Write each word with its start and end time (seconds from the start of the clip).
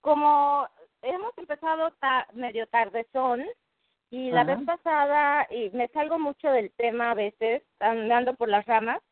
como 0.00 0.66
hemos 1.02 1.36
empezado 1.36 1.90
ta- 2.00 2.26
medio 2.32 2.66
tardezón, 2.68 3.44
y 4.10 4.30
la 4.30 4.42
Ajá. 4.42 4.54
vez 4.54 4.64
pasada, 4.64 5.46
y 5.50 5.70
me 5.70 5.88
salgo 5.88 6.18
mucho 6.18 6.48
del 6.48 6.70
tema 6.72 7.10
a 7.10 7.14
veces, 7.14 7.62
andando 7.80 8.34
por 8.34 8.48
las 8.48 8.64
ramas, 8.64 9.02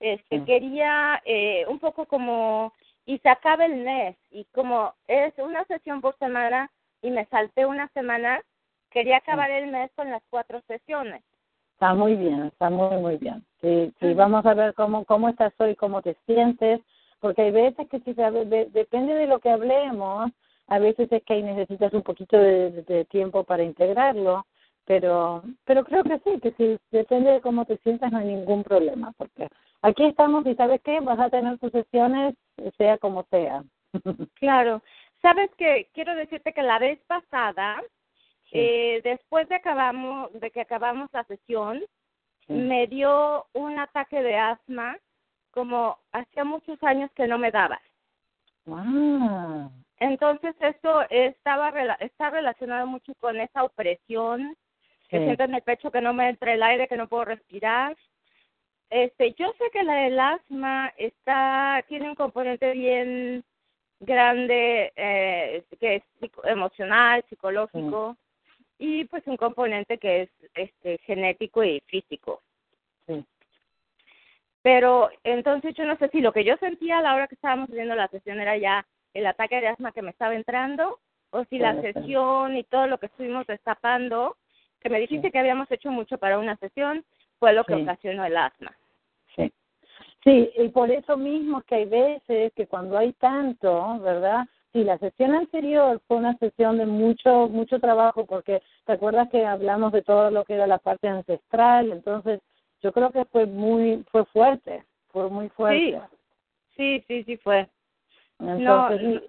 este, 0.00 0.38
Sí. 0.38 0.44
quería 0.44 1.20
eh, 1.24 1.64
un 1.66 1.78
poco 1.78 2.06
como, 2.06 2.72
y 3.10 3.18
se 3.18 3.28
acaba 3.28 3.64
el 3.66 3.74
mes, 3.78 4.16
y 4.30 4.44
como 4.54 4.94
es 5.08 5.34
una 5.38 5.64
sesión 5.64 6.00
por 6.00 6.16
semana, 6.18 6.70
y 7.02 7.10
me 7.10 7.24
salté 7.26 7.66
una 7.66 7.88
semana, 7.88 8.40
quería 8.88 9.16
acabar 9.16 9.50
el 9.50 9.66
mes 9.66 9.90
con 9.96 10.08
las 10.10 10.22
cuatro 10.30 10.60
sesiones. 10.68 11.20
Está 11.72 11.92
muy 11.92 12.14
bien, 12.14 12.44
está 12.44 12.70
muy, 12.70 12.96
muy 12.98 13.16
bien. 13.16 13.44
Sí, 13.60 13.92
sí, 13.98 14.14
vamos 14.14 14.46
a 14.46 14.54
ver 14.54 14.74
cómo, 14.74 15.04
cómo 15.06 15.28
estás 15.28 15.52
hoy, 15.58 15.74
cómo 15.74 16.02
te 16.02 16.14
sientes, 16.24 16.80
porque 17.18 17.42
hay 17.42 17.50
veces 17.50 17.88
que 17.88 17.98
si 18.00 18.14
se- 18.14 18.30
de- 18.30 18.66
depende 18.66 19.12
de 19.14 19.26
lo 19.26 19.40
que 19.40 19.50
hablemos, 19.50 20.30
a 20.68 20.78
veces 20.78 21.10
es 21.10 21.24
que 21.24 21.34
ahí 21.34 21.42
necesitas 21.42 21.92
un 21.92 22.02
poquito 22.02 22.36
de, 22.38 22.70
de 22.82 23.04
tiempo 23.06 23.42
para 23.42 23.64
integrarlo, 23.64 24.46
pero 24.84 25.42
pero 25.64 25.84
creo 25.84 26.04
que 26.04 26.20
sí, 26.20 26.40
que 26.40 26.52
si 26.52 26.78
depende 26.96 27.32
de 27.32 27.40
cómo 27.40 27.64
te 27.64 27.76
sientas 27.78 28.12
no 28.12 28.18
hay 28.18 28.26
ningún 28.26 28.62
problema, 28.62 29.12
porque 29.16 29.48
aquí 29.82 30.04
estamos 30.04 30.46
y 30.46 30.54
sabes 30.54 30.80
qué, 30.82 31.00
vas 31.00 31.18
a 31.18 31.30
tener 31.30 31.58
tus 31.58 31.72
sesiones 31.72 32.34
sea 32.76 32.98
como 32.98 33.24
sea. 33.30 33.62
claro, 34.34 34.82
sabes 35.22 35.50
que 35.56 35.88
quiero 35.92 36.14
decirte 36.14 36.52
que 36.52 36.62
la 36.62 36.78
vez 36.78 36.98
pasada, 37.06 37.82
eh, 38.52 39.00
después 39.04 39.48
de 39.48 39.56
acabamos 39.56 40.32
de 40.40 40.50
que 40.50 40.60
acabamos 40.60 41.08
la 41.12 41.24
sesión, 41.24 41.82
me 42.48 42.86
dio 42.88 43.46
un 43.52 43.78
ataque 43.78 44.22
de 44.22 44.36
asma 44.36 44.98
como 45.52 45.98
hacía 46.12 46.44
muchos 46.44 46.82
años 46.82 47.10
que 47.14 47.26
no 47.26 47.38
me 47.38 47.50
daba. 47.50 47.80
Wow. 48.66 49.70
Entonces 49.98 50.54
esto 50.60 51.02
estaba 51.10 51.72
está 52.00 52.30
relacionado 52.30 52.86
mucho 52.86 53.14
con 53.20 53.38
esa 53.40 53.64
opresión 53.64 54.56
que 55.08 55.18
siento 55.18 55.44
en 55.44 55.54
el 55.54 55.62
pecho 55.62 55.90
que 55.90 56.00
no 56.00 56.14
me 56.14 56.28
entra 56.28 56.54
el 56.54 56.62
aire, 56.62 56.86
que 56.86 56.96
no 56.96 57.08
puedo 57.08 57.24
respirar. 57.24 57.96
Este, 58.90 59.32
yo 59.34 59.52
sé 59.56 59.70
que 59.72 59.84
la, 59.84 60.06
el 60.08 60.18
asma 60.18 60.92
está 60.96 61.84
tiene 61.88 62.08
un 62.08 62.16
componente 62.16 62.72
bien 62.72 63.44
grande 64.00 64.92
eh, 64.96 65.62
que 65.78 65.96
es 65.96 66.02
emocional, 66.44 67.24
psicológico 67.28 68.16
y 68.78 69.04
pues 69.04 69.22
un 69.26 69.36
componente 69.36 69.98
que 69.98 70.22
es 70.22 70.30
este 70.54 70.98
genético 71.04 71.62
y 71.62 71.80
físico. 71.86 72.42
Sí. 73.06 73.24
Pero 74.62 75.10
entonces 75.22 75.74
yo 75.74 75.84
no 75.84 75.96
sé 75.98 76.08
si 76.08 76.20
lo 76.20 76.32
que 76.32 76.44
yo 76.44 76.56
sentía 76.56 76.98
a 76.98 77.02
la 77.02 77.14
hora 77.14 77.28
que 77.28 77.36
estábamos 77.36 77.70
haciendo 77.70 77.94
la 77.94 78.08
sesión 78.08 78.40
era 78.40 78.56
ya 78.56 78.84
el 79.14 79.26
ataque 79.26 79.60
de 79.60 79.68
asma 79.68 79.92
que 79.92 80.02
me 80.02 80.10
estaba 80.10 80.34
entrando 80.34 80.98
o 81.30 81.44
si 81.44 81.58
la 81.58 81.80
sesión 81.80 82.56
y 82.56 82.64
todo 82.64 82.88
lo 82.88 82.98
que 82.98 83.06
estuvimos 83.06 83.46
destapando, 83.46 84.36
que 84.80 84.90
me 84.90 84.98
dijiste 84.98 85.30
que 85.30 85.38
habíamos 85.38 85.70
hecho 85.70 85.92
mucho 85.92 86.18
para 86.18 86.40
una 86.40 86.56
sesión, 86.56 87.04
fue 87.38 87.52
lo 87.52 87.64
que 87.64 87.74
ocasionó 87.74 88.24
el 88.24 88.36
asma. 88.36 88.76
Sí. 90.22 90.50
Sí, 90.54 90.62
y 90.62 90.68
por 90.68 90.90
eso 90.90 91.16
mismo 91.16 91.62
que 91.62 91.76
hay 91.76 91.84
veces 91.86 92.52
que 92.54 92.66
cuando 92.66 92.98
hay 92.98 93.12
tanto, 93.14 93.98
¿verdad? 94.00 94.46
Sí, 94.72 94.84
la 94.84 94.98
sesión 94.98 95.34
anterior 95.34 96.00
fue 96.06 96.18
una 96.18 96.36
sesión 96.38 96.78
de 96.78 96.86
mucho 96.86 97.48
mucho 97.48 97.80
trabajo 97.80 98.24
porque 98.24 98.62
te 98.84 98.92
acuerdas 98.92 99.28
que 99.30 99.44
hablamos 99.44 99.92
de 99.92 100.02
todo 100.02 100.30
lo 100.30 100.44
que 100.44 100.54
era 100.54 100.66
la 100.66 100.78
parte 100.78 101.08
ancestral, 101.08 101.90
entonces 101.90 102.40
yo 102.82 102.92
creo 102.92 103.10
que 103.10 103.24
fue 103.24 103.46
muy 103.46 104.04
fue 104.10 104.24
fuerte, 104.26 104.84
fue 105.08 105.28
muy 105.28 105.48
fuerte. 105.48 106.00
Sí, 106.76 107.02
sí, 107.08 107.24
sí, 107.24 107.36
fue. 107.38 107.68
Entonces, 108.38 109.02
no, 109.02 109.20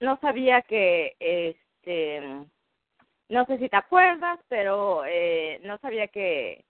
no 0.00 0.18
sabía 0.20 0.62
que 0.62 1.16
este 1.18 2.46
no 3.28 3.44
sé 3.46 3.58
si 3.58 3.68
te 3.68 3.76
acuerdas, 3.76 4.38
pero 4.48 5.04
eh, 5.04 5.60
no 5.64 5.78
sabía 5.78 6.06
que 6.06 6.64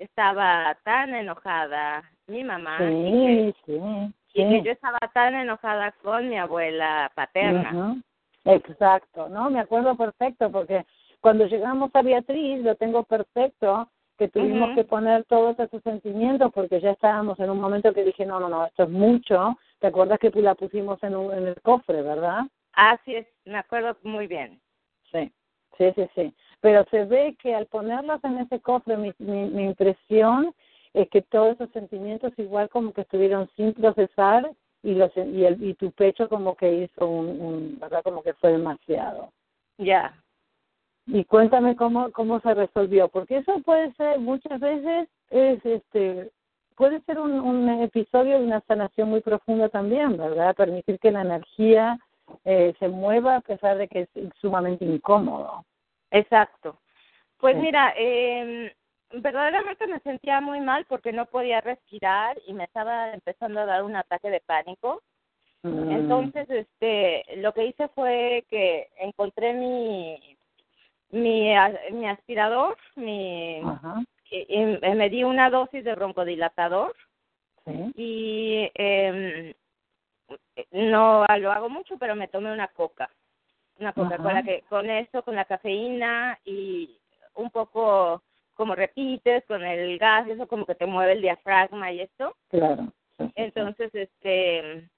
estaba 0.00 0.76
tan 0.84 1.14
enojada 1.14 2.02
mi 2.26 2.42
mamá. 2.42 2.78
Sí, 2.78 3.54
sí 3.64 3.80
y 4.32 4.48
que 4.48 4.62
yo 4.62 4.72
estaba 4.72 4.98
tan 5.12 5.34
enojada 5.34 5.92
con 6.02 6.28
mi 6.28 6.38
abuela 6.38 7.10
paterna. 7.14 8.00
Exacto, 8.44 9.28
¿no? 9.28 9.50
Me 9.50 9.60
acuerdo 9.60 9.96
perfecto 9.96 10.50
porque 10.50 10.86
cuando 11.20 11.46
llegamos 11.46 11.90
a 11.94 12.02
Beatriz, 12.02 12.62
lo 12.62 12.74
tengo 12.76 13.02
perfecto, 13.04 13.88
que 14.16 14.28
tuvimos 14.28 14.70
que 14.74 14.84
poner 14.84 15.24
todos 15.24 15.58
esos 15.58 15.82
sentimientos 15.82 16.52
porque 16.52 16.80
ya 16.80 16.90
estábamos 16.90 17.38
en 17.40 17.50
un 17.50 17.60
momento 17.60 17.92
que 17.92 18.04
dije, 18.04 18.26
no, 18.26 18.38
no, 18.38 18.48
no, 18.48 18.66
esto 18.66 18.84
es 18.84 18.90
mucho. 18.90 19.56
¿Te 19.78 19.86
acuerdas 19.86 20.18
que 20.18 20.30
la 20.30 20.54
pusimos 20.54 21.02
en, 21.02 21.16
un, 21.16 21.32
en 21.32 21.48
el 21.48 21.60
cofre, 21.62 22.02
verdad? 22.02 22.42
Así 22.74 23.16
es, 23.16 23.26
me 23.44 23.58
acuerdo 23.58 23.96
muy 24.02 24.26
bien. 24.26 24.60
Sí, 25.10 25.32
sí, 25.78 25.92
sí, 25.94 26.08
sí. 26.14 26.34
Pero 26.60 26.84
se 26.90 27.04
ve 27.04 27.36
que 27.40 27.54
al 27.54 27.66
ponerlos 27.66 28.22
en 28.24 28.38
ese 28.38 28.60
cofre, 28.60 28.96
mi, 28.96 29.12
mi, 29.18 29.48
mi 29.50 29.64
impresión 29.64 30.54
es 30.92 31.08
que 31.08 31.22
todos 31.22 31.54
esos 31.54 31.70
sentimientos 31.70 32.32
igual 32.36 32.68
como 32.68 32.92
que 32.92 33.02
estuvieron 33.02 33.48
sin 33.56 33.72
procesar 33.74 34.50
y 34.82 34.94
los 34.94 35.10
y, 35.16 35.44
el, 35.44 35.62
y 35.62 35.74
tu 35.74 35.92
pecho 35.92 36.28
como 36.28 36.56
que 36.56 36.72
hizo 36.72 37.06
un, 37.06 37.40
un 37.40 37.78
verdad 37.80 38.02
como 38.02 38.22
que 38.22 38.34
fue 38.34 38.52
demasiado. 38.52 39.30
Ya. 39.78 40.14
Y 41.06 41.24
cuéntame 41.24 41.76
cómo 41.76 42.10
cómo 42.12 42.40
se 42.40 42.54
resolvió 42.54 43.08
porque 43.08 43.38
eso 43.38 43.60
puede 43.60 43.92
ser 43.94 44.18
muchas 44.18 44.58
veces 44.60 45.08
es 45.30 45.64
este 45.64 46.30
puede 46.76 47.00
ser 47.02 47.18
un, 47.20 47.32
un 47.32 47.68
episodio 47.82 48.38
de 48.38 48.44
una 48.44 48.60
sanación 48.62 49.10
muy 49.10 49.20
profunda 49.20 49.68
también 49.68 50.16
verdad 50.16 50.54
permitir 50.54 50.98
que 50.98 51.12
la 51.12 51.22
energía 51.22 51.98
eh, 52.44 52.74
se 52.78 52.88
mueva 52.88 53.36
a 53.36 53.40
pesar 53.40 53.76
de 53.76 53.88
que 53.88 54.02
es 54.02 54.08
sumamente 54.40 54.84
incómodo 54.84 55.64
exacto. 56.10 56.78
Pues 57.38 57.56
mira 57.56 57.94
eh, 57.96 58.74
verdaderamente 59.12 59.86
me 59.86 60.00
sentía 60.00 60.40
muy 60.40 60.60
mal 60.60 60.84
porque 60.86 61.12
no 61.12 61.26
podía 61.26 61.60
respirar 61.60 62.38
y 62.46 62.52
me 62.52 62.64
estaba 62.64 63.12
empezando 63.12 63.60
a 63.60 63.66
dar 63.66 63.82
un 63.82 63.96
ataque 63.96 64.30
de 64.30 64.40
pánico. 64.40 65.02
Mm. 65.62 65.90
Entonces, 65.90 66.48
este, 66.48 67.24
lo 67.36 67.52
que 67.52 67.66
hice 67.66 67.88
fue 67.88 68.44
que 68.48 68.88
encontré 68.98 69.52
mi 69.52 70.18
mi, 71.12 71.52
mi 71.92 72.08
aspirador, 72.08 72.76
mi 72.96 73.60
y, 74.30 74.58
me 74.58 75.10
di 75.10 75.24
una 75.24 75.50
dosis 75.50 75.84
de 75.84 75.94
broncodilatador 75.94 76.94
y 77.94 78.70
eh, 78.74 79.54
no 80.72 81.26
lo 81.38 81.52
hago 81.52 81.68
mucho, 81.68 81.96
pero 81.98 82.14
me 82.14 82.28
tomé 82.28 82.52
una 82.52 82.68
coca, 82.68 83.10
una 83.80 83.92
Coca-Cola 83.92 84.42
que 84.42 84.62
con 84.68 84.88
eso, 84.88 85.22
con 85.22 85.34
la 85.34 85.44
cafeína 85.44 86.38
y 86.44 86.98
un 87.34 87.50
poco 87.50 88.22
como 88.54 88.74
repites 88.74 89.44
con 89.46 89.64
el 89.64 89.98
gas, 89.98 90.28
eso 90.28 90.46
como 90.46 90.66
que 90.66 90.74
te 90.74 90.86
mueve 90.86 91.12
el 91.12 91.22
diafragma 91.22 91.90
y 91.92 92.00
esto. 92.00 92.36
Claro. 92.50 92.92
Entonces, 93.34 93.90
este, 93.94 94.88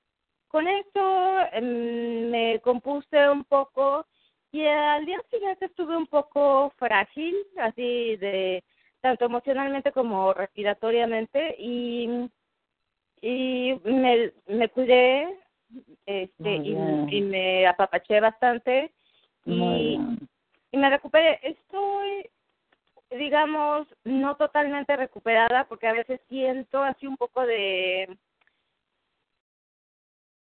con 0.48 0.66
eso 0.66 1.38
em, 1.52 2.30
me 2.30 2.60
compuse 2.60 3.28
un 3.28 3.44
poco 3.44 4.06
y 4.50 4.66
al 4.66 5.06
día 5.06 5.20
siguiente 5.30 5.66
estuve 5.66 5.96
un 5.96 6.06
poco 6.06 6.72
frágil, 6.76 7.36
así 7.58 8.16
de 8.16 8.64
tanto 9.00 9.24
emocionalmente 9.24 9.92
como 9.92 10.34
respiratoriamente 10.34 11.56
y 11.58 12.28
y 13.22 13.80
me, 13.84 14.32
me 14.46 14.68
cuidé 14.68 15.38
este 16.06 16.56
y, 16.56 16.76
y, 17.08 17.20
me 17.22 17.66
apapaché 17.66 18.20
bastante 18.20 18.92
y, 19.44 19.98
y 20.70 20.76
me 20.76 20.90
recuperé. 20.90 21.38
Estoy 21.42 22.30
digamos, 23.10 23.86
no 24.04 24.36
totalmente 24.36 24.96
recuperada, 24.96 25.64
porque 25.64 25.86
a 25.86 25.92
veces 25.92 26.20
siento 26.28 26.82
así 26.82 27.06
un 27.06 27.16
poco 27.16 27.44
de 27.44 28.16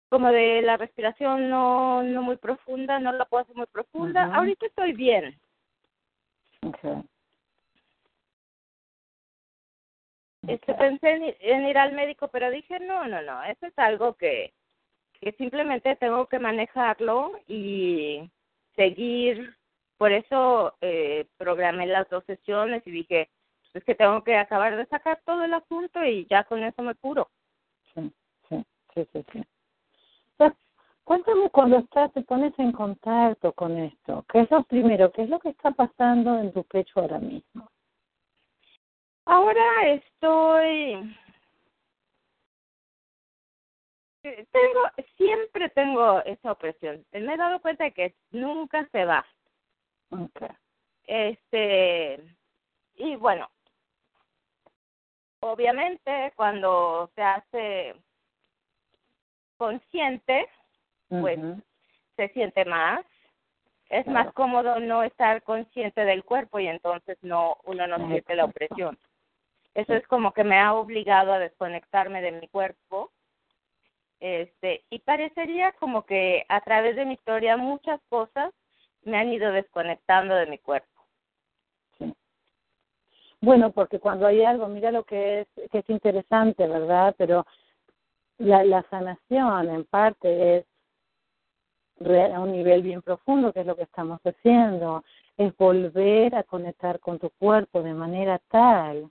como 0.09 0.29
de 0.29 0.61
la 0.61 0.77
respiración 0.77 1.49
no 1.49 2.03
no 2.03 2.21
muy 2.21 2.37
profunda, 2.37 2.99
no 2.99 3.11
la 3.13 3.25
puedo 3.25 3.43
hacer 3.43 3.55
muy 3.55 3.67
profunda. 3.67 4.33
Ahorita 4.35 4.65
estoy 4.65 4.93
bien. 4.93 5.39
Okay. 6.63 7.03
Este, 10.47 10.73
pensé 10.73 11.35
en, 11.39 11.67
ir 11.67 11.77
al 11.77 11.93
médico, 11.93 12.27
pero 12.29 12.49
dije, 12.49 12.79
no, 12.79 13.07
no, 13.07 13.21
no, 13.21 13.43
eso 13.43 13.67
es 13.67 13.77
algo 13.77 14.15
que, 14.15 14.53
que 15.21 15.31
simplemente 15.33 15.95
tengo 15.97 16.25
que 16.27 16.39
manejarlo 16.39 17.39
y 17.47 18.29
seguir 18.75 19.55
por 19.97 20.11
eso 20.11 20.73
eh, 20.81 21.27
programé 21.37 21.85
las 21.85 22.09
dos 22.09 22.23
sesiones 22.25 22.81
y 22.87 22.91
dije, 22.91 23.29
pues 23.61 23.75
es 23.75 23.83
que 23.83 23.93
tengo 23.93 24.23
que 24.23 24.35
acabar 24.35 24.75
de 24.75 24.87
sacar 24.87 25.21
todo 25.23 25.43
el 25.43 25.53
asunto 25.53 26.03
y 26.03 26.25
ya 26.25 26.43
con 26.45 26.63
eso 26.63 26.81
me 26.81 26.95
curo. 26.95 27.29
Sí, 27.93 28.11
sí, 28.49 28.65
sí, 28.95 29.23
sí. 29.31 29.43
cuéntame 31.03 31.49
cuando 31.51 31.77
estás, 31.77 32.11
te 32.13 32.23
pones 32.23 32.57
en 32.57 32.71
contacto 32.71 33.53
con 33.53 33.77
esto, 33.77 34.25
¿qué 34.31 34.39
es 34.39 34.49
lo 34.49 34.63
primero? 34.63 35.11
¿Qué 35.11 35.23
es 35.23 35.29
lo 35.29 35.39
que 35.39 35.49
está 35.49 35.69
pasando 35.69 36.39
en 36.39 36.51
tu 36.51 36.63
pecho 36.63 36.99
ahora 36.99 37.19
mismo? 37.19 37.69
Ahora 39.25 39.87
estoy 39.91 41.15
tengo 44.21 44.81
siempre 45.17 45.69
tengo 45.69 46.23
esa 46.23 46.51
opresión 46.51 47.05
me 47.11 47.33
he 47.33 47.37
dado 47.37 47.61
cuenta 47.61 47.85
de 47.85 47.91
que 47.91 48.15
nunca 48.31 48.87
se 48.91 49.05
va 49.05 49.25
Okay. 50.11 50.49
Este, 51.07 52.19
y 52.95 53.15
bueno, 53.15 53.49
obviamente 55.39 56.33
cuando 56.35 57.09
se 57.15 57.21
hace 57.21 57.95
consciente, 59.57 60.47
pues 61.09 61.39
se 62.15 62.29
siente 62.29 62.65
más. 62.65 63.05
Es 63.89 64.07
más 64.07 64.31
cómodo 64.33 64.79
no 64.79 65.03
estar 65.03 65.43
consciente 65.43 66.05
del 66.05 66.23
cuerpo 66.23 66.59
y 66.59 66.67
entonces 66.67 67.17
no 67.21 67.57
uno 67.65 67.87
no 67.87 68.07
siente 68.07 68.35
la 68.35 68.45
opresión. 68.45 68.97
Eso 69.73 69.93
es 69.93 70.07
como 70.07 70.33
que 70.33 70.45
me 70.45 70.57
ha 70.57 70.73
obligado 70.73 71.33
a 71.33 71.39
desconectarme 71.39 72.21
de 72.21 72.31
mi 72.31 72.47
cuerpo. 72.47 73.11
Este, 74.21 74.83
y 74.91 74.99
parecería 74.99 75.71
como 75.73 76.05
que 76.05 76.45
a 76.47 76.61
través 76.61 76.95
de 76.95 77.05
mi 77.05 77.15
historia 77.15 77.57
muchas 77.57 77.99
cosas 78.07 78.53
me 79.01 79.17
han 79.17 79.33
ido 79.33 79.51
desconectando 79.51 80.35
de 80.35 80.45
mi 80.45 80.59
cuerpo. 80.59 80.87
Sí, 81.97 82.13
Bueno, 83.41 83.71
porque 83.71 83.99
cuando 83.99 84.27
hay 84.27 84.43
algo, 84.43 84.67
mira 84.67 84.91
lo 84.91 85.03
que 85.05 85.41
es, 85.41 85.47
que 85.71 85.79
es 85.79 85.89
interesante, 85.89 86.67
¿verdad? 86.67 87.15
Pero 87.17 87.47
la, 88.37 88.63
la 88.63 88.83
sanación 88.91 89.69
en 89.69 89.85
parte 89.85 90.57
es 90.57 90.65
a 92.35 92.39
un 92.39 92.51
nivel 92.51 92.83
bien 92.83 93.01
profundo, 93.01 93.51
que 93.51 93.61
es 93.61 93.65
lo 93.65 93.75
que 93.75 93.83
estamos 93.83 94.19
haciendo, 94.23 95.03
es 95.35 95.55
volver 95.57 96.35
a 96.35 96.43
conectar 96.43 96.99
con 96.99 97.17
tu 97.17 97.31
cuerpo 97.31 97.81
de 97.81 97.93
manera 97.95 98.39
tal 98.49 99.09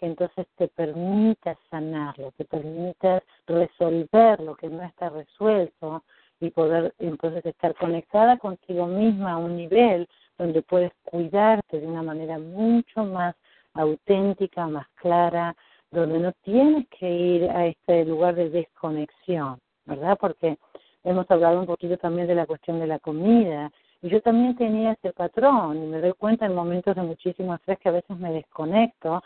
que 0.00 0.06
entonces 0.06 0.46
te 0.56 0.66
permita 0.68 1.58
sanarlo, 1.68 2.32
te 2.38 2.46
permita 2.46 3.22
resolver 3.46 4.40
lo 4.40 4.56
que 4.56 4.70
no 4.70 4.82
está 4.82 5.10
resuelto 5.10 6.04
y 6.40 6.48
poder 6.48 6.94
entonces 6.98 7.44
estar 7.44 7.74
conectada 7.74 8.38
contigo 8.38 8.86
misma 8.86 9.32
a 9.32 9.36
un 9.36 9.58
nivel 9.58 10.08
donde 10.38 10.62
puedes 10.62 10.90
cuidarte 11.04 11.80
de 11.80 11.86
una 11.86 12.02
manera 12.02 12.38
mucho 12.38 13.04
más 13.04 13.36
auténtica, 13.74 14.66
más 14.68 14.88
clara, 14.94 15.54
donde 15.90 16.18
no 16.18 16.32
tienes 16.44 16.88
que 16.98 17.10
ir 17.10 17.50
a 17.50 17.66
este 17.66 18.06
lugar 18.06 18.36
de 18.36 18.48
desconexión, 18.48 19.58
¿verdad? 19.84 20.16
Porque 20.18 20.56
hemos 21.04 21.30
hablado 21.30 21.60
un 21.60 21.66
poquito 21.66 21.98
también 21.98 22.26
de 22.26 22.36
la 22.36 22.46
cuestión 22.46 22.80
de 22.80 22.86
la 22.86 23.00
comida. 23.00 23.70
Y 24.00 24.08
yo 24.08 24.22
también 24.22 24.56
tenía 24.56 24.92
ese 24.92 25.12
patrón 25.12 25.76
y 25.76 25.86
me 25.86 26.00
doy 26.00 26.14
cuenta 26.14 26.46
en 26.46 26.54
momentos 26.54 26.96
de 26.96 27.02
muchísimo 27.02 27.54
estrés 27.54 27.78
que 27.80 27.90
a 27.90 27.92
veces 27.92 28.16
me 28.16 28.32
desconecto 28.32 29.22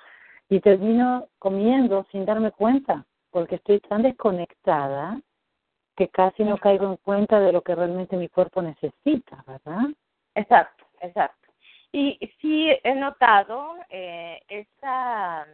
y 0.48 0.60
termino 0.60 1.28
comiendo 1.38 2.06
sin 2.10 2.24
darme 2.24 2.52
cuenta, 2.52 3.04
porque 3.30 3.56
estoy 3.56 3.80
tan 3.80 4.02
desconectada 4.02 5.20
que 5.96 6.08
casi 6.08 6.44
no 6.44 6.58
caigo 6.58 6.86
en 6.86 6.96
cuenta 6.96 7.40
de 7.40 7.52
lo 7.52 7.62
que 7.62 7.74
realmente 7.74 8.16
mi 8.16 8.28
cuerpo 8.28 8.62
necesita, 8.62 9.44
¿verdad? 9.46 9.88
Exacto, 10.34 10.84
exacto. 11.00 11.48
Y 11.92 12.18
sí 12.40 12.70
he 12.82 12.94
notado 12.96 13.76
eh, 13.88 14.42
esta, 14.48 15.46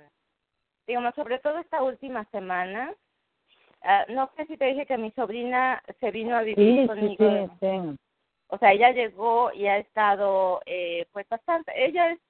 digamos, 0.86 1.14
sobre 1.14 1.38
todo 1.38 1.58
esta 1.58 1.82
última 1.82 2.24
semana, 2.30 2.94
ah, 3.82 4.06
no 4.08 4.30
sé 4.36 4.46
si 4.46 4.56
te 4.56 4.64
dije 4.64 4.86
que 4.86 4.96
mi 4.96 5.10
sobrina 5.10 5.82
se 6.00 6.10
vino 6.10 6.34
a 6.34 6.42
vivir 6.42 6.86
conmigo. 6.86 7.48
Sí, 7.60 7.66
sí, 7.68 7.98
O 8.48 8.56
sea, 8.56 8.72
ella 8.72 8.90
llegó 8.90 9.52
y 9.52 9.66
ha 9.66 9.76
estado, 9.76 10.62
eh, 10.64 11.06
pues 11.12 11.28
bastante, 11.28 11.72
ella 11.76 12.12
es 12.12 12.20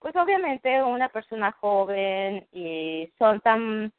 pues 0.00 0.14
obviamente 0.16 0.82
una 0.82 1.08
persona 1.08 1.52
joven 1.52 2.46
y 2.52 3.10
son 3.18 3.40
tan 3.40 3.92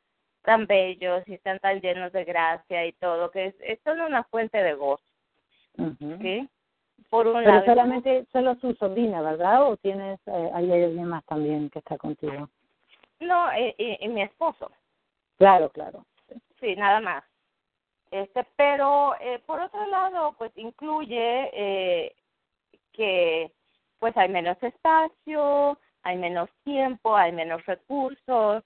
tan 0.43 0.65
bellos 0.67 1.27
y 1.27 1.33
están 1.33 1.59
tan 1.59 1.81
llenos 1.81 2.11
de 2.13 2.23
gracia 2.23 2.85
y 2.85 2.93
todo 2.93 3.29
que 3.29 3.53
es, 3.59 3.79
son 3.83 3.99
una 4.01 4.23
fuente 4.23 4.57
de 4.57 4.73
gozo 4.73 5.03
¿sí? 6.21 6.49
por 7.09 7.27
un 7.27 7.43
pero 7.43 7.65
solamente 7.65 8.25
solo 8.31 8.55
su 8.55 8.73
sobrina 8.75 9.21
verdad 9.21 9.63
o 9.63 9.77
tienes 9.77 10.19
eh, 10.27 10.51
hay 10.53 10.71
alguien 10.71 11.05
más 11.05 11.25
también 11.25 11.69
que 11.69 11.79
está 11.79 11.97
contigo 11.97 12.49
no 13.19 13.49
y, 13.57 13.97
y, 13.99 14.07
mi 14.07 14.21
esposo. 14.21 14.71
Claro 15.37 15.69
claro. 15.69 16.05
Sí 16.59 16.75
nada 16.75 17.01
más. 17.01 17.23
Este 18.11 18.45
pero 18.55 19.15
eh, 19.19 19.39
por 19.45 19.59
otro 19.59 19.85
lado 19.87 20.35
pues 20.37 20.51
incluye 20.55 21.49
eh, 21.53 22.15
que 22.93 23.51
pues 23.99 24.15
hay 24.17 24.29
menos 24.29 24.57
espacio 24.63 25.77
hay 26.03 26.17
menos 26.17 26.49
tiempo, 26.63 27.15
hay 27.15 27.31
menos 27.31 27.65
recursos. 27.65 28.63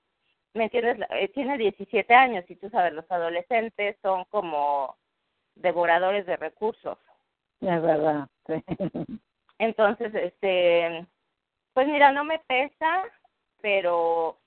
¿Me 0.54 0.66
entiendes? 0.66 1.08
Eh, 1.12 1.30
tiene 1.30 1.58
17 1.58 2.14
años 2.14 2.46
y 2.48 2.56
tú 2.56 2.70
sabes, 2.70 2.94
los 2.94 3.10
adolescentes 3.10 3.98
son 4.02 4.26
como 4.26 4.96
devoradores 5.56 6.26
de 6.26 6.38
recursos. 6.38 6.98
Es 7.62 7.82
verdad. 7.82 8.28
Entonces, 9.58 10.14
este, 10.14 11.06
pues 11.74 11.88
mira, 11.88 12.12
no 12.12 12.24
me 12.24 12.40
pesa, 12.40 13.04
pero 13.62 14.38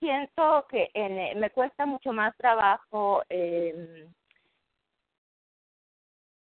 siento 0.00 0.66
que 0.68 0.90
en, 0.94 1.38
me 1.38 1.50
cuesta 1.50 1.86
mucho 1.86 2.12
más 2.12 2.36
trabajo 2.36 3.22
eh, 3.28 4.08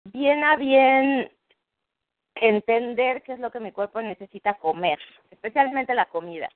bien 0.05 0.43
a 0.43 0.55
bien 0.55 1.31
entender 2.35 3.21
qué 3.23 3.33
es 3.33 3.39
lo 3.39 3.51
que 3.51 3.59
mi 3.59 3.71
cuerpo 3.71 4.01
necesita 4.01 4.55
comer, 4.55 4.99
especialmente 5.31 5.93
la 5.93 6.05
comida. 6.05 6.49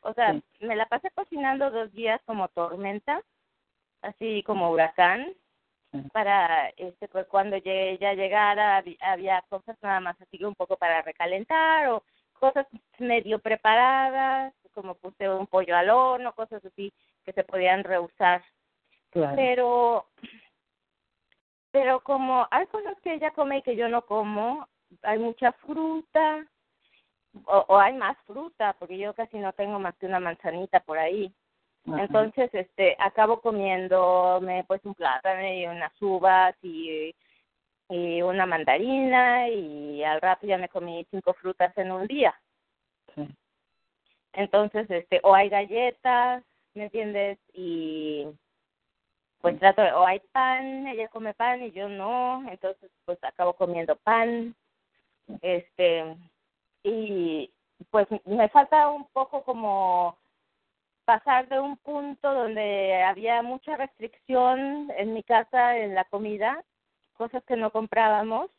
O 0.00 0.12
sea, 0.12 0.40
me 0.60 0.76
la 0.76 0.86
pasé 0.86 1.10
cocinando 1.10 1.70
dos 1.70 1.92
días 1.92 2.20
como 2.26 2.48
tormenta, 2.48 3.22
así 4.02 4.42
como 4.44 4.70
huracán, 4.70 5.34
para 6.12 6.68
este 6.76 7.08
pues 7.08 7.26
cuando 7.26 7.56
ella 7.56 8.14
llegara 8.14 8.84
había 9.00 9.42
cosas 9.48 9.76
nada 9.82 10.00
más 10.00 10.20
así 10.20 10.42
un 10.44 10.54
poco 10.54 10.76
para 10.76 11.02
recalentar 11.02 11.88
o 11.88 12.02
cosas 12.34 12.66
medio 12.98 13.38
preparadas, 13.38 14.52
como 14.74 14.94
puse 14.94 15.28
un 15.28 15.46
pollo 15.46 15.74
al 15.76 15.88
horno, 15.88 16.34
cosas 16.34 16.64
así 16.64 16.92
que 17.24 17.32
se 17.32 17.44
podían 17.44 17.82
reusar. 17.82 18.42
Pero 19.10 20.06
pero 21.70 22.00
como 22.00 22.46
hay 22.50 22.66
cosas 22.66 22.94
que 23.02 23.14
ella 23.14 23.30
come 23.32 23.58
y 23.58 23.62
que 23.62 23.76
yo 23.76 23.88
no 23.88 24.02
como, 24.06 24.66
hay 25.02 25.18
mucha 25.18 25.52
fruta 25.52 26.46
o, 27.44 27.78
hay 27.78 27.94
más 27.94 28.16
fruta 28.26 28.74
porque 28.78 28.98
yo 28.98 29.14
casi 29.14 29.38
no 29.38 29.52
tengo 29.52 29.78
más 29.78 29.94
que 29.96 30.06
una 30.06 30.20
manzanita 30.20 30.80
por 30.80 30.98
ahí. 30.98 31.32
Entonces 31.86 32.50
este 32.52 32.96
acabo 32.98 33.40
comiéndome 33.40 34.64
pues 34.66 34.84
un 34.84 34.94
plátano 34.94 35.46
y 35.46 35.66
unas 35.66 35.92
uvas 36.00 36.56
y 36.62 37.14
y 37.88 38.20
una 38.22 38.46
mandarina 38.46 39.48
y 39.48 40.02
al 40.02 40.20
rato 40.20 40.46
ya 40.46 40.58
me 40.58 40.68
comí 40.68 41.06
cinco 41.10 41.34
frutas 41.34 41.76
en 41.78 41.92
un 41.92 42.06
día. 42.06 42.34
Entonces 44.32 44.90
este 44.90 45.20
o 45.22 45.34
hay 45.34 45.48
galletas 45.48 46.42
me 46.74 46.84
entiendes 46.84 47.38
y 47.54 48.26
pues 49.40 49.58
trato 49.58 49.82
o 49.82 50.06
hay 50.06 50.20
pan 50.32 50.86
ella 50.88 51.08
come 51.08 51.34
pan 51.34 51.62
y 51.62 51.70
yo 51.70 51.88
no 51.88 52.44
entonces 52.50 52.90
pues 53.04 53.22
acabo 53.22 53.54
comiendo 53.54 53.96
pan 53.96 54.54
este 55.42 56.16
y 56.82 57.50
pues 57.90 58.06
me 58.24 58.48
falta 58.48 58.88
un 58.88 59.06
poco 59.08 59.42
como 59.42 60.16
pasar 61.04 61.48
de 61.48 61.60
un 61.60 61.76
punto 61.78 62.32
donde 62.32 63.02
había 63.02 63.42
mucha 63.42 63.76
restricción 63.76 64.90
en 64.96 65.14
mi 65.14 65.22
casa 65.22 65.76
en 65.78 65.94
la 65.94 66.04
comida, 66.04 66.64
cosas 67.14 67.42
que 67.44 67.56
no 67.56 67.70
comprábamos, 67.70 68.50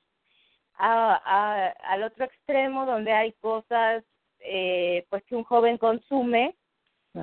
a, 0.80 1.74
al 1.84 2.04
otro 2.04 2.26
extremo 2.26 2.86
donde 2.86 3.12
hay 3.12 3.34
cosas 3.34 4.04
eh, 4.40 5.06
pues 5.10 5.24
que 5.24 5.36
un 5.36 5.44
joven 5.44 5.78
consume, 5.78 6.56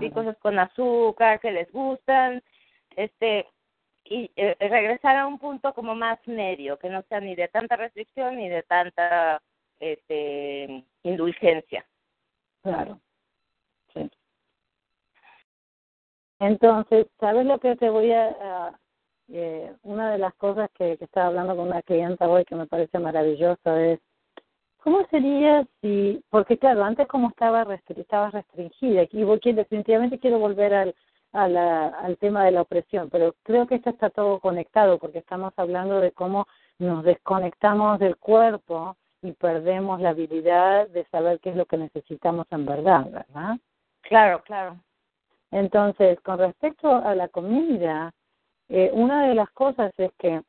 y 0.01 0.11
cosas 0.11 0.37
con 0.39 0.59
azúcar 0.59 1.41
que 1.41 1.53
les 1.53 1.71
gustan, 1.71 2.43
este 2.97 3.47
y 4.04 4.30
eh, 4.37 4.56
regresar 4.61 5.16
a 5.16 5.26
un 5.26 5.38
punto 5.38 5.73
como 5.73 5.94
más 5.94 6.18
medio, 6.26 6.78
que 6.78 6.88
no 6.88 7.02
sea 7.02 7.20
ni 7.20 7.34
de 7.34 7.49
tanta 7.49 7.76
restricción 7.76 8.37
ni 8.37 8.49
de 8.49 8.62
tanta 8.62 9.40
este 9.80 10.84
indulgencia. 11.02 11.84
Claro. 12.62 13.00
Sí. 13.92 14.11
Entonces, 16.38 17.06
¿sabes 17.18 17.46
lo 17.46 17.58
que 17.58 17.76
te 17.76 17.90
voy 17.90 18.12
a... 18.12 18.78
eh, 19.32 19.75
una 19.82 20.12
de 20.12 20.18
las 20.18 20.34
cosas 20.34 20.70
que, 20.73 20.99
que 20.99 21.04
estaba 21.04 21.28
hablando 21.28 21.56
con 21.56 21.68
una 21.68 21.82
clienta 21.82 22.28
hoy 22.28 22.44
que 22.44 22.54
me 22.54 22.66
parece 22.66 22.99
maravillosa 22.99 23.82
es, 23.82 24.00
¿cómo 24.78 25.06
sería 25.08 25.66
si, 25.80 26.23
porque 26.28 26.58
claro, 26.58 26.84
antes 26.84 27.06
como 27.08 27.28
estaba, 27.28 27.64
restri 27.64 28.02
estaba 28.02 28.30
restringida, 28.30 29.06
y 29.11 29.52
definitivamente 29.52 30.18
quiero 30.18 30.38
volver 30.38 30.75
al, 30.75 30.94
a 31.35 31.49
la, 31.49 31.88
al 31.88 32.17
tema 32.17 32.45
de 32.45 32.53
la 32.53 32.62
opresión, 32.62 33.11
pero 33.11 33.35
creo 33.43 33.67
que 33.67 33.75
esto 33.75 33.91
está 33.91 34.09
todo 34.09 34.38
conectado 34.38 34.99
porque 34.99 35.19
estamos 35.19 35.53
hablando 35.57 36.00
de 36.00 36.12
cómo 36.12 36.47
nos 36.79 37.05
desconectamos 37.05 37.99
del 37.99 38.17
cuerpo 38.17 38.97
y 39.21 39.33
perdemos 39.33 40.00
la 40.00 40.11
habilidad 40.11 40.88
de 40.88 41.05
saber 41.07 41.41
qué 41.41 41.50
es 41.50 41.57
lo 41.57 41.67
que 41.67 41.76
necesitamos 41.76 42.47
en 42.50 42.64
verdad, 42.64 43.11
¿verdad? 43.11 43.57
Claro, 44.03 44.43
claro. 44.45 44.76
Entonces, 45.50 46.21
con 46.21 46.38
respecto 46.38 46.95
a 46.95 47.14
la 47.14 47.29
comida, 47.29 48.12
eh, 48.69 48.91
una 48.93 49.26
de 49.26 49.35
las 49.35 49.50
cosas 49.50 49.93
es 49.99 50.12
que 50.19 50.41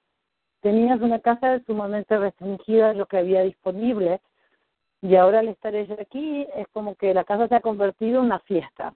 tenías 0.62 1.02
una 1.02 1.20
casa 1.20 1.60
sumamente 1.66 2.18
restringida 2.18 2.90
de 2.90 2.96
lo 2.96 3.08
que 3.08 3.18
había 3.18 3.42
disponible 3.42 4.22
y 5.02 5.16
ahora 5.16 5.40
al 5.40 5.48
estar 5.48 5.74
ella 5.74 5.96
aquí 6.00 6.46
es 6.56 6.68
como 6.70 6.96
que 6.96 7.14
la 7.14 7.24
casa 7.24 7.48
se 7.48 7.56
ha 7.56 7.62
convertido 7.62 8.20
en 8.20 8.26
una 8.26 8.40
fiesta. 8.40 8.94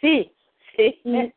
Sí, 0.00 0.33
Sí. 0.76 1.00
me, 1.04 1.32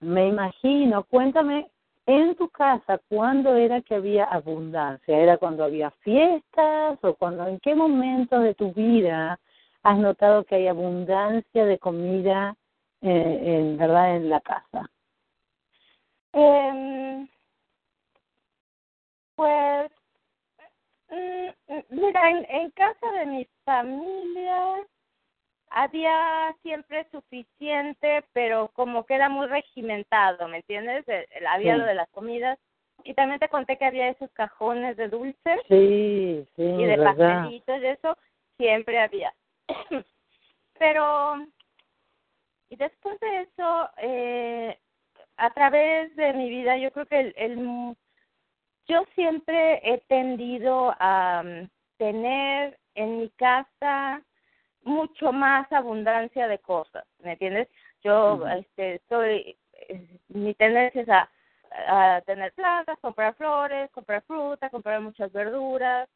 me 0.00 0.28
imagino, 0.28 1.04
cuéntame, 1.04 1.70
en 2.06 2.36
tu 2.36 2.48
casa, 2.48 3.00
¿cuándo 3.08 3.56
era 3.56 3.80
que 3.82 3.96
había 3.96 4.24
abundancia? 4.24 5.18
¿Era 5.18 5.38
cuando 5.38 5.64
había 5.64 5.90
fiestas 6.02 6.98
o 7.02 7.14
cuando, 7.14 7.46
en 7.48 7.58
qué 7.58 7.74
momentos 7.74 8.42
de 8.44 8.54
tu 8.54 8.72
vida 8.72 9.40
has 9.82 9.98
notado 9.98 10.44
que 10.44 10.54
hay 10.54 10.68
abundancia 10.68 11.64
de 11.64 11.78
comida, 11.78 12.56
eh, 13.02 13.40
en 13.44 13.76
verdad, 13.76 14.16
en 14.16 14.30
la 14.30 14.40
casa? 14.40 14.88
Eh, 16.32 17.26
pues, 19.34 19.90
mm, 21.10 21.78
mira, 21.90 22.30
en, 22.30 22.46
en 22.48 22.70
casa 22.70 23.10
de 23.18 23.26
mi 23.26 23.48
familia 23.64 24.86
había 25.70 26.54
siempre 26.62 27.06
suficiente, 27.10 28.24
pero 28.32 28.68
como 28.74 29.04
que 29.04 29.14
era 29.14 29.28
muy 29.28 29.46
regimentado, 29.46 30.48
¿me 30.48 30.58
entiendes? 30.58 31.04
Había 31.48 31.76
lo 31.76 31.84
de 31.84 31.94
las 31.94 32.08
comidas. 32.10 32.58
Y 33.04 33.14
también 33.14 33.38
te 33.38 33.48
conté 33.48 33.76
que 33.76 33.84
había 33.84 34.08
esos 34.08 34.30
cajones 34.32 34.96
de 34.96 35.08
dulces. 35.08 35.60
Sí, 35.68 36.46
sí. 36.56 36.62
Y 36.62 36.84
de 36.84 36.98
pastelitos 36.98 37.80
y 37.82 37.86
eso, 37.86 38.16
siempre 38.56 38.98
había. 38.98 39.34
pero, 40.78 41.46
y 42.68 42.76
después 42.76 43.20
de 43.20 43.42
eso, 43.42 43.90
eh, 43.98 44.78
a 45.36 45.50
través 45.50 46.14
de 46.16 46.32
mi 46.32 46.48
vida, 46.48 46.78
yo 46.78 46.90
creo 46.90 47.06
que 47.06 47.20
el, 47.20 47.34
el 47.36 47.96
yo 48.88 49.04
siempre 49.14 49.80
he 49.82 49.98
tendido 50.08 50.94
a 50.98 51.42
mm, 51.44 51.68
tener 51.98 52.78
en 52.94 53.18
mi 53.18 53.30
casa 53.30 54.22
mucho 54.86 55.32
más 55.32 55.70
abundancia 55.72 56.46
de 56.46 56.60
cosas, 56.60 57.04
¿me 57.18 57.32
entiendes? 57.32 57.68
Yo 58.02 58.46
este 58.46 59.02
soy 59.08 59.56
eh, 59.88 60.18
mi 60.28 60.54
tendencia 60.54 61.02
es 61.02 61.08
a, 61.08 61.28
a 61.88 62.20
tener 62.22 62.52
plantas, 62.52 62.98
comprar 63.00 63.34
flores, 63.34 63.90
comprar 63.90 64.22
fruta, 64.22 64.70
comprar 64.70 65.00
muchas 65.00 65.32
verduras, 65.32 66.08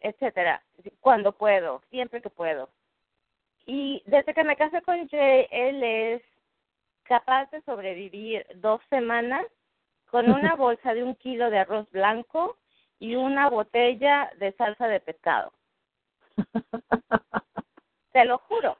etcétera, 0.00 0.62
cuando 1.00 1.32
puedo, 1.32 1.82
siempre 1.90 2.20
que 2.20 2.28
puedo. 2.28 2.68
Y 3.64 4.02
desde 4.06 4.34
que 4.34 4.44
me 4.44 4.56
casé 4.56 4.82
con 4.82 5.08
Jay, 5.08 5.46
él 5.50 5.82
es 5.82 6.22
capaz 7.04 7.50
de 7.50 7.62
sobrevivir 7.62 8.46
dos 8.56 8.80
semanas 8.90 9.44
con 10.10 10.30
una 10.30 10.54
bolsa 10.56 10.92
de 10.92 11.02
un 11.02 11.14
kilo 11.16 11.48
de 11.48 11.60
arroz 11.60 11.90
blanco 11.90 12.58
y 12.98 13.16
una 13.16 13.48
botella 13.48 14.30
de 14.38 14.52
salsa 14.52 14.86
de 14.86 15.00
pescado. 15.00 15.52
Te 18.16 18.24
lo 18.24 18.38
juro. 18.38 18.78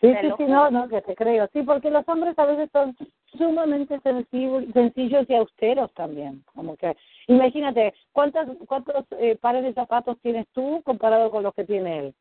Sí, 0.00 0.12
sí, 0.20 0.32
sí, 0.36 0.44
no, 0.46 0.68
no, 0.68 0.88
que 0.88 1.00
te 1.00 1.14
creo. 1.14 1.48
Sí, 1.52 1.62
porque 1.62 1.92
los 1.92 2.08
hombres 2.08 2.36
a 2.36 2.44
veces 2.44 2.68
son 2.72 2.96
sumamente 3.38 4.00
sencillos 4.00 5.30
y 5.30 5.34
austeros 5.36 5.94
también. 5.94 6.42
Como 6.52 6.76
que, 6.76 6.96
imagínate, 7.28 7.94
¿cuántos, 8.10 8.48
cuántos 8.66 9.04
eh, 9.12 9.38
pares 9.40 9.62
de 9.62 9.74
zapatos 9.74 10.18
tienes 10.22 10.48
tú 10.48 10.82
comparado 10.84 11.30
con 11.30 11.44
los 11.44 11.54
que 11.54 11.62
tiene 11.62 11.98
él? 12.00 12.14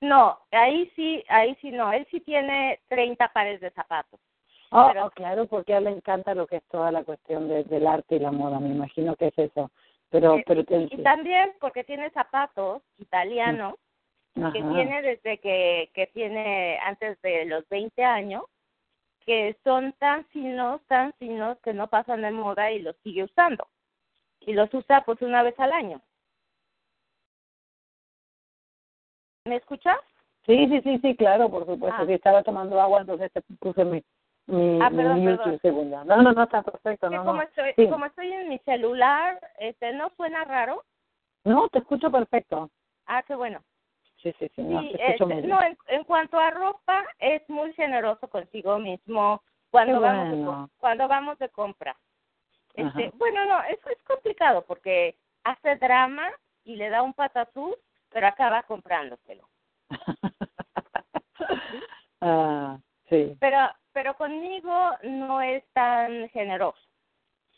No, 0.00 0.36
ahí 0.50 0.90
sí, 0.96 1.22
ahí 1.28 1.56
sí 1.60 1.70
no. 1.70 1.92
Él 1.92 2.04
sí 2.10 2.18
tiene 2.22 2.80
30 2.88 3.32
pares 3.32 3.60
de 3.60 3.70
zapatos. 3.70 4.18
Oh, 4.72 4.90
oh, 5.00 5.10
claro, 5.10 5.46
porque 5.46 5.74
a 5.74 5.78
él 5.78 5.84
le 5.84 5.90
encanta 5.90 6.34
lo 6.34 6.48
que 6.48 6.56
es 6.56 6.64
toda 6.64 6.90
la 6.90 7.04
cuestión 7.04 7.46
del 7.46 7.86
arte 7.86 8.16
y 8.16 8.18
la 8.18 8.32
moda, 8.32 8.58
me 8.58 8.70
imagino 8.70 9.14
que 9.14 9.28
es 9.28 9.38
eso. 9.38 9.70
Pero, 10.10 10.40
pero 10.44 10.64
y 10.90 11.02
también 11.04 11.52
porque 11.60 11.84
tiene 11.84 12.10
zapatos 12.10 12.82
italianos 12.98 13.74
que 14.34 14.62
tiene 14.62 15.02
desde 15.02 15.38
que, 15.38 15.90
que 15.94 16.06
tiene 16.08 16.78
antes 16.84 17.20
de 17.22 17.44
los 17.46 17.68
20 17.68 18.04
años, 18.04 18.44
que 19.26 19.56
son 19.64 19.92
tan 19.94 20.24
finos, 20.26 20.80
tan 20.86 21.12
finos 21.14 21.58
que 21.58 21.74
no 21.74 21.88
pasan 21.88 22.22
de 22.22 22.30
moda 22.30 22.70
y 22.70 22.80
los 22.80 22.96
sigue 22.98 23.24
usando. 23.24 23.66
Y 24.40 24.52
los 24.52 24.72
usa 24.72 25.02
pues 25.04 25.20
una 25.22 25.42
vez 25.42 25.58
al 25.58 25.72
año. 25.72 26.00
¿Me 29.44 29.56
escuchas? 29.56 29.98
Sí, 30.46 30.66
sí, 30.68 30.80
sí, 30.82 30.98
sí, 31.02 31.16
claro, 31.16 31.50
por 31.50 31.66
supuesto. 31.66 32.06
Si 32.06 32.12
ah. 32.12 32.14
estaba 32.14 32.42
tomando 32.42 32.80
agua, 32.80 33.00
entonces 33.00 33.30
te 33.32 33.42
puse 33.60 33.84
mi, 33.84 34.02
mi, 34.46 34.80
ah, 34.80 34.90
perdón, 34.90 35.24
mi 35.24 36.04
No, 36.06 36.22
no, 36.22 36.32
no, 36.32 36.42
está 36.42 36.62
perfecto. 36.62 37.10
No, 37.10 37.24
como, 37.24 37.42
Estoy, 37.42 37.88
como 37.88 38.06
estoy 38.06 38.32
en 38.32 38.48
mi 38.48 38.58
celular, 38.60 39.38
este, 39.58 39.92
¿no 39.92 40.10
suena 40.16 40.44
raro? 40.44 40.84
No, 41.44 41.68
te 41.68 41.80
escucho 41.80 42.10
perfecto. 42.10 42.70
Ah, 43.06 43.22
qué 43.24 43.34
bueno. 43.34 43.62
Sí, 44.22 44.34
sí, 44.38 44.50
sí, 44.56 44.62
no, 44.62 44.80
este, 44.80 45.46
no 45.46 45.60
en, 45.86 46.04
cuanto 46.04 46.38
a 46.38 46.50
ropa, 46.50 47.04
es 47.20 47.48
muy 47.48 47.72
generoso 47.74 48.28
consigo 48.28 48.78
mismo 48.78 49.42
cuando 49.70 50.00
vamos 50.00 50.30
de, 50.30 50.68
cuando 50.78 51.06
vamos 51.06 51.38
de 51.38 51.48
compra. 51.50 51.96
Este, 52.74 53.12
bueno, 53.14 53.44
no, 53.44 53.62
eso 53.64 53.88
es 53.90 54.02
complicado 54.02 54.64
porque 54.66 55.16
hace 55.44 55.76
drama 55.76 56.28
y 56.64 56.76
le 56.76 56.88
da 56.88 57.02
un 57.02 57.14
patatús, 57.14 57.76
pero 58.10 58.26
acaba 58.26 58.64
comprándoselo. 58.64 59.48
ah, 62.20 62.78
sí. 63.08 63.36
Pero 63.38 63.58
pero 63.92 64.14
conmigo 64.14 64.92
no 65.02 65.42
es 65.42 65.64
tan 65.72 66.28
generoso. 66.28 66.78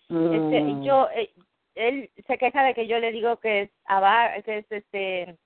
Este, 0.08 0.62
mm. 0.62 0.82
yo 0.82 1.08
eh, 1.14 1.32
él 1.74 2.10
se 2.26 2.38
queja 2.38 2.64
de 2.64 2.74
que 2.74 2.86
yo 2.86 2.98
le 2.98 3.12
digo 3.12 3.36
que 3.36 3.62
es 3.62 3.70
abar, 3.84 4.42
que 4.42 4.58
es 4.58 4.72
este 4.72 5.38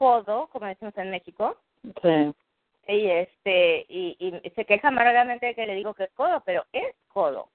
codo, 0.00 0.48
como 0.48 0.64
decimos 0.64 0.96
en 0.96 1.10
México. 1.10 1.58
Sí. 2.02 2.34
Y 2.88 3.06
este 3.06 3.84
y, 3.86 4.16
y 4.18 4.50
se 4.50 4.64
queja 4.64 4.88
amargamente 4.88 5.46
de 5.46 5.54
que 5.54 5.66
le 5.66 5.74
digo 5.74 5.92
que 5.92 6.04
es 6.04 6.12
codo, 6.12 6.42
pero 6.46 6.64
es 6.72 6.96
codo. 7.08 7.50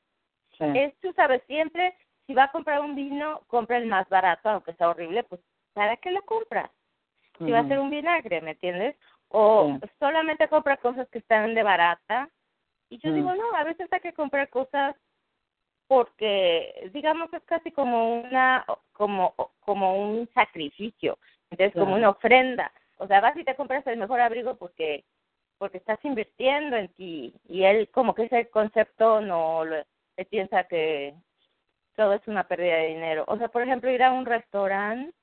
Sí. 0.57 0.65
Es, 0.75 0.93
tú 1.01 1.11
sabes, 1.13 1.41
siempre 1.47 1.95
si 2.27 2.35
va 2.35 2.43
a 2.43 2.51
comprar 2.51 2.81
un 2.81 2.95
vino, 2.95 3.41
compra 3.47 3.77
el 3.77 3.87
más 3.87 4.07
barato, 4.09 4.49
aunque 4.49 4.73
sea 4.73 4.89
horrible, 4.89 5.23
pues 5.23 5.41
¿para 5.73 5.97
qué 5.97 6.11
lo 6.11 6.21
compras? 6.21 6.69
Si 7.39 7.51
va 7.51 7.59
a 7.59 7.67
ser 7.67 7.79
un 7.79 7.89
vinagre, 7.89 8.41
¿me 8.41 8.51
entiendes? 8.51 8.95
O 9.29 9.79
solamente 9.99 10.47
compra 10.47 10.77
cosas 10.77 11.09
que 11.09 11.17
están 11.17 11.55
de 11.55 11.63
barata 11.63 12.29
y 12.89 12.99
yo 12.99 13.11
digo, 13.11 13.33
no, 13.33 13.55
a 13.55 13.63
veces 13.63 13.91
hay 13.91 13.99
que 13.99 14.13
comprar 14.13 14.49
cosas 14.49 14.95
porque, 15.87 16.89
digamos, 16.93 17.33
es 17.33 17.43
casi 17.43 17.71
como 17.71 18.21
una, 18.21 18.65
como, 18.93 19.33
como 19.59 20.09
un 20.09 20.29
sacrificio, 20.33 21.17
entonces 21.51 21.73
como 21.73 21.95
una 21.95 22.09
ofrenda. 22.09 22.71
O 22.97 23.07
sea, 23.07 23.21
vas 23.21 23.35
y 23.37 23.43
te 23.43 23.55
compras 23.55 23.85
el 23.87 23.97
mejor 23.97 24.21
abrigo 24.21 24.55
porque 24.55 25.03
porque 25.57 25.77
estás 25.77 26.03
invirtiendo 26.03 26.75
en 26.75 26.89
ti 26.89 27.33
y 27.47 27.63
él 27.63 27.89
como 27.89 28.13
que 28.13 28.23
ese 28.23 28.49
concepto 28.49 29.21
no 29.21 29.63
lo, 29.63 29.77
él 29.77 30.25
piensa 30.29 30.65
que 30.65 31.15
todo 31.95 32.13
es 32.13 32.27
una 32.27 32.45
pérdida 32.45 32.75
de 32.75 32.87
dinero. 32.87 33.23
O 33.27 33.37
sea, 33.37 33.47
por 33.47 33.61
ejemplo, 33.61 33.89
ir 33.89 34.03
a 34.03 34.11
un 34.11 34.25
restaurante 34.25 35.13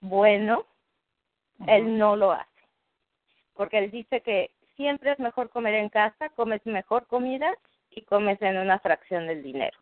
bueno, 0.00 0.66
él 1.66 1.96
no 1.96 2.16
lo 2.16 2.32
hace. 2.32 2.50
Porque 3.54 3.78
él 3.78 3.90
dice 3.90 4.20
que 4.20 4.50
siempre 4.74 5.12
es 5.12 5.18
mejor 5.20 5.48
comer 5.50 5.74
en 5.74 5.90
casa, 5.90 6.30
comes 6.30 6.64
mejor 6.66 7.06
comida 7.06 7.54
y 7.90 8.02
comes 8.02 8.40
en 8.42 8.56
una 8.58 8.80
fracción 8.80 9.26
del 9.26 9.42
dinero. 9.42 9.78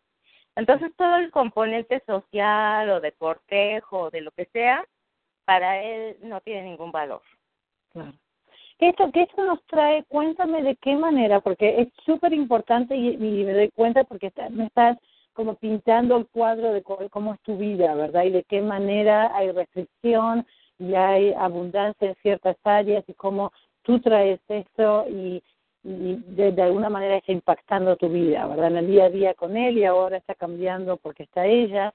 Entonces 0.55 0.91
todo 0.95 1.15
el 1.15 1.31
componente 1.31 2.03
social 2.05 2.89
o 2.89 2.99
de 2.99 3.13
cortejo 3.13 3.99
o 4.01 4.09
de 4.11 4.21
lo 4.21 4.31
que 4.31 4.45
sea, 4.45 4.85
para 5.51 5.83
él 5.83 6.15
no 6.21 6.39
tiene 6.39 6.63
ningún 6.63 6.93
valor. 6.93 7.21
Claro. 7.91 8.13
Esto, 8.79 9.11
que 9.11 9.23
esto 9.23 9.43
nos 9.43 9.61
trae, 9.65 10.05
cuéntame 10.05 10.63
de 10.63 10.77
qué 10.77 10.95
manera, 10.95 11.41
porque 11.41 11.81
es 11.81 11.89
súper 12.05 12.31
importante 12.31 12.95
y, 12.95 13.17
me 13.17 13.53
doy 13.53 13.69
cuenta 13.71 14.05
porque 14.05 14.31
me 14.49 14.67
estás 14.67 14.97
como 15.33 15.55
pintando 15.55 16.15
el 16.15 16.27
cuadro 16.27 16.71
de 16.71 16.81
cómo 16.81 17.33
es 17.33 17.41
tu 17.41 17.57
vida, 17.57 17.93
¿verdad? 17.95 18.23
Y 18.23 18.29
de 18.29 18.43
qué 18.45 18.61
manera 18.61 19.35
hay 19.35 19.51
restricción 19.51 20.47
y 20.79 20.95
hay 20.95 21.33
abundancia 21.33 22.07
en 22.07 22.15
ciertas 22.21 22.55
áreas 22.63 23.03
y 23.07 23.13
cómo 23.13 23.51
tú 23.81 23.99
traes 23.99 24.39
esto 24.47 25.05
y, 25.09 25.43
de, 25.83 26.61
alguna 26.61 26.89
manera 26.89 27.17
está 27.17 27.33
impactando 27.33 27.97
tu 27.97 28.07
vida, 28.07 28.47
¿verdad? 28.47 28.67
En 28.67 28.77
el 28.77 28.87
día 28.87 29.05
a 29.05 29.09
día 29.09 29.33
con 29.33 29.57
él 29.57 29.77
y 29.77 29.83
ahora 29.83 30.15
está 30.15 30.33
cambiando 30.33 30.95
porque 30.95 31.23
está 31.23 31.45
ella. 31.45 31.93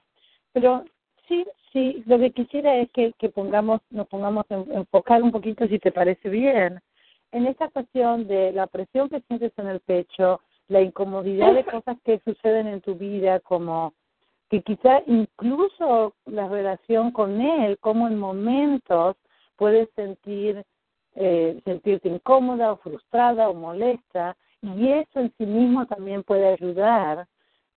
Pero 0.53 0.85
sí, 1.27 1.45
sí, 1.71 2.03
lo 2.05 2.17
que 2.19 2.31
quisiera 2.31 2.75
es 2.77 2.89
que, 2.91 3.13
que 3.19 3.29
pongamos, 3.29 3.81
nos 3.89 4.07
pongamos 4.07 4.45
a 4.49 4.55
enfocar 4.55 5.21
un 5.23 5.31
poquito, 5.31 5.67
si 5.67 5.79
te 5.79 5.91
parece 5.91 6.29
bien, 6.29 6.79
en 7.31 7.47
esta 7.47 7.69
cuestión 7.69 8.27
de 8.27 8.51
la 8.51 8.67
presión 8.67 9.09
que 9.09 9.21
sientes 9.21 9.51
en 9.57 9.67
el 9.67 9.79
pecho, 9.81 10.41
la 10.67 10.81
incomodidad 10.81 11.53
de 11.53 11.63
cosas 11.63 11.97
que 12.03 12.19
suceden 12.25 12.67
en 12.67 12.81
tu 12.81 12.95
vida, 12.95 13.39
como 13.41 13.93
que 14.49 14.61
quizá 14.61 15.01
incluso 15.05 16.13
la 16.25 16.47
relación 16.47 17.11
con 17.11 17.41
él, 17.41 17.77
como 17.79 18.07
en 18.07 18.17
momentos 18.17 19.17
puedes 19.57 19.89
sentir 19.95 20.63
eh, 21.19 21.59
sentirte 21.65 22.09
incómoda 22.09 22.71
o 22.71 22.77
frustrada 22.77 23.49
o 23.49 23.53
molesta 23.55 24.37
y 24.61 24.89
eso 24.89 25.19
en 25.19 25.33
sí 25.37 25.47
mismo 25.47 25.87
también 25.87 26.21
puede 26.21 26.47
ayudar 26.47 27.27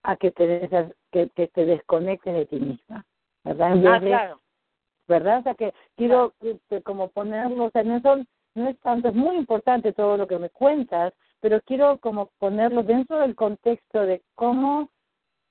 a 0.03 0.15
que 0.15 0.29
te, 0.29 0.69
que, 1.11 1.27
te 1.47 1.65
desconectes 1.65 2.35
de 2.35 2.45
ti 2.45 2.59
misma, 2.59 3.03
¿verdad? 3.43 3.73
ah, 3.87 3.99
claro. 3.99 4.39
¿Verdad? 5.07 5.39
O 5.39 5.43
sea 5.43 5.55
que 5.55 5.73
quiero 5.95 6.33
como 6.83 7.09
ponerlo, 7.09 7.65
o 7.65 7.69
sea, 7.71 7.83
no, 7.83 7.99
son, 8.01 8.27
no 8.55 8.69
es 8.69 8.79
tanto, 8.79 9.09
es 9.09 9.15
muy 9.15 9.35
importante 9.35 9.93
todo 9.93 10.15
lo 10.17 10.27
que 10.27 10.39
me 10.39 10.49
cuentas, 10.49 11.13
pero 11.39 11.59
quiero 11.61 11.97
como 11.97 12.27
ponerlo 12.37 12.83
dentro 12.83 13.19
del 13.19 13.35
contexto 13.35 14.01
de 14.01 14.21
cómo 14.35 14.89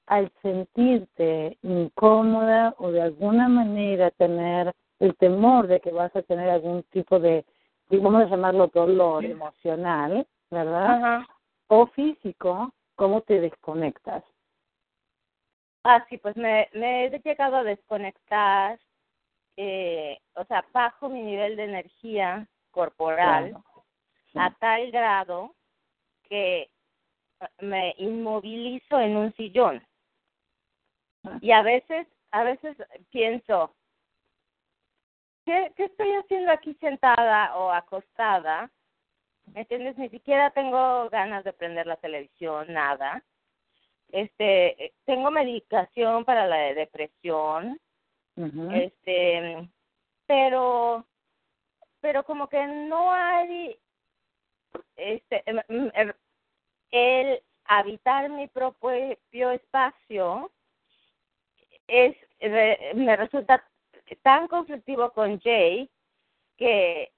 al 0.07 0.33
sentirte 0.43 1.59
incómoda 1.63 2.75
o 2.79 2.91
de 2.91 3.03
alguna 3.03 3.49
manera 3.49 4.11
tener 4.13 4.75
el 4.99 5.15
temor 5.17 5.67
de 5.67 5.81
que 5.81 5.93
vas 5.93 6.15
a 6.17 6.23
tener 6.23 6.51
algún 6.51 6.83
tipo 6.85 7.19
de 7.19 7.45
vamos 7.91 8.23
a 8.23 8.27
llamarlo 8.27 8.69
dolor 8.69 9.25
emocional, 9.25 10.27
¿verdad? 10.51 11.23
O 11.69 11.87
físico, 11.87 12.73
¿cómo 12.97 13.21
te 13.23 13.41
desconectas? 13.41 14.23
Ah, 15.85 16.05
sí, 16.09 16.19
pues 16.19 16.37
me, 16.37 16.69
me 16.75 17.07
he 17.07 17.21
llegado 17.21 17.57
a 17.57 17.65
desconectar, 17.65 18.79
eh, 19.57 20.19
o 20.35 20.45
sea, 20.45 20.65
bajo 20.73 21.09
mi 21.09 21.23
nivel 21.23 21.57
de 21.57 21.65
energía 21.65 22.47
corporal 22.71 23.57
a 24.35 24.51
tal 24.55 24.91
grado 24.91 25.55
que 26.25 26.71
me 27.61 27.95
inmovilizo 27.99 29.01
en 29.01 29.17
un 29.17 29.33
sillón. 29.35 29.83
Ah. 31.25 31.39
Y 31.41 31.51
a 31.53 31.63
veces, 31.63 32.07
a 32.31 32.45
veces 32.45 32.77
pienso, 33.11 33.75
¿qué, 35.47 35.73
qué 35.77 35.85
estoy 35.85 36.13
haciendo 36.13 36.53
aquí 36.53 36.75
sentada 36.75 37.57
o 37.57 37.73
acostada? 37.73 38.71
¿Me 39.55 39.63
entiendes? 39.63 39.97
Ni 39.99 40.09
siquiera 40.11 40.51
tengo 40.51 41.09
ganas 41.09 41.43
de 41.45 41.53
prender 41.53 41.87
la 41.87 41.97
televisión, 41.97 42.73
nada. 42.73 43.23
Este, 44.13 44.93
tengo 45.05 45.31
medicación 45.31 46.25
para 46.25 46.47
la 46.47 46.75
depresión, 46.75 47.81
este, 48.73 49.69
pero, 50.27 51.05
pero 52.01 52.25
como 52.25 52.49
que 52.49 52.67
no 52.67 53.13
hay, 53.13 53.79
este, 54.97 55.43
em- 55.47 55.63
em- 55.69 55.91
em- 55.95 56.13
el 56.91 57.43
habitar 57.65 58.29
mi 58.31 58.49
propio 58.49 59.51
espacio 59.53 60.51
es 61.87 62.17
me 62.95 63.17
resulta 63.17 63.65
tan 64.23 64.49
conflictivo 64.49 65.13
con 65.13 65.41
Jay 65.41 65.89
que 66.57 67.13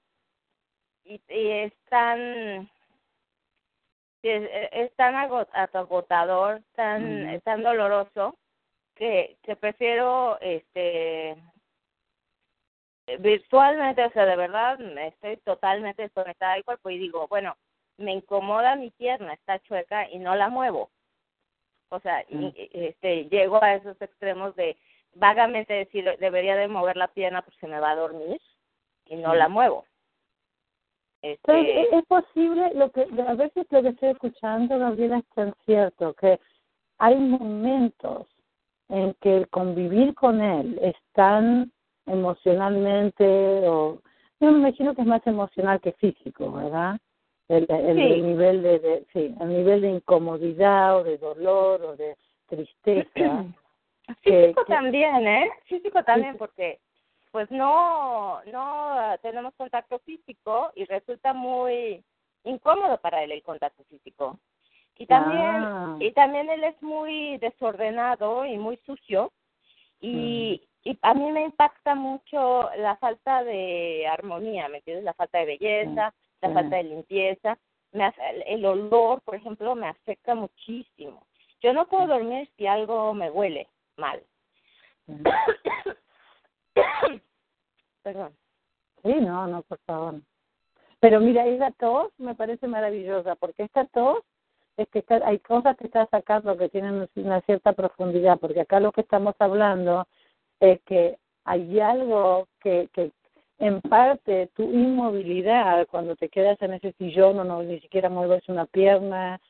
y, 1.05 1.21
y 1.27 1.49
es 1.49 1.73
tan 1.89 2.69
es, 4.29 4.49
es 4.71 4.95
tan 4.95 5.15
ago- 5.15 5.47
agotador 5.53 6.61
tan 6.75 7.41
tan 7.41 7.63
doloroso 7.63 8.37
que 8.95 9.37
que 9.43 9.55
prefiero 9.55 10.37
este 10.41 11.35
virtualmente 13.19 14.05
o 14.05 14.11
sea 14.11 14.25
de 14.25 14.35
verdad 14.35 14.79
estoy 14.97 15.37
totalmente 15.37 16.03
desconectada 16.03 16.53
del 16.53 16.63
cuerpo 16.63 16.89
y 16.89 16.97
digo 16.97 17.27
bueno 17.27 17.57
me 17.97 18.13
incomoda 18.13 18.75
mi 18.75 18.91
pierna 18.91 19.33
está 19.33 19.59
chueca 19.59 20.09
y 20.09 20.19
no 20.19 20.35
la 20.35 20.49
muevo 20.49 20.89
o 21.89 21.99
sea 21.99 22.23
y- 22.29 22.35
Mm. 22.35 22.53
y, 22.55 22.69
este 22.87 23.25
llego 23.25 23.61
a 23.61 23.75
esos 23.75 24.01
extremos 24.01 24.55
de 24.55 24.77
vagamente 25.15 25.73
decir 25.73 26.09
debería 26.19 26.55
de 26.55 26.67
mover 26.67 26.95
la 26.97 27.07
pierna 27.09 27.41
porque 27.41 27.67
me 27.67 27.79
va 27.79 27.91
a 27.91 27.95
dormir 27.95 28.39
y 29.05 29.15
no 29.17 29.33
Mm. 29.33 29.37
la 29.37 29.47
muevo 29.49 29.85
este 31.23 31.81
es- 31.81 31.93
es 31.93 32.05
posible, 32.05 32.71
lo 32.75 32.91
que 32.91 33.07
a 33.27 33.33
veces 33.33 33.65
lo 33.71 33.81
que 33.81 33.89
estoy 33.89 34.09
escuchando, 34.09 34.77
Gabriela, 34.77 35.17
es 35.17 35.25
tan 35.33 35.53
cierto, 35.65 36.13
que 36.13 36.39
hay 36.99 37.15
momentos 37.15 38.27
en 38.89 39.15
que 39.21 39.37
el 39.37 39.49
convivir 39.49 40.13
con 40.13 40.41
él 40.41 40.77
es 40.81 40.95
tan 41.13 41.71
emocionalmente, 42.05 43.23
o 43.67 43.99
yo 44.39 44.51
me 44.51 44.59
imagino 44.59 44.93
que 44.93 45.01
es 45.01 45.07
más 45.07 45.25
emocional 45.25 45.79
que 45.79 45.93
físico, 45.93 46.51
¿verdad? 46.51 46.97
El, 47.47 47.65
el, 47.69 47.97
Sí. 47.97 48.01
el 48.13 48.25
nivel 48.27 48.61
de, 48.61 48.79
de, 48.79 49.05
sí, 49.13 49.35
el 49.39 49.47
nivel 49.49 49.81
de 49.81 49.89
incomodidad 49.91 50.97
o 50.97 51.03
de 51.03 51.17
dolor 51.17 51.81
o 51.83 51.95
de 51.95 52.15
tristeza. 52.47 53.09
físico 54.23 54.65
que- 54.65 54.73
también 54.73 55.27
eh 55.27 55.49
físico 55.65 56.03
también 56.03 56.37
porque 56.37 56.79
pues 57.33 57.49
no 57.49 58.41
no 58.45 59.17
tenemos 59.23 59.53
contacto 59.55 59.97
físico 60.05 60.71
y 60.75 60.85
resulta 60.85 61.33
muy 61.33 62.03
incómodo 62.43 62.99
para 63.01 63.23
él 63.23 63.31
el 63.31 63.41
contacto 63.41 63.83
físico. 63.85 64.39
Y 64.99 65.07
también 65.07 65.55
Ah. 65.65 65.97
y 65.99 66.11
también 66.11 66.47
él 66.51 66.63
es 66.63 66.79
muy 66.83 67.37
desordenado 67.39 68.45
y 68.45 68.55
muy 68.57 68.77
sucio. 68.85 69.31
Y 69.99 70.61
y 70.85 70.97
a 71.01 71.13
mí 71.13 71.31
me 71.31 71.41
impacta 71.43 71.95
mucho 71.95 72.69
la 72.77 72.97
falta 72.97 73.43
de 73.43 74.05
armonía 74.07 74.67
me 74.69 74.77
entiendes 74.77 75.03
la 75.05 75.13
falta 75.15 75.39
de 75.39 75.45
belleza 75.45 76.13
la 76.41 76.47
Sí. 76.49 76.53
falta 76.53 76.75
de 76.75 76.83
limpieza. 76.83 77.57
Me 77.93 78.03
hace, 78.05 78.21
el- 78.29 78.43
el 78.47 78.65
olor 78.65 79.21
por 79.21 79.33
ejemplo 79.35 79.73
me 79.75 79.87
afecta 79.87 80.35
muchísimo. 80.35 81.25
Yo 81.61 81.73
no 81.73 81.87
puedo 81.87 82.05
dormir 82.05 82.47
si 82.57 82.67
algo 82.67 83.13
me 83.15 83.31
huele 83.31 83.67
mal 83.97 84.21
perdón 88.03 88.33
Sí, 89.03 89.13
no, 89.19 89.47
no, 89.47 89.63
por 89.63 89.79
favor. 89.79 90.15
Pero 91.01 91.19
mira, 91.19 91.45
esa 91.45 91.71
tos 91.71 92.11
me 92.17 92.35
parece 92.35 92.67
maravillosa, 92.67 93.35
porque 93.35 93.63
esta 93.63 93.83
tos 93.87 94.19
es 94.77 94.87
que 94.89 94.99
está- 94.99 95.21
hay 95.27 95.39
cosas 95.39 95.75
que 95.75 95.87
está 95.87 96.05
sacando 96.07 96.57
que 96.57 96.69
tienen 96.69 97.09
una 97.15 97.41
cierta 97.41 97.73
profundidad, 97.73 98.39
porque 98.39 98.61
acá 98.61 98.79
lo 98.79 98.93
que 98.93 99.01
estamos 99.01 99.35
hablando 99.39 100.07
es 100.61 100.81
que 100.83 101.17
hay 101.43 101.79
algo 101.81 102.47
que, 102.61 102.87
que 102.93 103.11
en 103.59 103.81
parte 103.81 104.47
tu 104.55 104.63
inmovilidad 104.63 105.85
cuando 105.87 106.15
te 106.15 106.29
quedas 106.29 106.61
en 106.61 106.73
ese 106.75 106.93
sillón 106.93 107.37
o 107.39 107.43
no 107.43 107.61
ni 107.61 107.81
siquiera 107.81 108.09
mueves 108.09 108.47
una 108.47 108.65
pierna, 108.65 109.41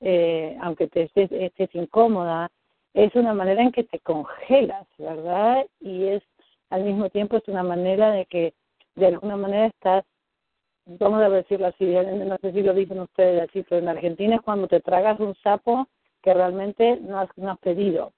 eh, 0.00 0.56
aunque 0.62 0.88
te 0.88 1.02
estés, 1.02 1.30
estés 1.32 1.74
incómoda, 1.74 2.50
es 2.94 3.14
una 3.14 3.34
manera 3.34 3.62
en 3.62 3.72
que 3.72 3.84
te 3.84 4.00
congelas, 4.00 4.86
¿verdad? 4.98 5.66
Y 5.80 6.04
es 6.06 6.22
al 6.72 6.84
mismo 6.84 7.10
tiempo 7.10 7.36
es 7.36 7.46
una 7.48 7.62
manera 7.62 8.10
de 8.10 8.26
que 8.26 8.54
de 8.94 9.06
alguna 9.06 9.36
manera 9.36 9.66
estás, 9.66 10.04
vamos 10.86 11.22
a 11.22 11.28
decirlo 11.28 11.66
así, 11.68 11.84
no 11.84 12.36
sé 12.38 12.52
si 12.52 12.62
lo 12.62 12.74
dicen 12.74 13.00
ustedes 13.00 13.48
así, 13.48 13.62
pero 13.62 13.80
en 13.82 13.88
Argentina 13.88 14.36
es 14.36 14.42
cuando 14.42 14.66
te 14.68 14.80
tragas 14.80 15.20
un 15.20 15.34
sapo 15.36 15.86
que 16.22 16.32
realmente 16.34 16.98
no 17.00 17.18
has, 17.20 17.28
no 17.36 17.50
has 17.52 17.58
pedido. 17.58 18.12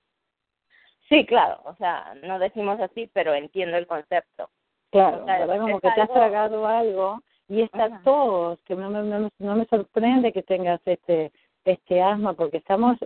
sí 1.08 1.26
claro 1.26 1.60
o 1.64 1.74
sea 1.76 2.14
no 2.22 2.38
decimos 2.38 2.80
así 2.80 3.10
pero 3.12 3.34
entiendo 3.34 3.76
el 3.76 3.86
concepto 3.86 4.48
Claro, 4.90 5.22
O 5.22 5.24
sea, 5.26 5.38
¿verdad? 5.40 5.60
Como 5.60 5.80
que 5.80 5.90
te 5.90 6.00
has 6.02 6.08
tragado 6.12 6.66
algo 6.68 7.20
y 7.48 7.62
esta 7.62 7.86
Ajá. 7.86 8.00
tos, 8.04 8.62
que 8.62 8.76
no 8.76 8.90
me, 8.90 9.02
no, 9.02 9.18
me- 9.20 9.30
no 9.40 9.56
me 9.56 9.64
sorprende 9.66 10.32
que 10.32 10.44
tengas 10.44 10.80
este 10.86 11.32
este 11.64 12.00
asma, 12.00 12.34
porque 12.34 12.58
estamos 12.58 12.96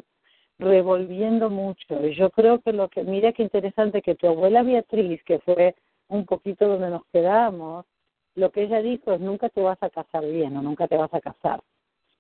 revolviendo 0.59 1.51
mucho. 1.51 2.07
Y 2.07 2.15
yo 2.15 2.31
creo 2.31 2.61
que 2.61 2.73
lo 2.73 2.89
que, 2.89 3.03
mira 3.05 3.33
qué 3.33 3.43
interesante 3.43 4.03
que 4.03 4.15
tu 4.15 4.27
abuela 4.27 4.63
Beatriz, 4.63 5.23
que 5.25 5.39
fue 5.41 5.75
un 6.09 6.27
poquito 6.27 6.67
donde 6.69 6.91
nos 6.91 7.05
quedamos, 7.13 7.87
lo 8.35 8.51
que 8.51 8.63
ella 8.63 8.83
dijo 8.83 9.13
es 9.13 9.21
nunca 9.21 9.49
te 9.49 9.61
vas 9.63 9.79
a 9.83 9.91
casar 9.91 10.25
bien 10.25 10.57
o 10.57 10.63
nunca 10.63 10.89
te 10.89 10.97
vas 10.97 11.13
a 11.13 11.21
casar. 11.21 11.61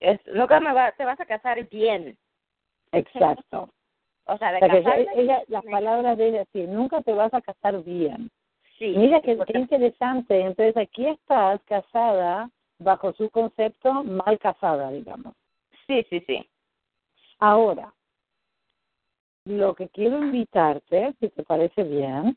es 0.00 0.20
nunca 0.26 0.60
me 0.60 0.72
va, 0.72 0.92
te 0.92 1.04
vas 1.04 1.20
a 1.20 1.26
casar 1.26 1.68
bien 1.68 2.16
Exacto. 2.92 3.70
o 4.26 4.38
sea 4.38 4.52
de 4.52 4.58
O 4.58 4.82
sea, 4.82 4.96
ella, 5.14 5.42
las 5.48 5.64
palabras 5.64 6.18
de 6.18 6.28
ella, 6.28 6.44
sí, 6.52 6.66
nunca 6.66 7.02
te 7.02 7.12
vas 7.12 7.32
a 7.34 7.40
casar 7.40 7.82
bien. 7.82 8.30
sí 8.78 8.94
Mira 8.96 9.20
qué, 9.20 9.38
qué 9.46 9.58
interesante. 9.58 10.40
Entonces 10.40 10.76
aquí 10.76 11.06
estás 11.06 11.60
casada 11.64 12.50
bajo 12.78 13.12
su 13.14 13.28
concepto 13.30 14.04
mal 14.04 14.38
casada, 14.38 14.90
digamos. 14.90 15.34
sí 15.86 16.04
sí 16.10 16.20
sí 16.26 16.48
Ahora, 17.40 17.92
lo 19.44 19.74
que 19.74 19.88
quiero 19.88 20.18
invitarte, 20.22 21.14
si 21.20 21.28
te 21.30 21.42
parece 21.42 21.82
bien, 21.84 22.36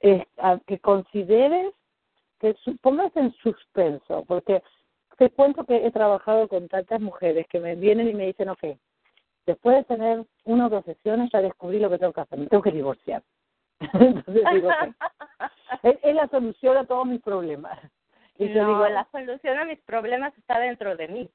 es 0.00 0.22
a 0.38 0.58
que 0.66 0.78
consideres 0.78 1.72
que 2.38 2.54
su- 2.54 2.76
pongas 2.78 3.14
en 3.16 3.32
suspenso, 3.34 4.24
porque 4.26 4.62
te 5.16 5.30
cuento 5.30 5.64
que 5.64 5.86
he 5.86 5.90
trabajado 5.90 6.48
con 6.48 6.68
tantas 6.68 7.00
mujeres 7.00 7.46
que 7.48 7.60
me 7.60 7.74
vienen 7.74 8.08
y 8.08 8.14
me 8.14 8.26
dicen, 8.26 8.48
ok, 8.48 8.64
después 9.46 9.76
de 9.76 9.84
tener 9.84 10.26
una 10.44 10.66
o 10.66 10.70
dos 10.70 10.84
sesiones 10.84 11.30
ya 11.32 11.40
descubrí 11.40 11.78
lo 11.78 11.90
que 11.90 11.98
tengo 11.98 12.12
que 12.12 12.20
hacer, 12.20 12.38
me 12.38 12.46
tengo 12.46 12.62
que 12.62 12.72
divorciar. 12.72 13.22
Entonces 13.80 14.44
digo, 14.52 14.68
ok, 14.68 14.94
es, 15.82 15.98
es 16.02 16.14
la 16.14 16.28
solución 16.28 16.76
a 16.76 16.84
todos 16.86 17.06
mis 17.06 17.20
problemas. 17.22 17.78
Y 18.36 18.48
yo 18.52 18.62
no, 18.62 18.68
digo, 18.68 18.88
la 18.88 19.08
solución 19.12 19.58
a 19.58 19.64
mis 19.64 19.80
problemas 19.82 20.36
está 20.38 20.58
dentro 20.58 20.96
de 20.96 21.08
mí. 21.08 21.30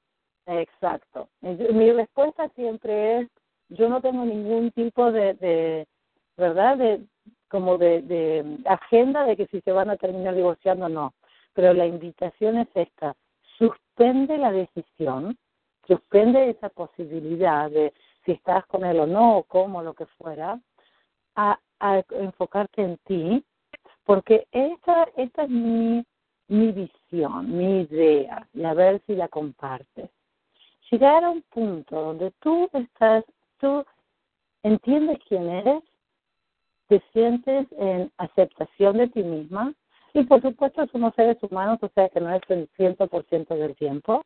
Exacto. 0.45 1.29
Mi 1.41 1.91
respuesta 1.91 2.49
siempre 2.49 3.19
es, 3.19 3.29
yo 3.69 3.89
no 3.89 4.01
tengo 4.01 4.25
ningún 4.25 4.71
tipo 4.71 5.11
de, 5.11 5.33
de 5.35 5.87
¿verdad? 6.37 6.77
De 6.77 7.01
como 7.47 7.77
de, 7.77 8.01
de 8.03 8.57
agenda 8.65 9.25
de 9.25 9.35
que 9.35 9.47
si 9.47 9.61
se 9.61 9.71
van 9.71 9.89
a 9.89 9.97
terminar 9.97 10.35
divorciando 10.35 10.85
o 10.85 10.89
no. 10.89 11.13
Pero 11.53 11.73
la 11.73 11.85
invitación 11.85 12.57
es 12.57 12.67
esta, 12.75 13.15
suspende 13.57 14.37
la 14.37 14.51
decisión, 14.51 15.37
suspende 15.87 16.49
esa 16.49 16.69
posibilidad 16.69 17.71
de 17.71 17.93
si 18.23 18.33
estás 18.33 18.65
con 18.67 18.85
él 18.85 18.99
o 18.99 19.07
no, 19.07 19.37
o 19.37 19.43
cómo, 19.43 19.81
lo 19.81 19.93
que 19.93 20.05
fuera, 20.05 20.59
a, 21.35 21.59
a 21.79 22.03
enfocarte 22.11 22.83
en 22.83 22.97
ti, 22.97 23.43
porque 24.03 24.47
esta, 24.51 25.07
esta 25.15 25.43
es 25.43 25.49
mi, 25.49 26.05
mi 26.47 26.71
visión, 26.71 27.57
mi 27.57 27.81
idea, 27.81 28.47
y 28.53 28.63
a 28.63 28.73
ver 28.73 29.01
si 29.07 29.15
la 29.15 29.27
compartes 29.27 30.09
llegar 30.91 31.23
a 31.23 31.29
un 31.29 31.41
punto 31.43 31.95
donde 31.95 32.31
tú 32.39 32.69
estás, 32.73 33.23
tú 33.59 33.85
entiendes 34.63 35.19
quién 35.27 35.49
eres, 35.49 35.83
te 36.87 37.01
sientes 37.13 37.67
en 37.77 38.11
aceptación 38.17 38.97
de 38.97 39.07
ti 39.07 39.23
misma, 39.23 39.73
y 40.13 40.23
por 40.23 40.41
supuesto 40.41 40.87
somos 40.87 41.13
seres 41.15 41.37
humanos, 41.43 41.77
o 41.81 41.89
sea 41.89 42.09
que 42.09 42.19
no 42.19 42.33
es 42.33 42.41
el 42.49 42.67
100% 42.77 43.47
del 43.55 43.75
tiempo, 43.75 44.25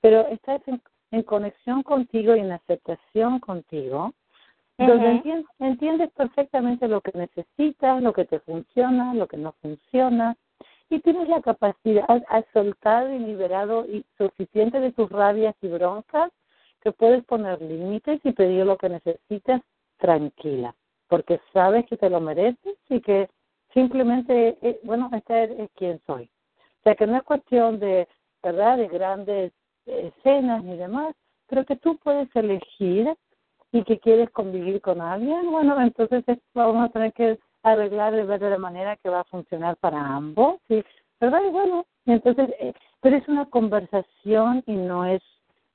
pero 0.00 0.26
estás 0.28 0.60
en, 0.66 0.82
en 1.12 1.22
conexión 1.22 1.82
contigo 1.82 2.34
y 2.34 2.40
en 2.40 2.52
aceptación 2.52 3.38
contigo, 3.38 4.12
donde 4.78 5.10
entiendes, 5.10 5.46
entiendes 5.60 6.10
perfectamente 6.12 6.88
lo 6.88 7.00
que 7.00 7.16
necesitas, 7.16 8.02
lo 8.02 8.12
que 8.12 8.24
te 8.24 8.40
funciona, 8.40 9.14
lo 9.14 9.28
que 9.28 9.36
no 9.36 9.52
funciona, 9.62 10.36
y 10.90 11.00
tienes 11.00 11.28
la 11.28 11.40
capacidad, 11.40 12.04
has, 12.28 12.44
soltado 12.52 13.12
y 13.12 13.18
liberado 13.18 13.86
y 13.86 14.04
suficiente 14.18 14.80
de 14.80 14.92
tus 14.92 15.08
rabias 15.08 15.54
y 15.62 15.68
broncas 15.68 16.30
que 16.82 16.92
puedes 16.92 17.24
poner 17.24 17.60
límites 17.62 18.20
y 18.24 18.32
pedir 18.32 18.66
lo 18.66 18.76
que 18.76 18.88
necesitas 18.88 19.62
tranquila, 19.98 20.74
porque 21.08 21.40
sabes 21.52 21.86
que 21.86 21.96
te 21.96 22.10
lo 22.10 22.20
mereces 22.20 22.76
y 22.88 23.00
que 23.00 23.28
simplemente, 23.72 24.58
eh, 24.60 24.80
bueno, 24.82 25.10
este 25.12 25.62
es 25.62 25.70
quien 25.76 26.00
soy. 26.06 26.24
O 26.24 26.82
sea, 26.82 26.94
que 26.94 27.06
no 27.06 27.16
es 27.16 27.22
cuestión 27.22 27.78
de, 27.78 28.08
¿verdad?, 28.42 28.76
de 28.76 28.88
grandes 28.88 29.52
escenas 29.86 30.64
ni 30.64 30.76
demás, 30.76 31.14
pero 31.48 31.64
que 31.64 31.76
tú 31.76 31.96
puedes 31.98 32.34
elegir 32.34 33.14
y 33.72 33.84
que 33.84 33.98
quieres 33.98 34.30
convivir 34.30 34.80
con 34.80 35.00
alguien, 35.00 35.50
bueno, 35.50 35.80
entonces 35.80 36.24
vamos 36.54 36.84
a 36.84 36.92
tener 36.92 37.12
que 37.12 37.38
arreglar 37.62 38.12
de 38.14 38.24
ver 38.24 38.40
de 38.40 38.50
la 38.50 38.58
manera 38.58 38.96
que 38.96 39.08
va 39.08 39.20
a 39.20 39.24
funcionar 39.24 39.76
para 39.76 39.98
ambos, 40.04 40.60
¿sí? 40.68 40.84
¿verdad? 41.20 41.40
Y 41.46 41.50
bueno, 41.50 41.86
entonces, 42.06 42.50
eh, 42.58 42.74
pero 43.00 43.16
es 43.16 43.28
una 43.28 43.46
conversación 43.46 44.62
y 44.66 44.72
no 44.72 45.04
es 45.06 45.22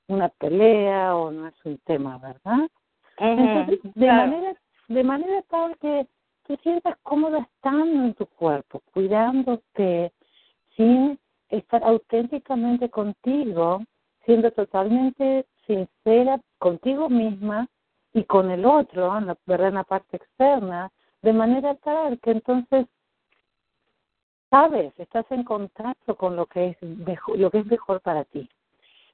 una 0.08 0.28
pelea 0.28 1.14
o 1.16 1.30
no 1.30 1.46
es 1.46 1.64
un 1.64 1.78
tema, 1.78 2.18
¿verdad? 2.18 2.68
entonces, 3.18 3.80
de 3.94 4.06
manera 4.06 4.54
de 4.88 5.04
manera 5.04 5.42
tal 5.42 5.76
que 5.78 6.06
te 6.46 6.56
sientas 6.58 6.96
cómoda 7.02 7.40
estando 7.40 8.04
en 8.04 8.14
tu 8.14 8.26
cuerpo, 8.26 8.80
cuidándote, 8.92 10.12
sin 10.76 11.18
estar 11.50 11.84
auténticamente 11.84 12.88
contigo, 12.88 13.82
siendo 14.24 14.50
totalmente 14.52 15.46
sincera 15.66 16.40
contigo 16.58 17.10
misma 17.10 17.68
y 18.14 18.24
con 18.24 18.50
el 18.50 18.64
otro, 18.64 19.16
en 19.18 19.26
la, 19.26 19.36
¿verdad? 19.44 19.68
en 19.68 19.74
la 19.74 19.84
parte 19.84 20.16
externa, 20.16 20.90
de 21.20 21.32
manera 21.34 21.74
tal 21.76 22.18
que 22.20 22.30
entonces 22.30 22.86
sabes, 24.48 24.98
estás 24.98 25.26
en 25.30 25.44
contacto 25.44 26.16
con 26.16 26.34
lo 26.34 26.46
que 26.46 26.68
es 26.68 26.82
mejor, 26.82 27.38
lo 27.38 27.50
que 27.50 27.58
es 27.58 27.66
mejor 27.66 28.00
para 28.00 28.24
ti. 28.24 28.48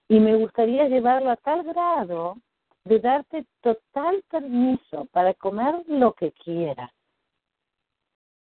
Y 0.09 0.21
me 0.21 0.37
gustaría 0.37 0.89
llevarlo 0.89 1.31
a 1.31 1.37
tal 1.37 1.63
grado 1.65 2.37
de 2.85 3.01
darte 3.01 3.47
total 3.63 4.23
permiso 4.31 5.07
para 5.13 5.33
comer 5.35 5.75
lo 5.87 6.13
que 6.13 6.33
quieras. 6.33 6.91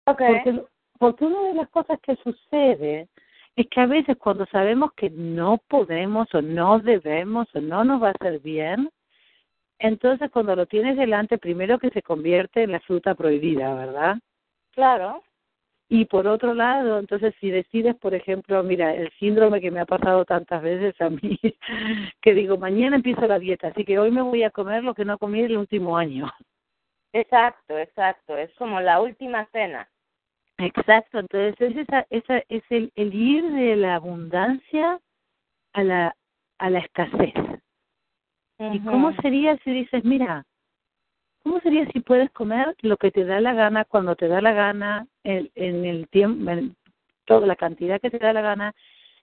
Okay. 0.06 0.34
Porque, 0.34 0.64
porque 0.98 1.24
una 1.26 1.48
de 1.48 1.54
las 1.54 1.68
cosas 1.68 2.00
que 2.00 2.16
sucede 2.16 3.08
es 3.56 3.68
que 3.68 3.80
a 3.80 3.86
veces 3.86 4.16
cuando 4.16 4.46
sabemos 4.46 4.92
que 4.94 5.10
no 5.10 5.58
podemos 5.68 6.34
o 6.34 6.40
no 6.40 6.78
debemos 6.78 7.46
o 7.54 7.60
no 7.60 7.84
nos 7.84 8.02
va 8.02 8.08
a 8.08 8.14
hacer 8.18 8.40
bien, 8.40 8.90
entonces 9.78 10.30
cuando 10.30 10.56
lo 10.56 10.66
tienes 10.66 10.96
delante, 10.96 11.38
primero 11.38 11.78
que 11.78 11.90
se 11.90 12.02
convierte 12.02 12.62
en 12.62 12.72
la 12.72 12.80
fruta 12.80 13.14
prohibida, 13.14 13.74
¿verdad? 13.74 14.16
Claro. 14.70 15.22
Y 15.94 16.06
por 16.06 16.26
otro 16.26 16.54
lado, 16.54 16.98
entonces 16.98 17.34
si 17.38 17.50
decides, 17.50 17.94
por 17.96 18.14
ejemplo, 18.14 18.62
mira, 18.62 18.94
el 18.94 19.10
síndrome 19.18 19.60
que 19.60 19.70
me 19.70 19.80
ha 19.80 19.84
pasado 19.84 20.24
tantas 20.24 20.62
veces 20.62 20.98
a 21.02 21.10
mí, 21.10 21.38
que 22.22 22.32
digo, 22.32 22.56
mañana 22.56 22.96
empiezo 22.96 23.26
la 23.26 23.38
dieta, 23.38 23.68
así 23.68 23.84
que 23.84 23.98
hoy 23.98 24.10
me 24.10 24.22
voy 24.22 24.42
a 24.42 24.48
comer 24.48 24.82
lo 24.82 24.94
que 24.94 25.04
no 25.04 25.18
comí 25.18 25.40
el 25.40 25.58
último 25.58 25.98
año. 25.98 26.32
Exacto, 27.12 27.76
exacto, 27.76 28.38
es 28.38 28.50
como 28.54 28.80
la 28.80 29.02
última 29.02 29.44
cena. 29.52 29.86
Exacto, 30.56 31.18
entonces 31.18 31.60
es 31.60 31.76
esa, 31.76 32.06
esa 32.08 32.38
es 32.48 32.62
el, 32.70 32.90
el 32.94 33.12
ir 33.14 33.52
de 33.52 33.76
la 33.76 33.96
abundancia 33.96 34.98
a 35.74 35.84
la 35.84 36.16
a 36.56 36.70
la 36.70 36.78
escasez. 36.78 37.34
¿Y 38.58 38.80
cómo 38.80 39.12
sería 39.20 39.58
si 39.58 39.72
dices, 39.72 40.04
mira, 40.04 40.46
cómo 41.42 41.60
sería 41.60 41.86
si 41.92 42.00
puedes 42.00 42.30
comer 42.32 42.74
lo 42.82 42.96
que 42.96 43.10
te 43.10 43.24
da 43.24 43.40
la 43.40 43.54
gana 43.54 43.84
cuando 43.84 44.16
te 44.16 44.28
da 44.28 44.40
la 44.40 44.52
gana 44.52 45.06
en, 45.24 45.50
en 45.54 45.84
el 45.84 46.08
tiempo, 46.08 46.50
en 46.50 46.76
toda 47.24 47.46
la 47.46 47.56
cantidad 47.56 48.00
que 48.00 48.10
te 48.10 48.18
da 48.18 48.32
la 48.32 48.42
gana? 48.42 48.74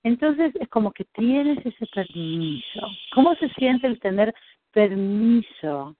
Entonces 0.03 0.55
es 0.55 0.67
como 0.69 0.91
que 0.91 1.05
tienes 1.05 1.65
ese 1.65 1.85
permiso. 1.87 2.81
¿Cómo 3.13 3.35
se 3.35 3.49
siente 3.49 3.87
el 3.87 3.99
tener 3.99 4.33
permiso? 4.71 5.95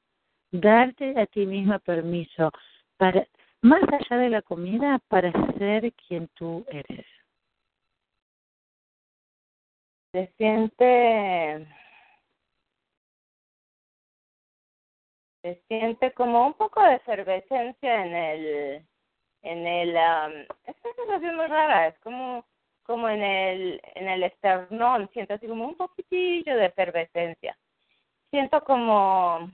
Darte 0.51 1.19
a 1.19 1.25
ti 1.25 1.45
misma 1.45 1.79
permiso 1.79 2.51
para 2.97 3.27
más 3.61 3.81
allá 3.83 4.21
de 4.21 4.29
la 4.29 4.41
comida 4.41 4.99
para 5.07 5.31
ser 5.57 5.93
quien 5.93 6.27
tú 6.29 6.65
eres. 6.69 7.05
Se 10.11 10.27
siente 10.37 11.67
se 15.41 15.61
siente 15.67 16.11
como 16.13 16.47
un 16.47 16.53
poco 16.53 16.81
de 16.83 16.95
efervescencia 16.95 18.05
en 18.05 18.15
el 18.15 18.85
en 19.41 19.67
el 19.67 19.89
um, 19.89 20.41
es 20.65 20.75
una 20.83 20.93
sensación 20.95 21.35
muy 21.37 21.47
rara 21.47 21.87
es 21.87 21.99
como 21.99 22.45
como 22.83 23.07
en 23.09 23.23
el 23.23 23.81
en 23.95 24.09
el 24.09 24.23
esternón 24.23 25.09
siento 25.13 25.35
así 25.35 25.47
como 25.47 25.65
un 25.67 25.75
poquitillo 25.75 26.55
de 26.57 26.65
efervescencia 26.65 27.57
siento 28.31 28.63
como 28.63 29.49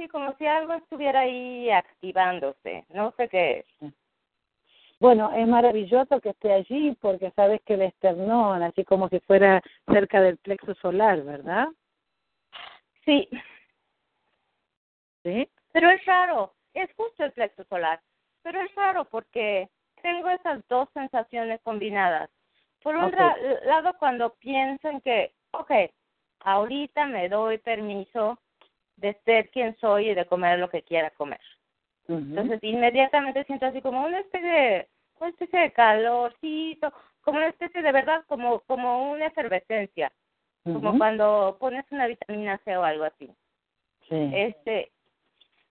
Sí, 0.00 0.06
como 0.06 0.32
si 0.36 0.46
algo 0.46 0.74
estuviera 0.74 1.20
ahí 1.20 1.70
activándose. 1.70 2.84
No 2.90 3.12
sé 3.16 3.28
qué 3.28 3.66
es. 3.80 3.92
Bueno, 5.00 5.32
es 5.32 5.46
maravilloso 5.48 6.20
que 6.20 6.30
esté 6.30 6.52
allí 6.52 6.96
porque 7.00 7.32
sabes 7.32 7.60
que 7.64 7.74
el 7.74 7.82
esternón, 7.82 8.62
así 8.62 8.84
como 8.84 9.08
si 9.08 9.18
fuera 9.20 9.60
cerca 9.92 10.20
del 10.20 10.36
plexo 10.38 10.74
solar, 10.76 11.22
¿verdad? 11.22 11.68
Sí. 13.08 13.26
¿Sí? 15.22 15.48
Pero 15.72 15.90
es 15.90 16.04
raro, 16.04 16.52
es 16.74 16.90
justo 16.94 17.24
el 17.24 17.32
plexo 17.32 17.64
solar, 17.64 18.02
pero 18.42 18.60
es 18.60 18.74
raro 18.74 19.06
porque 19.06 19.70
tengo 20.02 20.28
esas 20.28 20.60
dos 20.68 20.90
sensaciones 20.92 21.58
combinadas. 21.62 22.28
Por 22.82 22.96
un 22.96 23.10
lado, 23.64 23.94
cuando 23.98 24.34
pienso 24.34 24.88
en 24.88 25.00
que, 25.00 25.32
ok, 25.52 25.70
ahorita 26.40 27.06
me 27.06 27.30
doy 27.30 27.56
permiso 27.56 28.38
de 28.96 29.14
ser 29.24 29.48
quien 29.50 29.74
soy 29.78 30.10
y 30.10 30.14
de 30.14 30.26
comer 30.26 30.58
lo 30.58 30.68
que 30.68 30.82
quiera 30.82 31.08
comer. 31.10 31.40
Entonces 32.08 32.58
inmediatamente 32.62 33.44
siento 33.44 33.66
así 33.66 33.80
como 33.80 34.04
una 34.04 34.18
especie 34.20 34.48
de, 34.48 34.88
una 35.18 35.30
especie 35.30 35.60
de 35.60 35.72
calorcito, 35.72 36.92
como 37.22 37.38
una 37.38 37.48
especie 37.48 37.80
de 37.80 37.92
verdad, 37.92 38.24
como, 38.28 38.60
como 38.60 39.12
una 39.12 39.26
efervescencia, 39.26 40.12
como 40.72 40.98
cuando 40.98 41.56
pones 41.58 41.84
una 41.90 42.06
vitamina 42.06 42.58
C 42.64 42.76
o 42.76 42.82
algo 42.82 43.04
así. 43.04 43.30
Sí. 44.08 44.30
Este, 44.34 44.90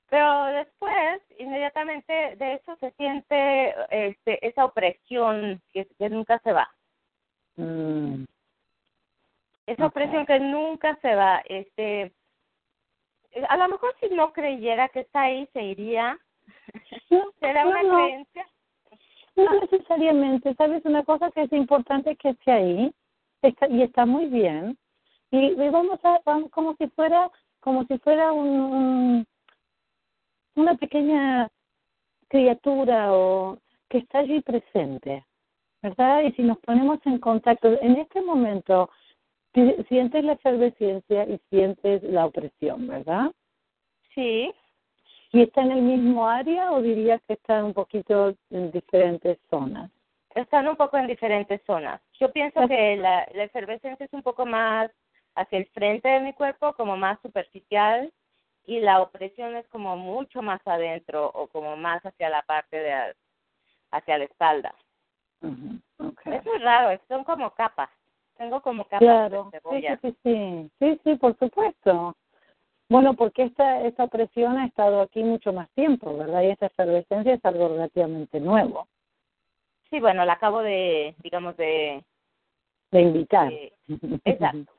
pero 0.10 0.46
después, 0.46 1.22
inmediatamente 1.38 2.36
de 2.38 2.54
eso 2.54 2.76
se 2.80 2.92
siente 2.92 3.76
este, 3.90 4.46
esa 4.48 4.66
opresión 4.66 5.62
que, 5.74 5.86
que 5.98 6.10
nunca 6.10 6.40
se 6.40 6.54
va. 6.54 6.70
Mm. 7.58 8.24
Esa 9.66 9.86
opresión 9.86 10.26
que 10.26 10.40
nunca 10.40 10.98
se 11.02 11.14
va. 11.14 11.42
Este, 11.46 12.14
a 13.50 13.58
lo 13.58 13.68
mejor 13.68 13.94
si 14.00 14.10
no 14.10 14.32
creyera 14.32 14.88
que 14.90 15.02
está 15.02 15.24
ahí, 15.24 15.48
se 15.54 15.62
iría. 15.62 16.18
¿Será 17.40 17.68
una 17.68 17.82
creencia? 17.82 18.48
No 19.36 19.60
necesariamente, 19.60 20.56
¿sabes? 20.56 20.84
Una 20.86 21.04
cosa 21.04 21.30
que 21.32 21.44
es 21.44 21.54
importante 21.54 22.16
que 22.16 22.30
esté 22.30 22.52
ahí 22.52 22.96
está, 23.42 23.68
y 23.68 23.82
está 23.82 24.06
muy 24.06 24.26
bien. 24.28 24.78
Y, 25.32 25.56
vamos 25.56 26.00
a, 26.04 26.22
vamos, 26.26 26.50
como 26.52 26.76
si 26.78 26.88
fuera, 26.88 27.30
como 27.60 27.84
si 27.86 27.98
fuera 28.00 28.32
un, 28.32 29.26
una 30.56 30.76
pequeña 30.76 31.50
criatura 32.30 33.14
o 33.14 33.58
que 33.90 34.00
está 34.00 34.20
allí 34.20 34.42
presente, 34.42 35.26
¿verdad? 35.82 36.22
Y 36.24 36.32
si 36.34 36.44
nos 36.44 36.58
ponemos 36.60 37.00
en 37.06 37.20
contacto, 37.20 37.78
en 37.82 37.98
este 37.98 38.22
momento, 38.22 38.90
sientes 39.88 40.24
la 40.24 40.34
efervescencia 40.34 41.26
y 41.26 41.40
sientes 41.50 42.04
la 42.04 42.26
opresión, 42.26 42.88
¿verdad? 42.88 43.32
Sí. 44.14 44.54
¿Y 45.32 45.42
está 45.42 45.62
en 45.62 45.72
el 45.72 45.82
mismo 45.82 46.28
área 46.28 46.72
o 46.72 46.82
dirías 46.82 47.22
que 47.28 47.34
está 47.34 47.64
un 47.64 47.74
poquito 47.74 48.34
en 48.50 48.72
diferentes 48.72 49.38
zonas? 49.50 49.92
Están 50.36 50.68
un 50.68 50.76
poco 50.76 50.98
en 50.98 51.08
diferentes 51.08 51.62
zonas. 51.66 52.02
Yo 52.20 52.32
pienso 52.32 52.68
que 52.68 52.96
la, 52.98 53.28
la 53.34 53.44
efervescencia 53.44 54.06
es 54.06 54.14
un 54.14 54.22
poco 54.22 54.46
más 54.46 54.90
hacia 55.38 55.60
el 55.60 55.68
frente 55.68 56.10
de 56.10 56.20
mi 56.20 56.34
cuerpo, 56.34 56.74
como 56.74 56.98
más 56.98 57.20
superficial, 57.22 58.12
y 58.66 58.80
la 58.80 59.02
opresión 59.02 59.56
es 59.56 59.68
como 59.70 59.96
mucho 59.96 60.42
más 60.42 60.60
adentro 60.66 61.32
o 61.34 61.48
como 61.48 61.78
más 61.78 62.06
hacia 62.06 62.30
la 62.30 62.42
parte 62.42 62.78
de 62.78 63.16
hacia 63.92 64.18
la 64.18 64.26
espalda. 64.26 64.76
Eso 65.42 66.54
es 66.56 66.62
raro, 66.62 67.00
son 67.08 67.24
como 67.24 67.52
capas. 67.52 67.90
Tengo 68.38 68.62
como 68.62 68.84
capas 68.84 69.00
claro. 69.00 69.50
de 69.52 69.60
cebolla. 69.60 70.00
Sí, 70.02 70.16
sí, 70.24 70.72
sí, 70.80 71.00
sí, 71.04 71.16
por 71.16 71.38
supuesto. 71.38 72.16
Bueno, 72.90 73.14
porque 73.14 73.44
esta, 73.44 73.82
esta 73.82 74.06
opresión 74.06 74.58
ha 74.58 74.66
estado 74.66 75.02
aquí 75.02 75.24
mucho 75.24 75.54
más 75.54 75.70
tiempo, 75.72 76.18
¿verdad? 76.18 76.42
Y 76.42 76.50
esta 76.52 76.68
efervescencia 76.68 77.34
es 77.36 77.46
algo 77.46 77.70
relativamente 77.70 78.40
nuevo. 78.40 78.88
Sí, 79.90 80.00
bueno, 80.00 80.26
la 80.26 80.34
acabo 80.34 80.62
de, 80.62 81.16
digamos, 81.24 81.56
de... 81.58 82.04
De 82.92 83.02
invitar. 83.02 83.52
exacto. 84.26 84.77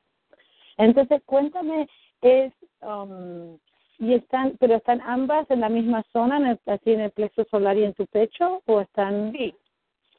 Entonces, 0.79 1.21
cuéntame, 1.25 1.87
es, 2.21 2.53
um, 2.81 3.57
¿Y 3.99 4.13
están, 4.13 4.55
pero 4.59 4.75
están 4.75 5.01
ambas 5.01 5.51
en 5.51 5.59
la 5.59 5.67
misma 5.67 6.03
zona, 6.13 6.37
en 6.37 6.45
el, 6.47 6.59
así 6.67 6.93
en 6.93 7.01
el 7.01 7.11
plexo 7.11 7.43
solar 7.51 7.77
y 7.77 7.83
en 7.83 7.93
tu 7.93 8.07
pecho, 8.07 8.63
o 8.65 8.79
están? 8.79 9.33
Sí, 9.33 9.53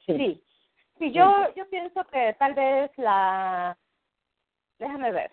sí. 0.05 0.45
Sí, 0.99 1.13
yo, 1.13 1.27
yo 1.57 1.67
pienso 1.71 2.05
que 2.09 2.37
tal 2.39 2.53
vez 2.53 2.91
la... 2.99 3.79
Déjame 4.79 5.13
ver. 5.13 5.33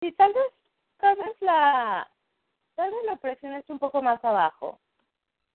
Sí, 0.00 0.12
tal 0.12 0.34
vez, 0.34 0.52
tal 0.98 1.16
vez 1.16 1.40
la, 1.40 2.06
tal 2.74 2.90
vez 2.90 3.04
la 3.06 3.16
presión 3.16 3.54
es 3.54 3.68
un 3.70 3.78
poco 3.78 4.02
más 4.02 4.22
abajo. 4.22 4.78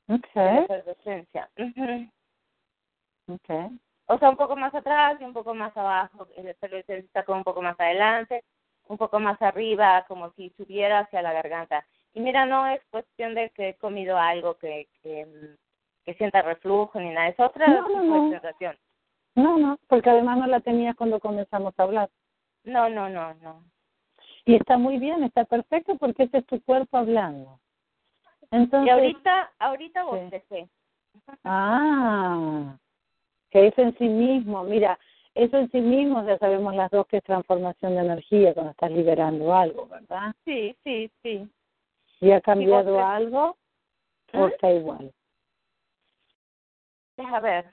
Okay. 0.08 0.66
La 0.68 2.00
Okay. 3.26 3.80
O 4.08 4.18
sea, 4.20 4.30
un 4.30 4.36
poco 4.36 4.56
más 4.58 4.76
atrás 4.76 5.16
y 5.20 5.24
un 5.24 5.34
poco 5.34 5.54
más 5.54 5.76
abajo. 5.78 6.28
El 6.36 6.48
efervescencia 6.50 7.06
está 7.06 7.24
como 7.24 7.38
un 7.38 7.44
poco 7.44 7.62
más 7.62 7.80
adelante, 7.80 8.44
un 8.88 8.98
poco 8.98 9.20
más 9.20 9.42
arriba, 9.42 10.04
como 10.08 10.32
si 10.34 10.50
subiera 10.58 11.00
hacia 11.00 11.22
la 11.22 11.32
garganta. 11.32 11.86
Y 12.14 12.20
mira, 12.20 12.46
no 12.46 12.68
es 12.68 12.82
cuestión 12.92 13.34
de 13.34 13.50
que 13.52 13.70
he 13.70 13.74
comido 13.76 14.18
algo 14.18 14.56
que, 14.56 14.90
que, 15.02 15.26
que 16.04 16.14
sienta 16.16 16.42
reflujo 16.42 17.00
ni 17.00 17.10
nada, 17.12 17.30
es 17.30 17.40
otra 17.40 17.68
No, 17.68 17.88
no, 17.88 18.04
no. 18.04 18.30
sensación. 18.30 18.78
No, 19.36 19.58
no, 19.58 19.80
porque 19.88 20.10
además 20.10 20.38
no 20.38 20.48
la 20.48 20.60
tenías 20.60 20.96
cuando 20.96 21.20
comenzamos 21.20 21.74
a 21.78 21.84
hablar. 21.84 22.10
No, 22.66 22.90
no, 22.90 23.10
no, 23.10 23.34
no. 23.36 23.64
Y 24.46 24.56
está 24.56 24.78
muy 24.78 25.00
bien, 25.00 25.24
está 25.24 25.46
perfecto 25.46 25.98
porque 25.98 26.24
ese 26.24 26.40
es 26.40 26.46
tu 26.46 26.62
cuerpo 26.64 26.98
hablando. 26.98 27.60
Entonces, 28.54 28.88
Y 28.88 28.90
ahorita, 28.92 29.52
ahorita 29.58 30.04
bostecé. 30.04 30.70
Ah, 31.44 32.78
que 33.50 33.68
eso 33.68 33.82
en 33.82 33.98
sí 33.98 34.08
mismo, 34.08 34.64
mira, 34.64 35.00
eso 35.34 35.58
en 35.58 35.72
sí 35.72 35.82
mismo 35.82 36.24
ya 36.24 36.38
sabemos 36.38 36.76
las 36.76 36.92
dos 36.92 37.08
que 37.08 37.18
es 37.18 37.24
transformación 37.24 37.96
de 37.96 38.02
energía 38.02 38.54
cuando 38.54 38.72
estás 38.72 38.92
liberando 38.92 39.56
algo, 39.56 39.88
¿verdad? 39.88 40.36
Sí, 40.46 40.78
sí, 40.84 41.12
sí. 41.24 41.50
¿Y 42.22 42.32
ha 42.32 42.42
cambiado 42.42 42.96
te- 42.96 43.02
algo 43.02 43.58
o 44.34 44.38
¿Mm? 44.38 44.50
está 44.50 44.72
igual? 44.72 45.12
Deja 47.18 47.40
ver. 47.40 47.66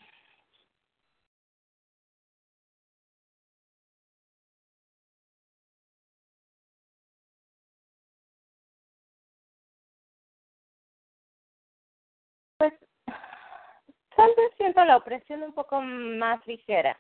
Tal 14.20 14.35
vez 14.37 14.52
siento 14.56 14.85
la 14.85 14.96
opresión 14.96 15.42
un 15.42 15.52
poco 15.52 15.80
más 15.80 16.46
ligera. 16.46 16.98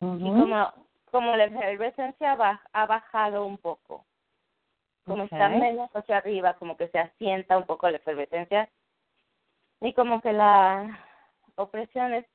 Y 0.00 0.06
como 0.40 0.72
como 1.10 1.36
la 1.36 1.44
efervescencia 1.44 2.36
ba- 2.36 2.62
ha 2.72 2.86
bajado 2.86 3.44
un 3.44 3.58
poco. 3.58 4.06
Como 5.04 5.24
está 5.24 5.48
menos 5.60 5.90
hacia 5.94 6.18
arriba, 6.18 6.54
como 6.54 6.76
que 6.76 6.88
se 6.88 6.98
asienta 7.00 7.58
un 7.58 7.66
poco 7.66 7.90
la 7.90 7.96
efervescencia. 7.96 8.70
Y 9.80 9.92
como 9.94 10.20
que 10.20 10.32
la 10.32 10.98
opresión 11.56 12.14
es 12.14 12.26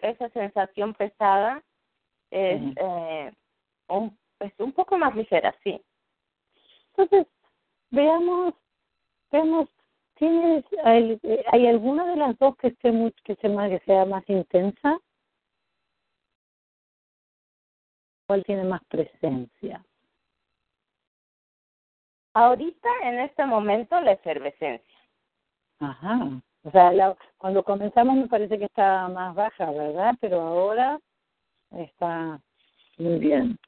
esa 0.00 0.28
sensación 0.30 0.94
pesada 0.94 1.62
es 2.30 2.60
eh, 2.76 3.32
un, 3.88 4.18
es 4.40 4.52
un 4.58 4.72
poco 4.72 4.98
más 4.98 5.14
ligera, 5.14 5.54
sí. 5.62 5.80
Entonces, 6.88 7.26
veamos, 7.90 8.54
vemos, 9.30 9.68
¿tienes, 10.14 10.64
hay, 10.84 11.18
hay 11.52 11.66
alguna 11.66 12.06
de 12.06 12.16
las 12.16 12.38
dos 12.38 12.56
que 12.56 12.68
esté 12.68 12.90
que, 13.24 13.36
se, 13.36 13.48
más- 13.48 13.70
que 13.70 13.78
sea 13.80 14.04
más 14.04 14.22
intensa? 14.28 14.98
¿Cuál 18.26 18.42
tiene 18.44 18.64
más 18.64 18.82
presencia? 18.84 19.84
Ahorita, 22.34 22.88
en 23.02 23.20
este 23.20 23.44
momento, 23.44 24.00
la 24.00 24.12
efervescencia. 24.12 24.98
Ajá. 25.80 26.40
O 26.64 26.70
sea, 26.70 26.92
la- 26.92 27.16
cuando 27.36 27.62
comenzamos 27.62 28.16
me 28.16 28.26
parece 28.26 28.58
que 28.58 28.64
estaba 28.64 29.08
más 29.08 29.34
baja, 29.34 29.70
¿verdad? 29.70 30.14
Pero 30.20 30.40
ahora 30.40 30.98
está 31.70 32.40
muy 32.98 33.18
bien. 33.18 33.58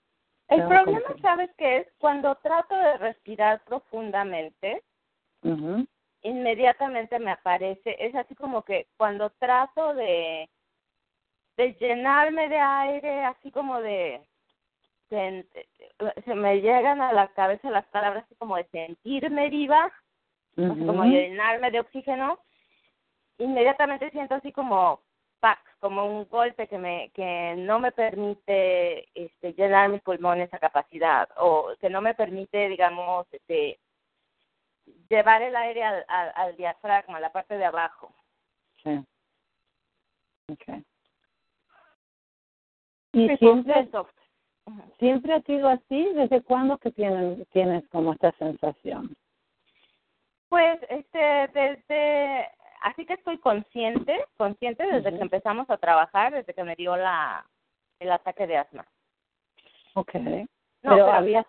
El 0.48 0.62
problema, 0.68 1.08
¿sabes 1.20 1.50
qué 1.58 1.78
es? 1.78 1.88
Cuando 1.98 2.34
trato 2.36 2.74
de 2.76 2.96
respirar 2.98 3.62
profundamente. 3.64 4.82
Inmediatamente 6.26 7.18
me 7.18 7.30
aparece, 7.32 7.96
es 7.98 8.14
así 8.14 8.34
como 8.34 8.62
que 8.62 8.86
cuando 8.96 9.30
trato 9.30 9.94
de, 9.94 10.48
de 11.56 11.74
llenarme 11.74 12.48
de 12.48 12.58
aire, 12.58 13.24
así 13.24 13.50
como 13.50 13.80
de, 13.80 14.20
de- 15.10 15.46
se 16.24 16.34
me 16.34 16.60
llegan 16.60 17.00
a 17.00 17.12
la 17.12 17.28
cabeza 17.28 17.70
las 17.70 17.86
palabras 17.86 18.24
así 18.24 18.34
como 18.36 18.56
de 18.56 18.64
sentirme 18.66 19.48
viva, 19.50 19.92
así 20.72 20.86
como 20.86 21.04
llenarme 21.04 21.70
de 21.70 21.80
oxígeno, 21.80 22.38
inmediatamente 23.38 24.10
siento 24.10 24.34
así 24.34 24.52
como 24.52 25.00
como 25.78 26.04
un 26.06 26.24
golpe 26.28 26.66
que 26.66 26.78
me 26.78 27.10
que 27.14 27.54
no 27.58 27.78
me 27.78 27.92
permite 27.92 29.06
este 29.14 29.52
llenar 29.52 29.88
mis 29.90 30.00
pulmones 30.02 30.52
a 30.52 30.58
capacidad 30.58 31.28
o 31.36 31.72
que 31.80 31.88
no 31.88 32.00
me 32.00 32.14
permite 32.14 32.68
digamos 32.68 33.26
este 33.30 33.78
llevar 35.08 35.42
el 35.42 35.54
aire 35.56 35.84
al, 35.84 36.04
al, 36.08 36.32
al 36.34 36.56
diafragma, 36.56 37.18
a 37.18 37.20
la 37.20 37.32
parte 37.32 37.56
de 37.56 37.64
abajo. 37.64 38.12
Sí. 38.82 39.04
Okay. 40.52 40.84
¿Y 43.12 43.28
Sí, 43.28 43.36
siempre, 43.38 43.88
siempre 44.98 45.34
ha 45.34 45.40
sido 45.42 45.68
así? 45.68 46.12
¿Desde 46.14 46.42
cuándo 46.42 46.78
que 46.78 46.90
tienes, 46.92 47.48
tienes 47.48 47.86
como 47.88 48.12
esta 48.12 48.30
sensación? 48.32 49.14
Pues 50.48 50.78
este 50.88 51.18
desde 51.52 52.48
así 52.82 53.04
que 53.04 53.14
estoy 53.14 53.38
consciente, 53.38 54.24
consciente 54.36 54.86
desde 54.86 55.10
que 55.16 55.22
empezamos 55.22 55.68
a 55.70 55.76
trabajar, 55.78 56.32
desde 56.32 56.54
que 56.54 56.62
me 56.62 56.76
dio 56.76 56.96
la 56.96 57.44
el 57.98 58.12
ataque 58.12 58.46
de 58.46 58.58
asma. 58.58 58.86
Okay. 59.94 60.42
No, 60.82 60.92
Pero 60.92 60.96
pero 61.06 61.12
había- 61.12 61.46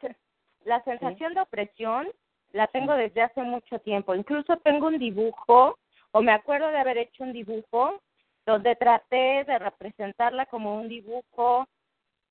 la 0.63 0.81
sensación 0.83 1.33
de 1.35 1.41
opresión 1.41 2.07
la 2.53 2.67
tengo 2.67 2.93
desde 2.95 3.21
hace 3.23 3.41
mucho 3.43 3.79
tiempo. 3.79 4.15
Incluso 4.15 4.57
tengo 4.57 4.87
un 4.87 4.99
dibujo, 4.99 5.77
o 6.11 6.21
me 6.21 6.31
acuerdo 6.31 6.69
de 6.69 6.77
haber 6.79 6.97
hecho 6.97 7.23
un 7.23 7.33
dibujo, 7.33 8.01
donde 8.45 8.75
traté 8.75 9.43
de 9.45 9.59
representarla 9.59 10.45
como 10.47 10.75
un 10.77 10.87
dibujo 10.89 11.67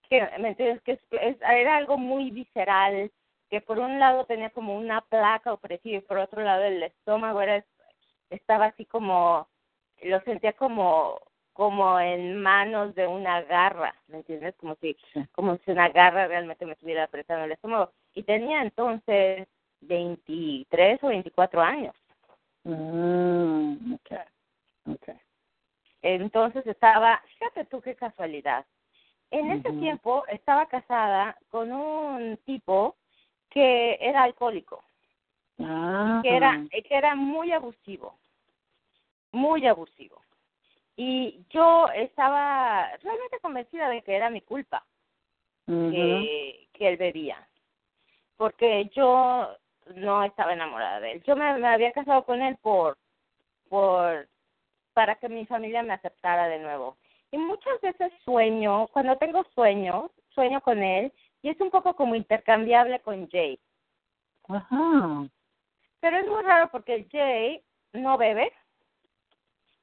que, 0.08 0.20
¿me 0.38 0.48
entiendes? 0.50 0.82
Que 0.82 0.92
es, 0.92 1.00
es- 1.10 1.42
era 1.42 1.76
algo 1.76 1.98
muy 1.98 2.30
visceral, 2.30 3.10
que 3.50 3.60
por 3.60 3.78
un 3.78 3.98
lado 4.00 4.24
tenía 4.26 4.50
como 4.50 4.76
una 4.76 5.00
placa 5.02 5.52
opresiva 5.52 5.98
y 5.98 6.00
por 6.02 6.18
otro 6.18 6.42
lado 6.42 6.64
el 6.64 6.82
estómago 6.82 7.40
era 7.42 7.64
estaba 8.30 8.66
así 8.66 8.84
como, 8.86 9.48
lo 10.02 10.20
sentía 10.22 10.52
como 10.54 11.20
como 11.52 11.98
en 11.98 12.38
manos 12.42 12.94
de 12.94 13.06
una 13.06 13.40
garra, 13.42 13.94
¿me 14.08 14.18
entiendes? 14.18 14.54
Como 14.56 14.74
si 14.76 14.96
como 15.32 15.56
si 15.58 15.70
una 15.70 15.88
garra 15.88 16.26
realmente 16.28 16.66
me 16.66 16.72
estuviera 16.74 17.04
apretando 17.04 17.46
el 17.46 17.52
estómago. 17.52 17.92
Y 18.14 18.24
tenía 18.24 18.60
entonces 18.62 19.48
23 19.80 21.02
o 21.02 21.08
24 21.08 21.60
años. 21.60 21.94
Mm, 22.64 23.94
okay. 23.94 24.18
Okay. 24.88 25.16
Entonces 26.02 26.66
estaba, 26.66 27.20
fíjate 27.26 27.64
tú 27.64 27.80
qué 27.80 27.94
casualidad. 27.96 28.64
En 29.30 29.50
ese 29.50 29.72
tiempo 29.72 30.24
estaba 30.28 30.66
casada 30.66 31.36
con 31.50 31.72
un 31.72 32.36
tipo 32.44 32.96
que 33.50 33.98
era 34.00 34.22
alcohólico, 34.22 34.84
Ah. 35.58 36.20
que 36.22 36.36
era, 36.36 36.64
que 36.70 36.84
era 36.90 37.14
muy 37.14 37.50
abusivo, 37.52 38.18
muy 39.32 39.66
abusivo. 39.66 40.22
Y 40.96 41.40
yo 41.50 41.88
estaba 41.88 42.90
realmente 43.02 43.40
convencida 43.40 43.88
de 43.88 44.02
que 44.02 44.14
era 44.14 44.30
mi 44.30 44.40
culpa. 44.40 44.84
Que, 45.66 46.68
que 46.72 46.88
él 46.88 46.96
bebía. 46.96 47.44
Porque 48.36 48.88
yo 48.94 49.56
no 49.94 50.24
estaba 50.24 50.52
enamorada 50.52 51.00
de 51.00 51.12
él. 51.12 51.22
Yo 51.24 51.36
me, 51.36 51.56
me 51.58 51.68
había 51.68 51.92
casado 51.92 52.24
con 52.24 52.42
él 52.42 52.56
por, 52.60 52.98
por, 53.68 54.28
para 54.92 55.16
que 55.16 55.28
mi 55.28 55.46
familia 55.46 55.82
me 55.82 55.94
aceptara 55.94 56.48
de 56.48 56.58
nuevo. 56.58 56.96
Y 57.30 57.38
muchas 57.38 57.80
veces 57.80 58.12
sueño, 58.24 58.88
cuando 58.88 59.16
tengo 59.16 59.44
sueños, 59.54 60.10
sueño 60.30 60.60
con 60.60 60.82
él 60.82 61.12
y 61.42 61.50
es 61.50 61.60
un 61.60 61.70
poco 61.70 61.94
como 61.94 62.14
intercambiable 62.14 63.00
con 63.00 63.28
Jay. 63.30 63.58
Ajá. 64.48 65.28
Pero 66.00 66.18
es 66.18 66.26
muy 66.26 66.42
raro 66.42 66.70
porque 66.70 67.06
Jay 67.10 67.62
no 67.92 68.16
bebe 68.18 68.52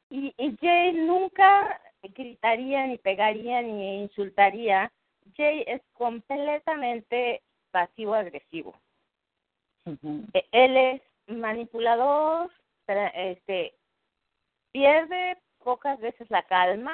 y, 0.09 0.33
y 0.37 0.57
Jay 0.57 0.93
nunca 0.93 1.81
gritaría, 2.01 2.85
ni 2.85 2.97
pegaría, 2.97 3.61
ni 3.61 4.03
insultaría. 4.03 4.91
Jay 5.35 5.63
es 5.67 5.81
completamente 5.93 7.41
pasivo-agresivo. 7.71 8.75
Ujú. 9.85 10.25
E- 10.33 10.47
Él 10.51 10.77
es 10.77 11.01
manipulador, 11.27 12.51
este, 12.87 13.73
pierde 14.71 15.37
pocas 15.63 15.99
veces 15.99 16.29
la 16.29 16.43
calma, 16.43 16.93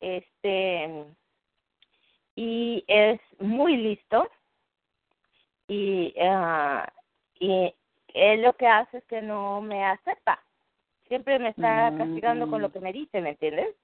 este 0.00 1.06
y 2.36 2.84
es 2.88 3.20
muy 3.38 3.76
listo 3.76 4.28
y 5.68 6.14
uh, 6.16 6.82
y 7.38 7.74
él 8.12 8.42
lo 8.42 8.52
que 8.54 8.66
hace 8.66 8.98
es 8.98 9.04
que 9.04 9.22
no 9.22 9.60
me 9.60 9.84
acepta 9.84 10.42
siempre 11.08 11.38
me 11.38 11.50
está 11.50 11.94
castigando 11.96 12.48
con 12.50 12.60
lo 12.60 12.70
que 12.70 12.80
me 12.80 12.92
dice 12.92 13.20
me 13.20 13.30
entiendes 13.30 13.74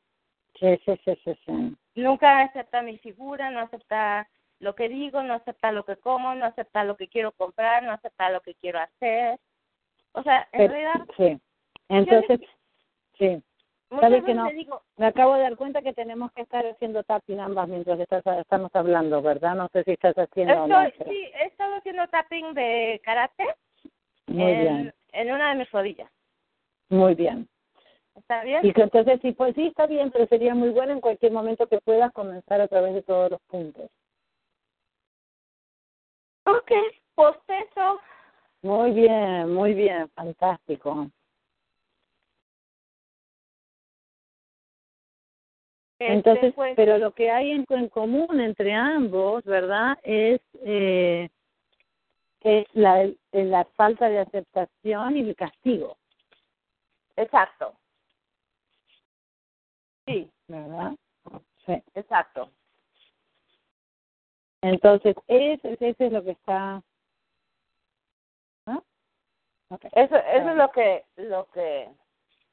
sí 0.58 0.78
sí 0.84 1.00
sí 1.04 1.18
sí, 1.24 1.38
sí. 1.46 1.76
nunca 1.94 2.40
acepta 2.40 2.82
mi 2.82 2.98
figura 2.98 3.50
no 3.50 3.60
acepta 3.60 4.28
lo 4.60 4.74
que 4.74 4.88
digo 4.88 5.22
no 5.22 5.34
acepta 5.34 5.72
lo 5.72 5.84
que 5.84 5.96
como 5.96 6.34
no 6.34 6.44
acepta 6.46 6.84
lo 6.84 6.96
que 6.96 7.08
quiero 7.08 7.32
comprar 7.32 7.82
no 7.82 7.92
acepta 7.92 8.30
lo 8.30 8.40
que 8.40 8.54
quiero 8.54 8.78
hacer 8.78 9.38
o 10.12 10.22
sea 10.22 10.48
en 10.52 10.58
Pero- 10.58 10.72
realidad 10.72 11.06
sí 11.16 11.40
entonces 11.88 12.40
sí 13.18 13.42
¿Sabes 14.00 14.22
que 14.22 14.34
no? 14.34 14.48
digo 14.50 14.82
Me 14.98 15.06
acabo 15.06 15.34
de 15.34 15.42
dar 15.42 15.56
cuenta 15.56 15.82
que 15.82 15.92
tenemos 15.92 16.30
que 16.32 16.42
estar 16.42 16.64
haciendo 16.64 17.02
tapping 17.02 17.40
ambas 17.40 17.66
mientras 17.68 17.98
estás, 17.98 18.22
estamos 18.38 18.70
hablando, 18.72 19.20
¿verdad? 19.20 19.56
No 19.56 19.66
sé 19.72 19.82
si 19.82 19.90
estás 19.90 20.14
haciendo 20.16 20.62
o 20.62 20.68
no. 20.68 20.80
Estoy, 20.82 20.94
pero- 20.98 21.10
sí, 21.10 21.16
he 21.40 21.44
estado 21.46 21.74
haciendo 21.74 22.06
tapping 22.06 22.54
de 22.54 23.00
karate 23.02 23.46
Muy 24.28 24.42
en, 24.52 24.60
bien, 24.60 24.94
en 25.10 25.32
una 25.32 25.48
de 25.48 25.54
mis 25.56 25.70
rodillas. 25.72 26.08
muy 26.88 27.16
bien. 27.16 27.48
¿Está 28.14 28.44
bien? 28.44 28.64
Y 28.64 28.72
que 28.72 28.82
entonces, 28.82 29.18
sí, 29.22 29.32
pues 29.32 29.56
sí, 29.56 29.66
está 29.66 29.88
bien, 29.88 30.12
pero 30.12 30.24
sería 30.28 30.54
muy 30.54 30.68
bueno 30.68 30.92
en 30.92 31.00
cualquier 31.00 31.32
momento 31.32 31.66
que 31.66 31.80
puedas 31.80 32.12
comenzar 32.12 32.60
a 32.60 32.68
través 32.68 32.94
de 32.94 33.02
todos 33.02 33.28
los 33.32 33.40
puntos. 33.48 33.90
Ok, 36.50 36.72
pues 37.14 37.36
eso. 37.48 38.00
Muy 38.62 38.92
bien, 38.92 39.54
muy 39.54 39.74
bien, 39.74 40.08
fantástico. 40.10 41.08
este, 45.98 46.12
Entonces, 46.12 46.54
pues, 46.54 46.74
pero 46.76 46.98
lo 46.98 47.12
que 47.12 47.30
hay 47.30 47.52
en, 47.52 47.64
en 47.68 47.88
común 47.88 48.40
entre 48.40 48.74
ambos, 48.74 49.44
¿verdad? 49.44 49.98
Es 50.02 50.40
eh, 50.64 51.28
es 52.42 52.66
la, 52.72 53.02
es 53.04 53.16
la 53.32 53.64
falta 53.76 54.08
de 54.08 54.20
aceptación 54.20 55.16
y 55.16 55.20
el 55.20 55.36
castigo, 55.36 55.98
exacto. 57.16 57.74
Sí, 60.06 60.30
¿verdad? 60.48 60.92
Sí. 61.66 61.82
exacto. 61.94 62.50
Entonces, 64.62 65.16
eso, 65.26 65.68
eso 65.68 66.04
es 66.04 66.12
lo 66.12 66.22
que 66.22 66.32
está. 66.32 66.82
¿Ah? 68.66 68.82
Eso, 69.92 70.16
eso 70.16 70.50
es 70.50 70.56
lo 70.56 70.70
que, 70.70 71.04
lo 71.16 71.46
que, 71.52 71.88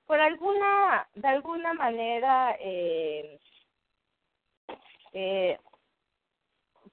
por 0.06 0.20
alguna, 0.20 1.08
de 1.16 1.28
alguna 1.28 1.74
manera, 1.74 2.56
eh, 2.60 3.40
eh, 5.12 5.60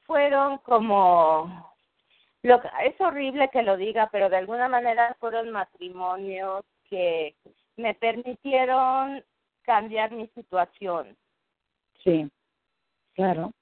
fueron 0.05 0.59
como, 0.59 1.73
lo 2.43 2.61
es 2.85 3.01
horrible 3.01 3.49
que 3.51 3.63
lo 3.63 3.77
diga, 3.77 4.09
pero 4.11 4.29
de 4.29 4.37
alguna 4.37 4.69
manera 4.69 5.17
fueron 5.21 5.51
matrimonios 5.51 6.65
que 6.89 7.37
me 7.77 7.95
permitieron 7.95 9.25
cambiar 9.63 10.11
mi 10.11 10.27
situación. 10.29 11.17
Sí, 12.03 12.29
claro. 13.15 13.53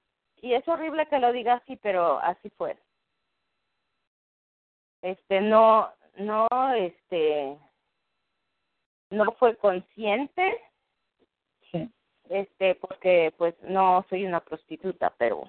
Y 0.42 0.54
es 0.54 0.66
horrible 0.68 1.06
que 1.06 1.18
lo 1.20 1.32
diga 1.32 1.54
así, 1.54 1.76
pero 1.76 2.18
así 2.18 2.50
fue. 2.50 2.76
Este, 5.00 5.40
no, 5.40 5.88
no, 6.16 6.46
este, 6.76 7.56
no 9.10 9.32
fue 9.32 9.56
consciente, 9.56 10.60
Sí. 11.70 11.88
este, 12.28 12.74
porque 12.74 13.32
pues 13.38 13.54
no 13.62 14.04
soy 14.10 14.24
una 14.26 14.40
prostituta, 14.40 15.12
pero 15.16 15.44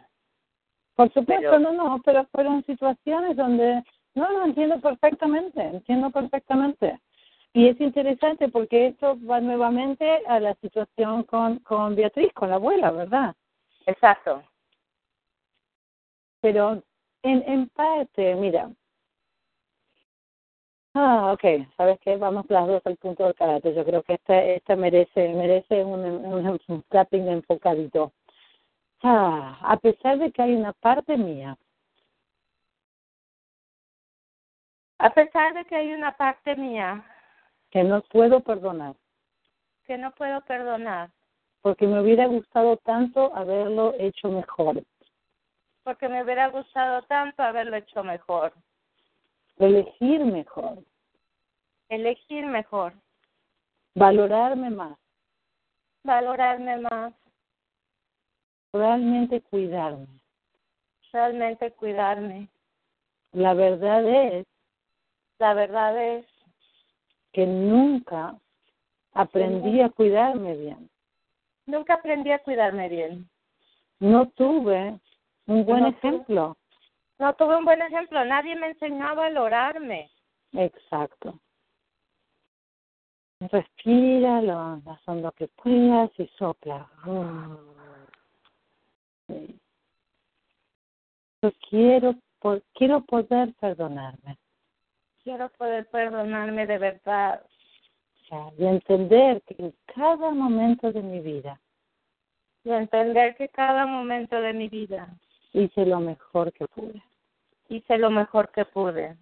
Por 0.95 1.11
supuesto, 1.11 1.41
Pero- 1.49 1.57
no, 1.59 1.71
no, 1.71 2.01
pero 2.05 2.23
fueron 2.27 2.63
situaciones 2.65 3.35
donde, 3.35 3.83
no, 4.13 4.29
lo 4.29 4.45
entiendo 4.45 4.79
perfectamente, 4.79 5.59
entiendo 5.59 6.11
perfectamente. 6.11 6.99
Y 7.51 7.67
es 7.69 7.81
interesante 7.81 8.47
porque 8.47 8.87
esto 8.89 9.17
va 9.27 9.39
nuevamente 9.41 10.21
a 10.27 10.39
la 10.39 10.53
situación 10.61 11.23
con, 11.23 11.57
con 11.59 11.95
Beatriz, 11.95 12.31
con 12.33 12.49
la 12.51 12.55
abuela, 12.57 12.91
¿verdad? 12.91 13.35
exacto. 13.87 14.43
Pero 16.43 16.83
en, 17.23 17.41
en 17.47 17.69
parte, 17.69 18.35
mira, 18.35 18.69
ah, 20.93 21.31
ok, 21.31 21.43
¿sabes 21.77 21.97
qué? 22.01 22.17
Vamos 22.17 22.45
las 22.49 22.67
dos 22.67 22.81
al 22.85 22.97
punto 22.97 23.23
del 23.23 23.33
karate. 23.33 23.73
Yo 23.73 23.85
creo 23.85 24.03
que 24.03 24.15
esta, 24.15 24.43
esta 24.43 24.75
merece, 24.75 25.29
merece 25.29 25.85
un, 25.85 26.01
un, 26.03 26.45
un 26.45 27.29
enfocadito. 27.29 28.11
Ah, 29.01 29.57
a 29.61 29.77
pesar 29.77 30.17
de 30.19 30.33
que 30.33 30.41
hay 30.41 30.53
una 30.53 30.73
parte 30.73 31.17
mía 31.17 31.57
A 34.97 35.09
pesar 35.13 35.53
de 35.53 35.65
que 35.65 35.75
hay 35.75 35.93
una 35.93 36.15
parte 36.15 36.55
mía 36.55 37.05
que 37.71 37.83
no 37.83 38.01
puedo 38.03 38.41
perdonar, 38.41 38.95
que 39.85 39.97
no 39.97 40.11
puedo 40.11 40.41
perdonar, 40.41 41.09
porque 41.61 41.87
me 41.87 41.99
hubiera 42.01 42.25
gustado 42.27 42.77
tanto 42.77 43.35
haberlo 43.35 43.93
hecho 43.97 44.29
mejor, 44.29 44.83
porque 45.83 46.07
me 46.07 46.23
hubiera 46.23 46.47
gustado 46.47 47.01
tanto 47.03 47.43
haberlo 47.43 47.75
hecho 47.75 48.03
mejor, 48.03 48.53
elegir 49.57 50.23
mejor, 50.25 50.79
elegir 51.89 52.45
mejor, 52.45 52.93
valorarme 53.95 54.69
más, 54.69 54.97
valorarme 56.03 56.77
más, 56.77 57.13
realmente 58.73 59.41
cuidarme. 59.41 60.07
realmente 61.11 61.71
cuidarme. 61.71 62.49
La 63.33 63.53
verdad 63.53 64.03
es 64.07 64.45
La 65.39 65.53
verdad 65.53 65.97
es 66.01 66.25
que 67.33 67.45
nunca 67.45 68.35
aprendí 69.13 69.81
a 69.81 69.89
cuidarme 69.89 70.55
bien. 70.55 70.89
nunca 71.65 71.95
aprendí 71.95 72.31
a 72.31 72.39
cuidarme 72.39 72.89
bien. 72.89 73.29
No 73.99 74.29
tuve 74.29 74.99
un 75.47 75.65
buen 75.65 75.83
No 75.83 75.93
tuve. 75.93 75.97
ejemplo. 76.09 76.57
No 77.19 77.33
tuve 77.35 77.57
un 77.57 77.65
buen 77.65 77.81
ejemplo, 77.81 78.23
nadie 78.25 78.55
me 78.55 78.67
enseñó 78.67 79.07
a 79.07 79.13
valorarme. 79.13 80.09
Exacto. 80.53 81.39
Respira 83.39 84.41
lo 84.41 84.81
más 84.85 85.01
hondo 85.07 85.31
que 85.33 85.47
puedas 85.49 86.11
y 86.17 86.27
sopla. 86.37 86.89
Sí. 89.27 89.59
Yo 91.41 91.51
quiero, 91.69 92.15
quiero 92.73 93.01
poder 93.01 93.53
perdonarme 93.59 94.37
Quiero 95.23 95.49
poder 95.49 95.85
perdonarme 95.89 96.65
de 96.67 96.77
verdad 96.77 97.45
y 98.57 98.65
entender 98.65 99.41
que 99.43 99.55
en 99.59 99.75
cada 99.85 100.31
momento 100.31 100.91
de 100.91 101.01
mi 101.01 101.19
vida 101.19 101.59
y 102.63 102.71
entender 102.71 103.35
que 103.35 103.49
cada 103.49 103.85
momento 103.85 104.39
de 104.39 104.53
mi 104.53 104.69
vida 104.69 105.07
hice 105.53 105.85
lo 105.85 105.99
mejor 105.99 106.51
que 106.53 106.67
pude. 106.67 107.01
Hice 107.69 107.97
lo 107.97 108.09
mejor 108.09 108.51
que 108.51 108.65
pude. 108.65 109.15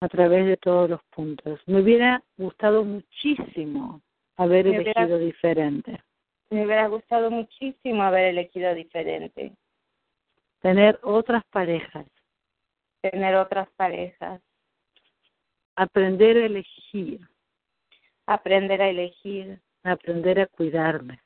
a 0.00 0.08
través 0.08 0.44
de 0.46 0.56
todos 0.56 0.90
los 0.90 1.00
puntos. 1.14 1.60
Me 1.66 1.80
hubiera 1.80 2.20
gustado 2.36 2.82
muchísimo 2.84 4.00
haber 4.36 4.64
Me 4.64 4.80
hubiera- 4.80 5.02
elegido 5.02 5.18
diferente, 5.20 6.02
Me 6.50 6.64
hubiera 6.66 6.88
gustado 6.88 7.30
muchísimo 7.30 8.02
haber 8.02 8.24
elegido 8.26 8.74
diferente, 8.74 9.52
tener 10.60 10.98
otras 11.04 11.44
parejas, 11.52 12.04
tener 13.00 13.36
otras 13.36 13.68
parejas, 13.76 14.42
aprender 15.76 16.36
a 16.36 16.46
elegir, 16.46 17.20
aprender 18.26 18.82
a 18.82 18.88
elegir, 18.88 19.60
aprender 19.84 20.40
a 20.40 20.46
cuidarme, 20.48 21.20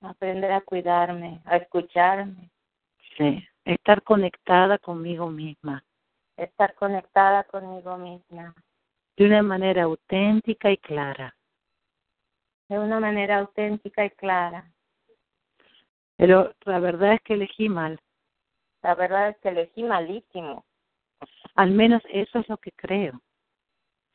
aprender 0.00 0.50
a 0.50 0.60
cuidarme, 0.62 1.40
a 1.44 1.58
escucharme, 1.58 2.50
sí, 3.16 3.46
estar 3.64 4.02
conectada 4.02 4.78
conmigo 4.78 5.30
misma 5.30 5.84
estar 6.36 6.74
conectada 6.74 7.44
conmigo 7.44 7.96
misma 7.96 8.54
de 9.16 9.24
una 9.26 9.42
manera 9.42 9.84
auténtica 9.84 10.70
y 10.70 10.76
clara. 10.76 11.34
de 12.68 12.78
una 12.78 13.00
manera 13.00 13.38
auténtica 13.38 14.04
y 14.04 14.10
clara. 14.10 14.70
Pero 16.16 16.52
la 16.64 16.78
verdad 16.80 17.14
es 17.14 17.22
que 17.22 17.34
elegí 17.34 17.68
mal, 17.68 17.98
La 18.82 18.94
verdad 18.94 19.30
es 19.30 19.38
que 19.38 19.48
elegí 19.50 19.82
malísimo. 19.82 20.64
al 21.54 21.70
menos 21.70 22.02
eso 22.10 22.38
es 22.40 22.48
lo 22.48 22.58
que 22.58 22.72
creo, 22.72 23.20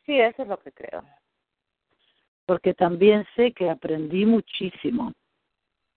Sí, 0.06 0.20
eso 0.20 0.41
es 0.43 0.47
lo 0.47 0.60
que 0.60 0.72
creo. 0.72 1.04
porque 2.45 2.74
también 2.74 3.26
sé 3.36 3.54
que 3.54 3.70
aprendí 3.70 4.26
muchísimo. 4.26 5.14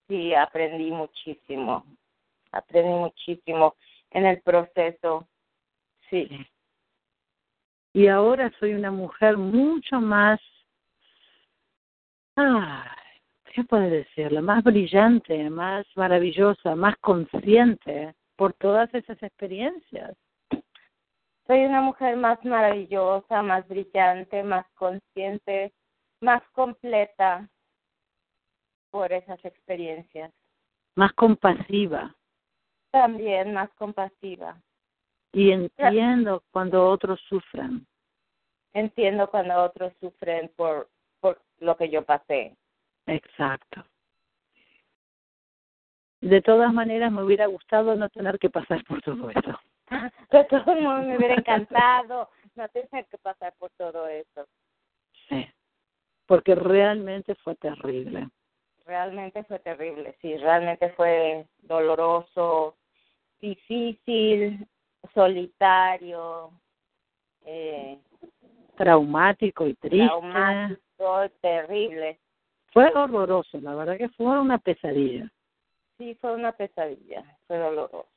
Sí, 0.08 0.34
aprendí 0.34 0.90
muchísimo. 0.90 1.84
Aprendí 2.54 2.90
muchísimo 2.90 3.74
en 4.10 4.26
el 4.26 4.40
proceso. 4.42 5.28
Sí, 6.10 6.28
Y 7.92 8.08
ahora 8.08 8.52
soy 8.60 8.74
una 8.74 8.90
mujer 8.90 9.36
mucho 9.36 10.00
más, 10.00 10.40
ay, 12.36 13.20
¿qué 13.52 13.64
puede 13.64 13.90
decirle? 13.90 14.40
Más 14.40 14.62
brillante, 14.62 15.48
más 15.50 15.86
maravillosa, 15.96 16.74
más 16.76 16.96
consciente 16.98 18.14
por 18.36 18.52
todas 18.54 18.92
esas 18.94 19.20
experiencias. 19.22 20.16
Soy 21.46 21.64
una 21.64 21.80
mujer 21.80 22.16
más 22.16 22.42
maravillosa, 22.44 23.42
más 23.42 23.66
brillante, 23.68 24.42
más 24.42 24.66
consciente, 24.74 25.72
más 26.20 26.42
completa 26.52 27.48
por 28.90 29.12
esas 29.12 29.44
experiencias. 29.44 30.32
Más 30.96 31.12
compasiva. 31.14 32.14
También 32.94 33.52
más 33.52 33.70
compasiva. 33.74 34.56
Y 35.32 35.50
entiendo 35.50 36.44
cuando 36.52 36.88
otros 36.88 37.20
sufren. 37.28 37.84
Entiendo 38.72 39.28
cuando 39.28 39.64
otros 39.64 39.92
sufren 39.98 40.48
por, 40.54 40.88
por 41.18 41.42
lo 41.58 41.76
que 41.76 41.90
yo 41.90 42.04
pasé. 42.04 42.54
Exacto. 43.06 43.84
De 46.20 46.40
todas 46.40 46.72
maneras, 46.72 47.10
me 47.10 47.24
hubiera 47.24 47.46
gustado 47.46 47.96
no 47.96 48.08
tener 48.10 48.38
que 48.38 48.48
pasar 48.48 48.84
por 48.84 49.02
todo 49.02 49.28
eso. 49.28 49.60
De 50.30 50.44
todos 50.44 50.80
modos, 50.80 51.04
me 51.04 51.18
hubiera 51.18 51.34
encantado 51.34 52.30
no 52.54 52.68
tener 52.68 53.06
que 53.06 53.18
pasar 53.18 53.54
por 53.58 53.70
todo 53.70 54.06
eso. 54.06 54.46
Sí, 55.28 55.44
porque 56.26 56.54
realmente 56.54 57.34
fue 57.34 57.56
terrible. 57.56 58.28
Realmente 58.86 59.42
fue 59.42 59.58
terrible, 59.58 60.16
sí, 60.20 60.36
realmente 60.36 60.90
fue 60.90 61.44
doloroso, 61.62 62.76
difícil, 63.40 64.66
solitario, 65.12 66.50
eh, 67.44 67.98
traumático 68.76 69.66
y 69.66 69.74
triste. 69.74 70.06
Traumático, 70.06 71.30
terrible. 71.40 72.18
Fue 72.72 72.92
horroroso, 72.92 73.60
la 73.60 73.74
verdad 73.74 73.96
que 73.96 74.08
fue 74.10 74.40
una 74.40 74.58
pesadilla. 74.58 75.30
Sí, 75.98 76.16
fue 76.20 76.34
una 76.34 76.52
pesadilla, 76.52 77.24
fue 77.46 77.58
doloroso. 77.58 78.08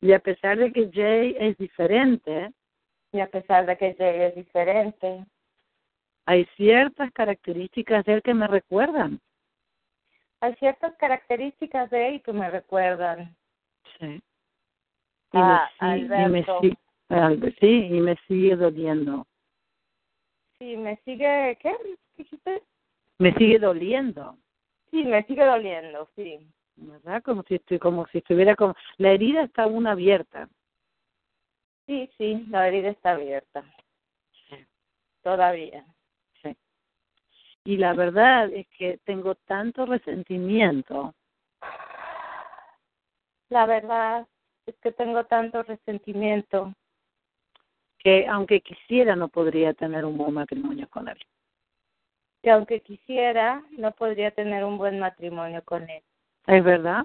Y 0.00 0.12
a 0.12 0.18
pesar 0.18 0.58
de 0.58 0.72
que 0.72 0.90
Jay 0.92 1.36
es 1.38 1.56
diferente, 1.58 2.52
y 3.12 3.20
a 3.20 3.26
pesar 3.26 3.66
de 3.66 3.76
que 3.76 3.94
Jay 3.94 4.22
es 4.22 4.34
diferente, 4.34 5.24
hay 6.26 6.46
ciertas 6.56 7.12
características 7.12 8.04
de 8.06 8.14
él 8.14 8.22
que 8.22 8.34
me 8.34 8.46
recuerdan. 8.46 9.20
Hay 10.40 10.54
ciertas 10.56 10.94
características 10.96 11.90
de 11.90 12.08
él 12.08 12.22
que 12.22 12.32
me 12.32 12.50
recuerdan. 12.50 13.36
Sí. 13.98 14.22
Y, 15.34 16.02
me, 16.28 16.44
sí, 17.60 17.88
y 17.90 18.00
me 18.00 18.16
sigue 18.28 18.54
doliendo. 18.54 19.26
Sí, 20.58 20.76
me 20.76 20.96
sigue, 21.04 21.58
¿qué 21.60 21.76
dijiste? 22.16 22.62
Me 23.18 23.34
sigue 23.34 23.58
doliendo. 23.58 24.38
Sí, 24.92 25.04
me 25.04 25.24
sigue 25.24 25.44
doliendo, 25.44 26.08
sí. 26.14 26.38
¿Verdad? 26.76 27.20
Como 27.24 27.42
si 27.42 27.56
estoy, 27.56 27.80
como 27.80 28.06
si 28.08 28.18
estuviera 28.18 28.54
como 28.54 28.76
la 28.96 29.10
herida 29.10 29.42
está 29.42 29.64
aún 29.64 29.88
abierta. 29.88 30.48
Sí, 31.86 32.08
sí, 32.16 32.46
la 32.48 32.68
herida 32.68 32.90
está 32.90 33.12
abierta. 33.12 33.64
Sí. 34.48 34.56
Todavía. 35.22 35.84
Sí. 36.42 36.56
Y 37.64 37.76
la 37.76 37.92
verdad 37.92 38.52
es 38.52 38.68
que 38.68 38.98
tengo 39.04 39.34
tanto 39.34 39.84
resentimiento. 39.84 41.12
La 43.48 43.66
verdad 43.66 44.26
es 44.66 44.74
que 44.76 44.92
tengo 44.92 45.24
tanto 45.24 45.62
resentimiento 45.62 46.72
que 47.98 48.26
aunque 48.26 48.60
quisiera 48.60 49.16
no 49.16 49.28
podría 49.28 49.72
tener 49.72 50.04
un 50.04 50.16
buen 50.18 50.34
matrimonio 50.34 50.88
con 50.90 51.08
él. 51.08 51.18
Que 52.42 52.50
aunque 52.50 52.80
quisiera 52.80 53.64
no 53.78 53.92
podría 53.92 54.30
tener 54.30 54.64
un 54.64 54.76
buen 54.76 54.98
matrimonio 54.98 55.62
con 55.64 55.88
él. 55.88 56.02
¿Es 56.46 56.62
verdad? 56.62 57.04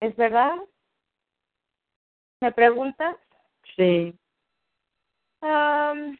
¿Es 0.00 0.14
verdad? 0.16 0.56
¿Me 2.40 2.52
preguntas? 2.52 3.16
Sí. 3.76 4.14
Um, 5.40 6.16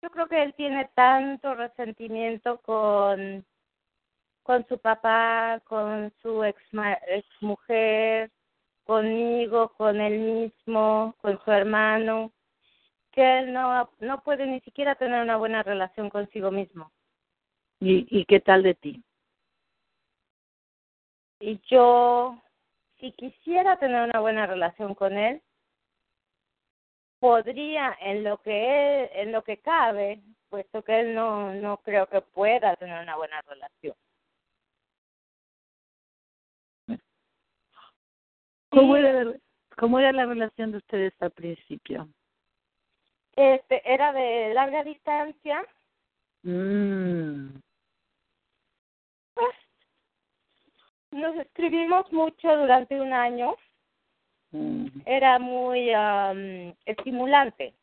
yo 0.00 0.10
creo 0.10 0.28
que 0.28 0.42
él 0.42 0.54
tiene 0.54 0.88
tanto 0.94 1.54
resentimiento 1.54 2.60
con 2.62 3.44
con 4.48 4.66
su 4.66 4.78
papá, 4.78 5.60
con 5.66 6.10
su 6.22 6.42
ex, 6.42 6.58
ex 7.06 7.26
mujer, 7.42 8.30
conmigo, 8.84 9.68
con 9.76 10.00
él 10.00 10.18
mismo, 10.18 11.14
con 11.20 11.38
su 11.44 11.52
hermano, 11.52 12.32
que 13.12 13.40
él 13.40 13.52
no, 13.52 13.90
no 14.00 14.22
puede 14.22 14.46
ni 14.46 14.60
siquiera 14.60 14.94
tener 14.94 15.22
una 15.22 15.36
buena 15.36 15.62
relación 15.62 16.08
consigo 16.08 16.50
mismo. 16.50 16.90
¿Y, 17.78 18.06
y 18.08 18.24
qué 18.24 18.40
tal 18.40 18.62
de 18.62 18.72
ti? 18.72 19.04
Y 21.40 21.60
yo, 21.68 22.40
si 23.00 23.12
quisiera 23.12 23.78
tener 23.78 24.08
una 24.08 24.20
buena 24.20 24.46
relación 24.46 24.94
con 24.94 25.18
él, 25.18 25.42
podría 27.18 27.98
en 28.00 28.24
lo 28.24 28.38
que 28.38 29.02
él, 29.02 29.10
en 29.12 29.30
lo 29.30 29.44
que 29.44 29.58
cabe, 29.58 30.22
puesto 30.48 30.82
que 30.82 31.00
él 31.00 31.14
no, 31.14 31.52
no 31.52 31.76
creo 31.82 32.06
que 32.06 32.22
pueda 32.22 32.76
tener 32.76 33.02
una 33.02 33.16
buena 33.16 33.42
relación. 33.42 33.94
¿Cómo, 38.78 38.96
era, 38.96 39.32
¿Cómo 39.76 39.98
era 39.98 40.12
la 40.12 40.26
relación 40.26 40.70
de 40.70 40.78
ustedes 40.78 41.12
al 41.18 41.32
principio? 41.32 42.08
Este, 43.34 43.82
era 43.84 44.12
de 44.12 44.54
larga 44.54 44.84
distancia. 44.84 45.66
Mm. 46.44 47.58
Pues, 49.34 49.54
nos 51.10 51.36
escribimos 51.38 52.12
mucho 52.12 52.56
durante 52.56 53.00
un 53.00 53.12
año. 53.12 53.56
Mm. 54.52 54.86
Era 55.06 55.40
muy 55.40 55.90
estimulante. 56.84 57.74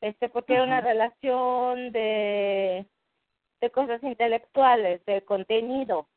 Este, 0.00 0.28
porque 0.28 0.54
era 0.54 0.64
una 0.64 0.80
relación 0.80 1.92
de, 1.92 2.84
de 3.60 3.70
cosas 3.70 4.02
intelectuales, 4.02 5.04
de 5.04 5.22
contenido, 5.22 6.08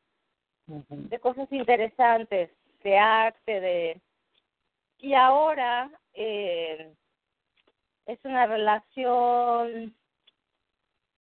de 0.66 1.20
cosas 1.20 1.46
interesantes 1.52 2.50
de 2.86 2.98
arte, 2.98 3.60
de 3.60 4.00
y 4.98 5.14
ahora 5.14 5.90
eh, 6.14 6.94
es 8.06 8.18
una 8.24 8.46
relación 8.46 9.92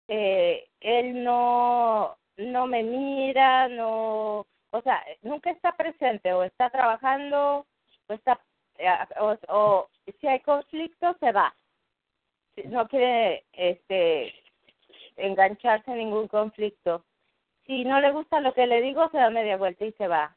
eh, 0.09 0.69
él 0.81 1.23
no 1.23 2.19
no 2.37 2.67
me 2.67 2.83
mira 2.83 3.69
no 3.69 4.45
o 4.71 4.83
sea 4.83 5.05
nunca 5.23 5.51
está 5.51 5.73
presente 5.77 6.33
o 6.33 6.43
está 6.43 6.69
trabajando 6.71 7.65
o 8.09 8.13
está 8.13 8.41
eh, 8.79 8.89
o, 9.49 9.89
si 10.21 10.27
hay 10.27 10.41
conflicto 10.41 11.17
se 11.21 11.31
va. 11.33 11.55
No 12.65 12.89
quiere 12.89 13.45
este 13.53 14.35
engancharse 15.17 15.93
en 15.93 15.99
ningún 15.99 16.29
conflicto. 16.29 17.05
Si 17.67 17.85
no 17.85 18.01
le 18.01 18.13
gusta 18.13 18.41
lo 18.41 18.53
que 18.55 18.67
le 18.67 18.81
digo 18.83 19.09
se 19.11 19.19
da 19.19 19.31
media 19.31 19.57
vuelta 19.57 19.85
y 19.85 19.93
se 19.93 20.09
va 20.09 20.36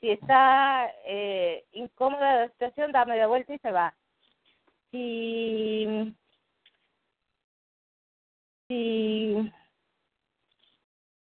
si 0.00 0.10
está 0.10 0.90
eh, 1.04 1.64
incómoda 1.72 2.40
la 2.40 2.48
situación, 2.48 2.92
da 2.92 3.04
media 3.04 3.26
vuelta 3.26 3.54
y 3.54 3.58
se 3.58 3.70
va. 3.70 3.94
Si, 4.90 6.14
si 8.66 9.52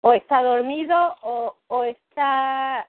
o 0.02 0.12
está 0.12 0.42
dormido 0.42 1.16
o, 1.22 1.56
o 1.66 1.84
está 1.84 2.88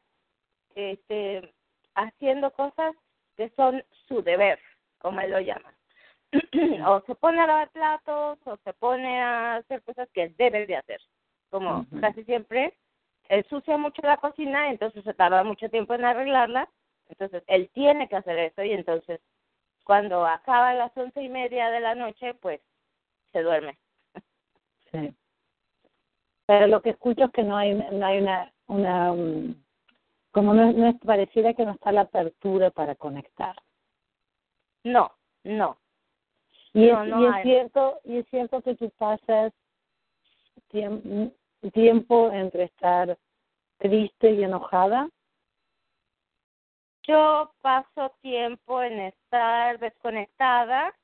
este, 0.76 1.53
haciendo 1.95 2.51
cosas 2.51 2.95
que 3.38 3.49
son 3.55 3.84
su 4.07 4.22
deber, 4.22 4.59
como 4.99 5.19
él 5.22 5.32
lo 5.32 5.39
llama. 5.39 5.74
o 6.88 7.01
se 7.01 7.15
pone 7.15 7.41
a 7.41 7.47
lavar 7.47 7.69
platos 7.72 8.39
o 8.45 8.57
se 8.63 8.74
pone 8.74 9.22
a 9.22 9.55
hacer 9.55 9.82
cosas 9.84 10.07
que 10.13 10.24
él 10.24 10.36
debe 10.38 10.65
de 10.65 10.78
hacer, 10.78 11.01
como 11.49 11.86
casi 11.99 12.24
siempre 12.24 12.74
sucia 13.49 13.77
mucho 13.77 14.01
la 14.01 14.17
cocina, 14.17 14.69
entonces 14.69 15.03
se 15.03 15.13
tarda 15.13 15.43
mucho 15.43 15.69
tiempo 15.69 15.93
en 15.93 16.05
arreglarla, 16.05 16.69
entonces 17.09 17.43
él 17.47 17.69
tiene 17.73 18.07
que 18.09 18.17
hacer 18.17 18.38
eso 18.38 18.63
y 18.63 18.71
entonces 18.71 19.21
cuando 19.84 20.25
acaba 20.25 20.69
a 20.69 20.73
las 20.73 20.95
once 20.95 21.21
y 21.21 21.29
media 21.29 21.69
de 21.69 21.79
la 21.79 21.95
noche, 21.95 22.34
pues 22.36 22.61
se 23.32 23.41
duerme. 23.41 23.77
Sí. 24.91 25.13
Pero 26.45 26.67
lo 26.67 26.82
que 26.82 26.91
escucho 26.91 27.25
es 27.25 27.32
que 27.32 27.43
no 27.43 27.57
hay, 27.57 27.73
no 27.73 28.05
hay 28.05 28.19
una, 28.19 28.53
una 28.67 29.11
um, 29.13 29.55
como 30.32 30.53
no, 30.53 30.71
no 30.71 30.88
es 30.88 30.95
pareciera 30.99 31.53
que 31.53 31.65
no 31.65 31.71
está 31.71 31.91
la 31.91 32.01
apertura 32.01 32.71
para 32.71 32.95
conectar. 32.95 33.55
No, 34.84 35.11
no. 35.43 35.77
Y, 36.73 36.88
es, 36.88 36.97
y 37.07 37.25
es 37.25 37.43
cierto, 37.43 37.99
y 38.05 38.17
es 38.17 38.25
cierto 38.29 38.61
que 38.61 38.75
tú 38.75 38.89
pasas 38.97 39.53
tiempo, 40.69 41.34
tiempo 41.70 42.32
entre 42.32 42.64
estar 42.64 43.18
triste 43.78 44.32
y 44.32 44.43
enojada? 44.43 45.07
Yo 47.03 47.51
paso 47.62 48.16
tiempo 48.22 48.82
en 48.82 48.99
estar 48.99 49.80
desconectada, 49.80 50.95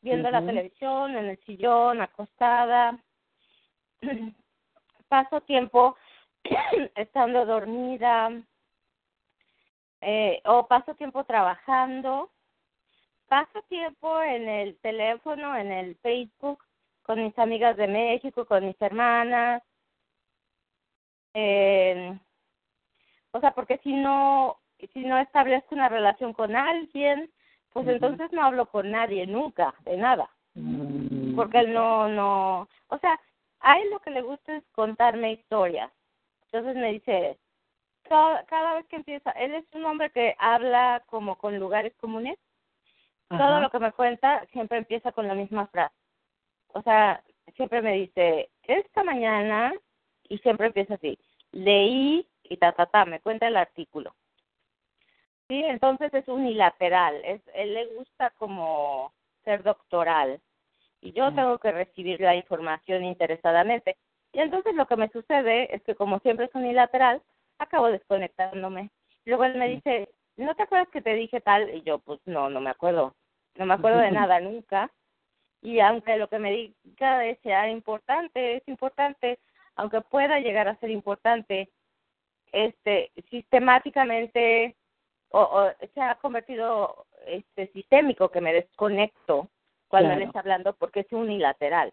viendo 0.00 0.30
la 0.30 0.44
televisión, 0.44 1.16
en 1.16 1.26
el 1.26 1.38
sillón, 1.44 2.00
acostada. 2.00 2.98
paso 5.08 5.40
tiempo 5.42 5.96
estando 6.94 7.46
dormida 7.46 8.30
eh, 10.00 10.40
o 10.44 10.66
paso 10.66 10.94
tiempo 10.94 11.24
trabajando, 11.24 12.30
paso 13.28 13.62
tiempo 13.68 14.20
en 14.22 14.48
el 14.48 14.78
teléfono, 14.78 15.56
en 15.56 15.72
el 15.72 15.96
Facebook 15.96 16.62
con 17.02 17.22
mis 17.22 17.38
amigas 17.38 17.76
de 17.76 17.86
México, 17.86 18.44
con 18.46 18.66
mis 18.66 18.80
hermanas. 18.80 19.62
Eh, 21.38 22.18
o 23.32 23.40
sea, 23.40 23.50
porque 23.50 23.76
si 23.84 23.92
no 23.92 24.58
si 24.92 25.00
no 25.00 25.18
establezco 25.18 25.74
una 25.74 25.90
relación 25.90 26.32
con 26.32 26.56
alguien, 26.56 27.30
pues 27.72 27.86
entonces 27.88 28.32
no 28.32 28.42
hablo 28.42 28.66
con 28.66 28.90
nadie 28.90 29.26
nunca, 29.26 29.74
de 29.80 29.98
nada. 29.98 30.30
Mm. 30.54 31.36
Porque 31.36 31.58
él 31.58 31.74
no, 31.74 32.08
no, 32.08 32.68
o 32.88 32.98
sea, 32.98 33.20
a 33.60 33.78
él 33.78 33.90
lo 33.90 34.00
que 34.00 34.10
le 34.10 34.22
gusta 34.22 34.56
es 34.56 34.64
contarme 34.72 35.32
historias. 35.32 35.92
Entonces 36.46 36.76
me 36.76 36.92
dice, 36.92 37.38
cada, 38.04 38.44
cada 38.44 38.76
vez 38.76 38.86
que 38.86 38.96
empieza, 38.96 39.30
él 39.32 39.54
es 39.54 39.64
un 39.74 39.84
hombre 39.84 40.10
que 40.10 40.34
habla 40.38 41.02
como 41.06 41.36
con 41.36 41.58
lugares 41.58 41.94
comunes. 41.96 42.38
Todo 43.28 43.60
lo 43.60 43.70
que 43.70 43.80
me 43.80 43.92
cuenta 43.92 44.46
siempre 44.52 44.78
empieza 44.78 45.10
con 45.12 45.26
la 45.26 45.34
misma 45.34 45.66
frase. 45.66 45.94
O 46.68 46.82
sea, 46.82 47.22
siempre 47.56 47.82
me 47.82 47.94
dice, 47.94 48.50
esta 48.62 49.02
mañana, 49.02 49.74
y 50.28 50.38
siempre 50.38 50.68
empieza 50.68 50.94
así, 50.94 51.18
leí 51.56 52.26
y 52.42 52.56
ta, 52.58 52.72
ta, 52.72 52.86
ta, 52.86 53.04
me 53.04 53.20
cuenta 53.20 53.48
el 53.48 53.56
artículo. 53.56 54.14
Sí, 55.48 55.62
entonces 55.64 56.12
es 56.12 56.26
unilateral. 56.28 57.20
Es, 57.24 57.40
él 57.54 57.74
le 57.74 57.86
gusta 57.86 58.30
como 58.38 59.12
ser 59.44 59.62
doctoral 59.62 60.40
y 61.00 61.12
yo 61.12 61.32
tengo 61.32 61.58
que 61.58 61.72
recibir 61.72 62.20
la 62.20 62.34
información 62.34 63.04
interesadamente. 63.04 63.96
Y 64.32 64.40
entonces 64.40 64.74
lo 64.74 64.86
que 64.86 64.96
me 64.96 65.08
sucede 65.08 65.74
es 65.74 65.82
que 65.82 65.94
como 65.94 66.18
siempre 66.18 66.46
es 66.46 66.54
unilateral, 66.54 67.22
acabo 67.58 67.86
desconectándome. 67.86 68.90
Luego 69.24 69.44
él 69.44 69.56
me 69.56 69.68
dice, 69.68 70.08
¿no 70.36 70.54
te 70.54 70.64
acuerdas 70.64 70.88
que 70.88 71.00
te 71.00 71.14
dije 71.14 71.40
tal? 71.40 71.72
Y 71.74 71.82
yo, 71.82 71.98
pues 72.00 72.20
no, 72.26 72.50
no 72.50 72.60
me 72.60 72.70
acuerdo. 72.70 73.14
No 73.54 73.66
me 73.66 73.74
acuerdo 73.74 73.98
de 74.00 74.10
nada 74.28 74.40
nunca. 74.40 74.90
Y 75.62 75.80
aunque 75.80 76.16
lo 76.16 76.28
que 76.28 76.38
me 76.38 76.52
diga 76.52 77.22
sea 77.42 77.70
importante, 77.70 78.56
es 78.56 78.68
importante, 78.68 79.38
aunque 79.76 80.00
pueda 80.00 80.40
llegar 80.40 80.68
a 80.68 80.76
ser 80.76 80.90
importante, 80.90 81.70
este, 82.52 83.12
sistemáticamente 83.30 84.74
o, 85.30 85.68
se 85.94 86.00
ha 86.00 86.14
convertido 86.16 87.06
este 87.26 87.68
sistémico 87.68 88.30
que 88.30 88.40
me 88.40 88.52
desconecto 88.52 89.48
cuando 89.88 90.12
él 90.12 90.22
está 90.22 90.40
hablando 90.40 90.74
porque 90.74 91.00
es 91.00 91.12
unilateral. 91.12 91.92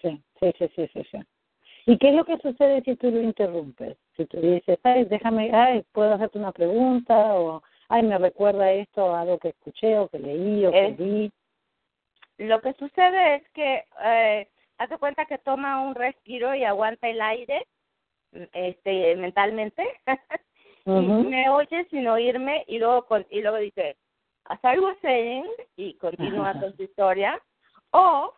Sí, 0.00 0.20
sí, 0.38 0.52
sí, 0.58 0.70
sí, 0.74 1.04
sí, 1.10 1.18
¿Y 1.86 1.98
qué 1.98 2.08
es 2.08 2.14
lo 2.14 2.24
que 2.24 2.38
sucede 2.38 2.82
si 2.82 2.96
tú 2.96 3.10
lo 3.10 3.20
interrumpes? 3.20 3.96
Si 4.16 4.24
tú 4.26 4.40
dices, 4.40 4.78
ay, 4.82 5.04
déjame, 5.04 5.50
ay, 5.52 5.84
puedo 5.92 6.14
hacerte 6.14 6.38
una 6.38 6.52
pregunta 6.52 7.34
o, 7.34 7.62
ay, 7.88 8.02
me 8.02 8.18
recuerda 8.18 8.72
esto 8.72 9.14
algo 9.14 9.38
que 9.38 9.48
escuché 9.48 9.98
o 9.98 10.08
que 10.08 10.18
leí 10.18 10.64
o 10.66 10.72
que 10.72 10.90
vi. 10.92 11.32
Lo 12.38 12.60
que 12.60 12.72
sucede 12.74 13.36
es 13.36 13.48
que 13.50 13.84
eh, 14.02 14.48
hace 14.80 14.96
cuenta 14.96 15.26
que 15.26 15.38
toma 15.38 15.82
un 15.82 15.94
respiro 15.94 16.54
y 16.54 16.64
aguanta 16.64 17.08
el 17.08 17.20
aire 17.20 17.66
este 18.52 19.14
mentalmente. 19.16 19.86
Y 20.86 20.90
me 20.90 21.48
oye 21.50 21.86
sin 21.90 22.08
oírme 22.08 22.64
y 22.66 22.78
luego 22.78 23.04
con, 23.04 23.24
y 23.28 23.42
luego 23.42 23.58
dice 23.58 23.98
as 24.44 24.58
I 24.64 24.78
was 24.78 24.96
saying 25.02 25.44
y 25.76 25.92
continúa 25.98 26.54
con 26.58 26.74
su 26.74 26.82
historia. 26.82 27.40
O 27.90 28.32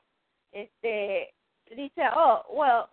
este 0.50 1.32
dice 1.70 2.02
oh 2.14 2.44
well 2.50 2.86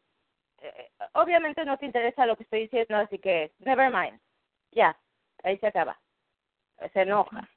eh, 0.61 0.91
obviamente 1.13 1.65
no 1.65 1.77
te 1.77 1.87
interesa 1.87 2.27
lo 2.27 2.37
que 2.37 2.43
estoy 2.43 2.61
diciendo 2.61 2.95
así 2.95 3.17
que 3.17 3.51
never 3.57 3.91
mind. 3.91 4.21
Ya 4.71 4.95
ahí 5.43 5.57
se 5.57 5.67
acaba. 5.67 5.99
Se 6.93 7.01
enoja. 7.01 7.49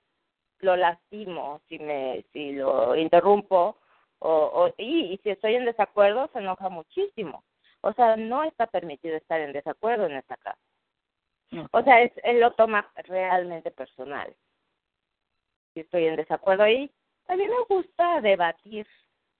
Lo 0.61 0.77
lastimo 0.77 1.61
si 1.69 1.79
me 1.79 2.25
si 2.33 2.53
lo 2.53 2.97
interrumpo 2.97 3.77
o, 4.23 4.65
o 4.65 4.75
y, 4.79 5.13
y 5.13 5.17
si 5.19 5.31
estoy 5.31 5.55
en 5.57 5.65
desacuerdo 5.65 6.29
se 6.33 6.39
enoja 6.39 6.69
muchísimo 6.69 7.45
o 7.81 7.93
sea 7.93 8.17
no 8.17 8.45
está 8.45 8.67
permitido 8.67 9.17
estar 9.17 9.41
en 9.41 9.53
desacuerdo 9.53 10.07
en 10.07 10.13
esta 10.13 10.37
casa 10.37 10.59
o 11.71 11.83
sea, 11.83 12.03
es, 12.03 12.13
él 12.25 12.41
lo 12.41 12.53
toma 12.53 12.91
realmente 13.05 13.71
personal. 13.71 14.35
Si 15.75 15.81
estoy 15.81 16.07
en 16.07 16.17
desacuerdo 16.17 16.65
ahí, 16.65 16.91
también 17.27 17.51
me 17.51 17.77
gusta 17.77 18.21
debatir, 18.21 18.87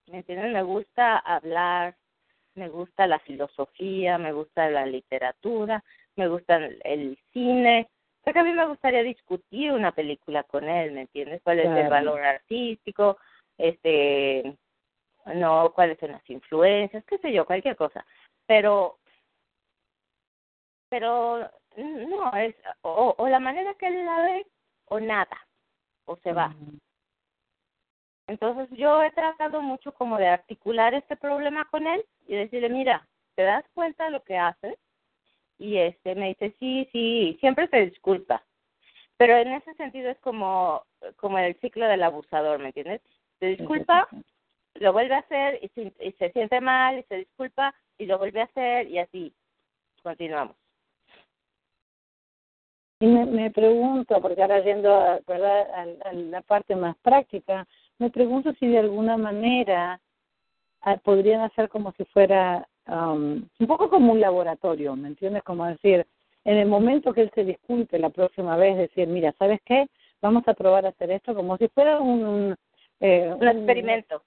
¿me 0.09 0.19
entienden? 0.19 0.53
Me 0.53 0.63
gusta 0.63 1.19
hablar, 1.19 1.97
me 2.55 2.69
gusta 2.69 3.07
la 3.07 3.19
filosofía, 3.21 4.19
me 4.19 4.33
gusta 4.33 4.69
la 4.71 4.87
literatura, 4.87 5.83
me 6.17 6.29
gusta 6.29 6.57
el, 6.85 7.19
cine. 7.33 7.89
O 8.21 8.25
sea, 8.25 8.33
que 8.33 8.39
a 8.39 8.45
mí 8.45 8.53
me 8.53 8.67
gustaría 8.67 9.03
discutir 9.03 9.73
una 9.73 9.93
película 9.93 10.43
con 10.45 10.69
él, 10.69 10.93
¿me 10.93 11.03
entiendes? 11.03 11.41
¿Cuál 11.43 11.61
es 11.61 11.67
el 11.67 11.89
valor 11.89 12.21
artístico? 12.21 13.19
Este, 13.59 14.57
no, 15.35 15.73
cuáles 15.75 15.99
son 15.99 16.13
las 16.13 16.31
influencias, 16.31 17.05
qué 17.05 17.19
sé 17.19 17.33
yo, 17.33 17.45
cualquier 17.47 17.77
cosa. 17.77 18.05
Pero, 18.47 18.99
pero 20.89 21.51
no, 21.77 22.37
es 22.37 22.55
o, 22.83 23.15
o 23.17 23.29
la 23.29 23.41
manera 23.41 23.75
que 23.75 23.87
él 23.87 24.05
la 24.05 24.23
ve 24.23 24.47
o 24.87 25.01
nada, 25.01 25.47
o 26.05 26.17
se 26.17 26.33
va. 26.33 26.55
Entonces 28.27 28.69
yo 28.79 29.03
he 29.03 29.11
tratado 29.11 29.61
mucho 29.63 29.93
como 29.93 30.17
de 30.17 30.29
articular 30.29 30.95
este 30.95 31.17
problema 31.17 31.65
con 31.67 31.87
él 31.87 32.05
y 32.27 32.35
decirle, 32.35 32.69
mira, 32.69 33.07
¿te 33.35 33.43
das 33.43 33.65
cuenta 33.75 34.05
de 34.05 34.11
lo 34.11 34.23
que 34.23 34.39
haces? 34.39 34.79
Y 35.59 35.77
este 35.79 36.15
me 36.15 36.29
dice, 36.29 36.55
sí, 36.59 36.89
sí, 36.93 37.37
siempre 37.41 37.69
se 37.69 37.87
disculpa. 37.87 38.43
Pero 39.17 39.37
en 39.37 39.53
ese 39.53 39.75
sentido 39.75 40.11
es 40.11 40.19
como, 40.21 40.85
como 41.17 41.39
el 41.39 41.59
ciclo 41.61 41.87
del 41.87 42.03
abusador, 42.03 42.59
¿me 42.59 42.67
entiendes? 42.67 43.01
Se 43.39 43.47
disculpa, 43.47 44.09
lo 44.83 44.93
vuelve 44.93 45.15
a 45.15 45.19
hacer 45.19 45.59
y 45.63 45.69
se, 45.69 45.93
y 46.01 46.13
se 46.13 46.33
siente 46.33 46.61
mal 46.61 46.99
y 46.99 47.03
se 47.05 47.17
disculpa 47.17 47.75
y 47.99 48.07
lo 48.07 48.19
vuelve 48.19 48.41
a 48.41 48.45
hacer 48.45 48.89
y 48.89 48.99
así 48.99 49.33
continuamos. 50.03 50.57
Y 53.01 53.07
me, 53.07 53.25
me 53.27 53.51
pregunto, 53.51 54.21
porque 54.21 54.43
ahora 54.43 54.61
yendo 54.61 54.93
a, 54.95 55.21
¿verdad? 55.27 55.95
A, 56.05 56.13
la 56.13 56.41
parte 56.43 56.77
más 56.77 56.97
práctica, 56.99 57.67
me 57.99 58.11
pregunto 58.11 58.53
si 58.59 58.67
de 58.67 58.79
alguna 58.79 59.17
manera 59.17 60.01
ah, 60.83 60.97
podrían 60.99 61.41
hacer 61.41 61.69
como 61.69 61.93
si 61.93 62.05
fuera 62.07 62.67
um, 62.87 63.45
un 63.59 63.67
poco 63.67 63.89
como 63.89 64.13
un 64.13 64.21
laboratorio, 64.21 64.97
¿me 64.97 65.09
entiendes? 65.09 65.43
Como 65.45 65.67
decir, 65.67 66.07
en 66.45 66.57
el 66.57 66.67
momento 66.69 67.13
que 67.13 67.23
él 67.23 67.31
se 67.35 67.45
disculpe 67.45 67.99
la 67.99 68.11
próxima 68.11 68.57
vez, 68.57 68.77
decir, 68.77 69.07
mira, 69.07 69.33
¿sabes 69.39 69.61
qué? 69.65 69.87
Vamos 70.21 70.47
a 70.49 70.55
probar 70.55 70.87
a 70.87 70.91
hacer 70.91 71.11
esto 71.13 71.35
como 71.35 71.57
si 71.57 71.69
fuera 71.69 72.01
un... 72.01 72.25
un, 72.25 72.57
eh, 73.01 73.33
un 73.33 73.49
experimento. 73.49 74.23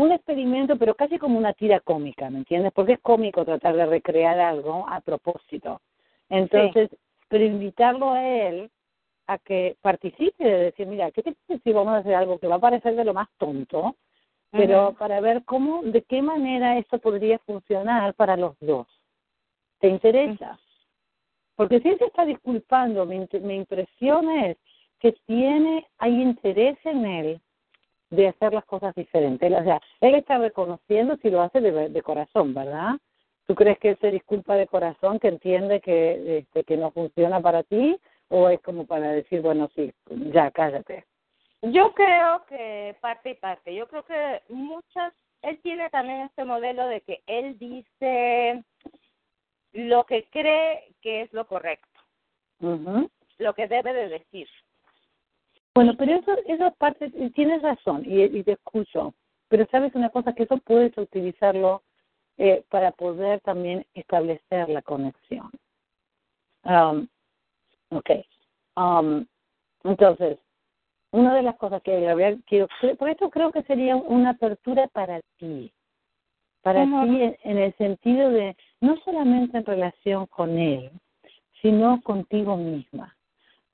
Un 0.00 0.12
experimento, 0.12 0.78
pero 0.78 0.94
casi 0.94 1.18
como 1.18 1.36
una 1.36 1.52
tira 1.52 1.78
cómica, 1.78 2.30
¿me 2.30 2.38
entiendes? 2.38 2.72
Porque 2.72 2.94
es 2.94 3.00
cómico 3.00 3.44
tratar 3.44 3.76
de 3.76 3.84
recrear 3.84 4.40
algo 4.40 4.88
a 4.88 5.02
propósito. 5.02 5.82
Entonces, 6.30 6.88
pero 7.28 7.44
invitarlo 7.44 8.12
a 8.12 8.26
él 8.26 8.70
a 9.26 9.36
que 9.36 9.76
participe, 9.82 10.42
de 10.42 10.58
decir, 10.64 10.86
mira, 10.86 11.10
¿qué 11.10 11.22
te 11.22 11.32
parece 11.32 11.62
si 11.62 11.72
vamos 11.74 11.92
a 11.92 11.98
hacer 11.98 12.14
algo 12.14 12.38
que 12.38 12.46
va 12.46 12.54
a 12.54 12.60
parecer 12.60 12.96
de 12.96 13.04
lo 13.04 13.12
más 13.12 13.28
tonto, 13.36 13.94
pero 14.50 14.94
para 14.98 15.20
ver 15.20 15.44
cómo, 15.44 15.82
de 15.82 16.00
qué 16.00 16.22
manera 16.22 16.78
esto 16.78 16.98
podría 16.98 17.38
funcionar 17.40 18.14
para 18.14 18.38
los 18.38 18.58
dos? 18.58 18.86
¿Te 19.80 19.88
interesa? 19.88 20.58
Porque 21.56 21.78
si 21.80 21.90
él 21.90 21.98
se 21.98 22.06
está 22.06 22.24
disculpando, 22.24 23.04
mi, 23.04 23.28
mi 23.42 23.54
impresión 23.54 24.30
es 24.30 24.56
que 24.98 25.12
tiene, 25.26 25.86
hay 25.98 26.22
interés 26.22 26.78
en 26.86 27.04
él 27.04 27.40
de 28.10 28.28
hacer 28.28 28.52
las 28.52 28.64
cosas 28.64 28.94
diferentes. 28.94 29.52
O 29.52 29.64
sea, 29.64 29.80
él 30.00 30.14
está 30.14 30.38
reconociendo 30.38 31.16
si 31.22 31.30
lo 31.30 31.42
hace 31.42 31.60
de, 31.60 31.88
de 31.88 32.02
corazón, 32.02 32.52
¿verdad? 32.54 32.96
¿Tú 33.46 33.54
crees 33.54 33.78
que 33.78 33.90
él 33.90 33.98
se 34.00 34.10
disculpa 34.10 34.54
de 34.54 34.68
corazón, 34.68 35.18
que 35.18 35.28
entiende 35.28 35.80
que, 35.80 36.38
este, 36.38 36.62
que 36.64 36.76
no 36.76 36.92
funciona 36.92 37.40
para 37.40 37.64
ti? 37.64 37.98
¿O 38.28 38.48
es 38.48 38.60
como 38.60 38.86
para 38.86 39.10
decir, 39.10 39.40
bueno, 39.40 39.68
sí, 39.74 39.92
ya 40.32 40.52
cállate? 40.52 41.04
Yo 41.62 41.92
creo 41.92 42.44
que 42.46 42.96
parte 43.00 43.30
y 43.30 43.34
parte. 43.34 43.74
Yo 43.74 43.88
creo 43.88 44.04
que 44.04 44.42
muchas, 44.48 45.12
él 45.42 45.58
tiene 45.62 45.90
también 45.90 46.20
este 46.20 46.44
modelo 46.44 46.86
de 46.86 47.00
que 47.00 47.22
él 47.26 47.58
dice 47.58 48.62
lo 49.72 50.04
que 50.04 50.28
cree 50.30 50.94
que 51.02 51.22
es 51.22 51.32
lo 51.32 51.46
correcto, 51.46 52.00
lo 52.60 53.54
que 53.54 53.66
debe 53.66 53.92
de 53.92 54.08
decir. 54.10 54.48
Bueno, 55.74 55.94
pero 55.96 56.14
eso, 56.16 56.36
esa 56.46 56.70
parte, 56.72 57.10
tienes 57.34 57.62
razón 57.62 58.02
y, 58.04 58.22
y 58.22 58.42
te 58.42 58.52
escucho, 58.52 59.14
pero 59.48 59.66
sabes 59.70 59.94
una 59.94 60.10
cosa, 60.10 60.32
que 60.32 60.42
eso 60.42 60.58
puedes 60.58 60.96
utilizarlo 60.98 61.82
eh, 62.38 62.64
para 62.70 62.90
poder 62.92 63.40
también 63.40 63.86
establecer 63.94 64.68
la 64.68 64.82
conexión. 64.82 65.50
Um, 66.64 67.06
ok. 67.90 68.10
Um, 68.76 69.26
entonces, 69.84 70.38
una 71.12 71.34
de 71.34 71.42
las 71.42 71.56
cosas 71.56 71.82
que 71.82 71.92
quiero, 72.46 72.68
por 72.98 73.08
esto 73.08 73.30
creo 73.30 73.52
que 73.52 73.62
sería 73.62 73.96
una 73.96 74.30
apertura 74.30 74.88
para 74.88 75.20
ti. 75.38 75.72
para 76.62 76.84
ti 76.84 77.34
en 77.42 77.58
el 77.58 77.74
sentido 77.76 78.30
de 78.30 78.56
no 78.80 78.96
solamente 79.04 79.58
en 79.58 79.64
relación 79.64 80.26
con 80.26 80.58
él, 80.58 80.90
sino 81.62 82.00
contigo 82.02 82.56
misma. 82.56 83.16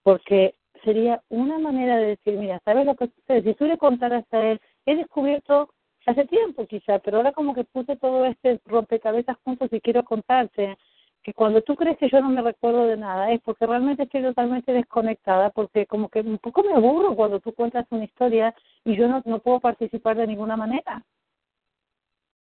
Porque 0.03 0.55
sería 0.87 1.21
una 1.31 1.59
manera 1.59 1.97
de 1.97 2.07
decir, 2.17 2.39
mira, 2.39 2.61
¿sabes 2.65 2.87
lo 2.87 2.95
que 2.95 3.09
sucede? 3.09 3.43
Si 3.43 3.55
tú 3.55 3.67
le 3.67 3.77
contaras 3.77 4.25
a 4.31 4.41
él, 4.41 4.61
he 4.87 4.95
descubierto 4.95 5.69
hace 6.07 6.25
tiempo 6.27 6.65
quizá, 6.67 7.01
pero 7.01 7.17
ahora 7.17 7.33
como 7.33 7.55
que 7.55 7.65
puse 7.65 7.97
todo 7.97 8.25
este 8.25 8.61
rompecabezas 8.65 9.37
juntos 9.45 9.69
y 9.73 9.81
quiero 9.81 10.05
contarte 10.05 10.79
que 11.25 11.35
cuando 11.35 11.61
tú 11.63 11.75
crees 11.75 11.99
que 11.99 12.09
yo 12.09 12.21
no 12.21 12.29
me 12.29 12.41
recuerdo 12.41 12.87
de 12.87 12.97
nada 12.97 13.33
es 13.33 13.41
porque 13.43 13.67
realmente 13.67 14.05
estoy 14.05 14.23
totalmente 14.23 14.73
desconectada, 14.73 15.51
porque 15.51 15.87
como 15.87 16.09
que 16.09 16.21
un 16.21 16.39
poco 16.39 16.63
me 16.63 16.73
aburro 16.75 17.17
cuando 17.17 17.41
tú 17.41 17.53
cuentas 17.53 17.85
una 17.91 18.05
historia 18.05 18.55
y 18.85 18.95
yo 18.97 19.09
no, 19.09 19.23
no 19.25 19.41
puedo 19.41 19.59
participar 19.59 20.17
de 20.17 20.29
ninguna 20.29 20.57
manera. 20.57 21.03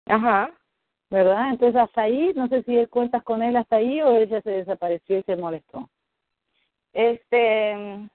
Ajá. 0.06 0.52
¿Verdad? 1.10 1.52
Entonces 1.52 1.82
hasta 1.82 2.02
ahí, 2.02 2.34
no 2.36 2.50
sé 2.50 2.64
si 2.64 2.76
él 2.76 2.90
cuentas 2.90 3.24
con 3.24 3.42
él 3.42 3.56
hasta 3.56 3.78
ahí 3.78 4.02
o 4.02 4.18
él 4.18 4.28
ya 4.28 4.42
se 4.42 4.52
desapareció 4.52 5.20
y 5.20 5.24
se 5.24 5.38
molestó. 5.38 5.90
Este, 6.92 8.10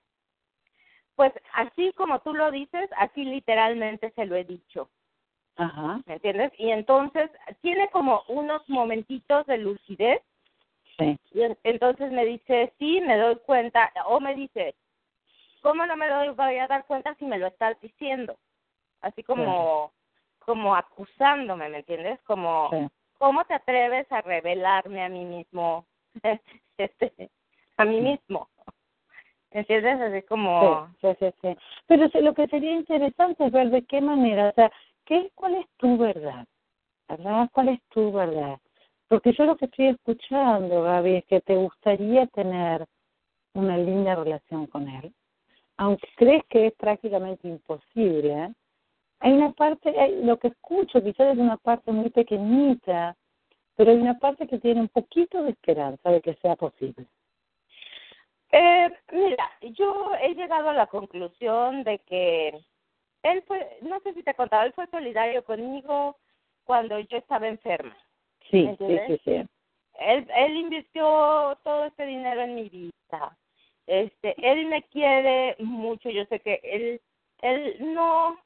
pues 1.19 1.33
así 1.53 1.93
como 1.95 2.21
tú 2.21 2.33
lo 2.33 2.53
dices, 2.53 2.89
así 2.97 3.25
literalmente 3.25 4.12
se 4.12 4.25
lo 4.25 4.37
he 4.37 4.45
dicho. 4.45 4.89
Ajá. 5.57 6.01
¿Me 6.07 6.14
entiendes? 6.14 6.53
Y 6.59 6.71
entonces 6.71 7.29
tiene 7.61 7.91
como 7.91 8.23
unos 8.29 8.62
momentitos 8.69 9.45
de 9.47 9.59
lucidez. 9.59 10.23
Sí. 10.97 11.19
Y 11.33 11.41
entonces 11.64 12.12
me 12.12 12.25
dice, 12.25 12.73
sí, 12.79 13.01
me 13.01 13.16
doy 13.16 13.35
cuenta. 13.45 13.93
O 14.07 14.21
me 14.21 14.37
dice, 14.37 14.77
¿cómo 15.61 15.85
no 15.87 15.97
me 15.97 16.09
doy, 16.09 16.29
voy 16.29 16.59
a 16.59 16.69
dar 16.69 16.87
cuenta 16.87 17.16
si 17.16 17.25
me 17.25 17.39
lo 17.39 17.49
estás 17.49 17.77
diciendo? 17.81 18.37
Así 19.01 19.25
como, 19.25 19.91
como 20.39 20.77
acusándome, 20.77 21.69
¿me 21.69 21.79
entiendes? 21.79 22.21
Como, 22.23 22.71
¿cómo 23.19 23.45
te 23.45 23.55
atreves 23.55 24.07
a 24.12 24.21
revelarme 24.21 25.03
a 25.03 25.09
mí 25.09 25.25
mismo? 25.25 25.85
este, 26.79 27.29
a 27.77 27.85
mí 27.85 28.01
mismo. 28.01 28.49
¿Entiendes? 29.51 30.01
Así 30.01 30.23
como... 30.27 30.89
Sí, 31.01 31.09
sí, 31.19 31.27
sí. 31.41 31.57
Pero 31.87 32.09
lo 32.21 32.35
que 32.35 32.47
sería 32.49 32.73
interesante 32.73 33.47
es 33.47 33.53
ver 33.53 33.71
de 33.71 33.83
qué 33.83 34.01
manera, 34.01 34.51
o 34.51 34.53
sea, 34.53 34.71
¿qué, 35.05 35.31
¿cuál 35.35 35.55
es 35.55 35.67
tu 35.79 35.97
verdad? 35.97 36.47
¿Verdad? 37.09 37.49
¿Cuál 37.53 37.71
es 37.71 37.83
tu 37.89 38.13
verdad? 38.13 38.59
Porque 39.09 39.33
yo 39.33 39.45
lo 39.45 39.57
que 39.57 39.65
estoy 39.65 39.87
escuchando, 39.87 40.83
Gaby, 40.83 41.17
es 41.17 41.25
que 41.25 41.41
te 41.41 41.57
gustaría 41.57 42.27
tener 42.27 42.87
una 43.55 43.79
linda 43.79 44.15
relación 44.15 44.67
con 44.67 44.87
él, 44.89 45.15
aunque 45.79 46.07
crees 46.17 46.45
que 46.51 46.67
es 46.67 46.75
prácticamente 46.75 47.49
imposible. 47.49 48.33
¿eh? 48.33 48.53
Hay 49.21 49.33
una 49.33 49.53
parte, 49.53 49.93
lo 50.23 50.39
que 50.39 50.49
escucho 50.49 51.03
quizás 51.03 51.33
es 51.33 51.39
una 51.39 51.57
parte 51.57 51.91
muy 51.91 52.11
pequeñita, 52.11 53.17
pero 53.77 53.93
hay 53.93 53.97
una 53.97 54.19
parte 54.19 54.47
que 54.47 54.59
tiene 54.59 54.83
un 54.83 54.89
poquito 54.89 55.43
de 55.43 55.51
esperanza 55.51 56.11
de 56.11 56.21
que 56.21 56.35
sea 56.35 56.57
posible. 56.57 57.07
Eh, 58.51 58.91
mira, 59.13 59.51
yo 59.61 60.15
he 60.23 60.35
llegado 60.35 60.71
a 60.71 60.75
la 60.75 60.87
conclusión 60.87 61.85
de 61.85 61.99
que 62.01 62.59
él 63.23 63.43
fue, 63.47 63.79
no 63.83 64.01
sé 64.01 64.15
si 64.15 64.23
te 64.23 64.35
contaba, 64.35 64.65
él 64.65 64.73
fue 64.73 64.87
solidario 64.87 65.45
conmigo 65.45 66.17
cuando 66.65 66.99
yo 66.99 67.19
estaba 67.19 67.49
enferma. 67.49 67.97
Sí, 68.51 68.69
sí, 68.79 68.99
sí, 69.07 69.21
sí. 69.25 69.47
Él, 70.01 70.29
él 70.35 70.57
invirtió 70.57 71.59
todo 71.65 71.87
este 71.87 72.07
dinero 72.07 72.43
en 72.43 72.55
mi 72.55 72.69
vida. 72.69 73.37
Este, 73.87 74.35
él 74.39 74.67
me 74.67 74.83
quiere 74.85 75.57
mucho. 75.59 76.09
Yo 76.11 76.25
sé 76.27 76.41
que 76.41 76.61
él, 76.63 77.01
él 77.43 77.77
no, 77.95 78.39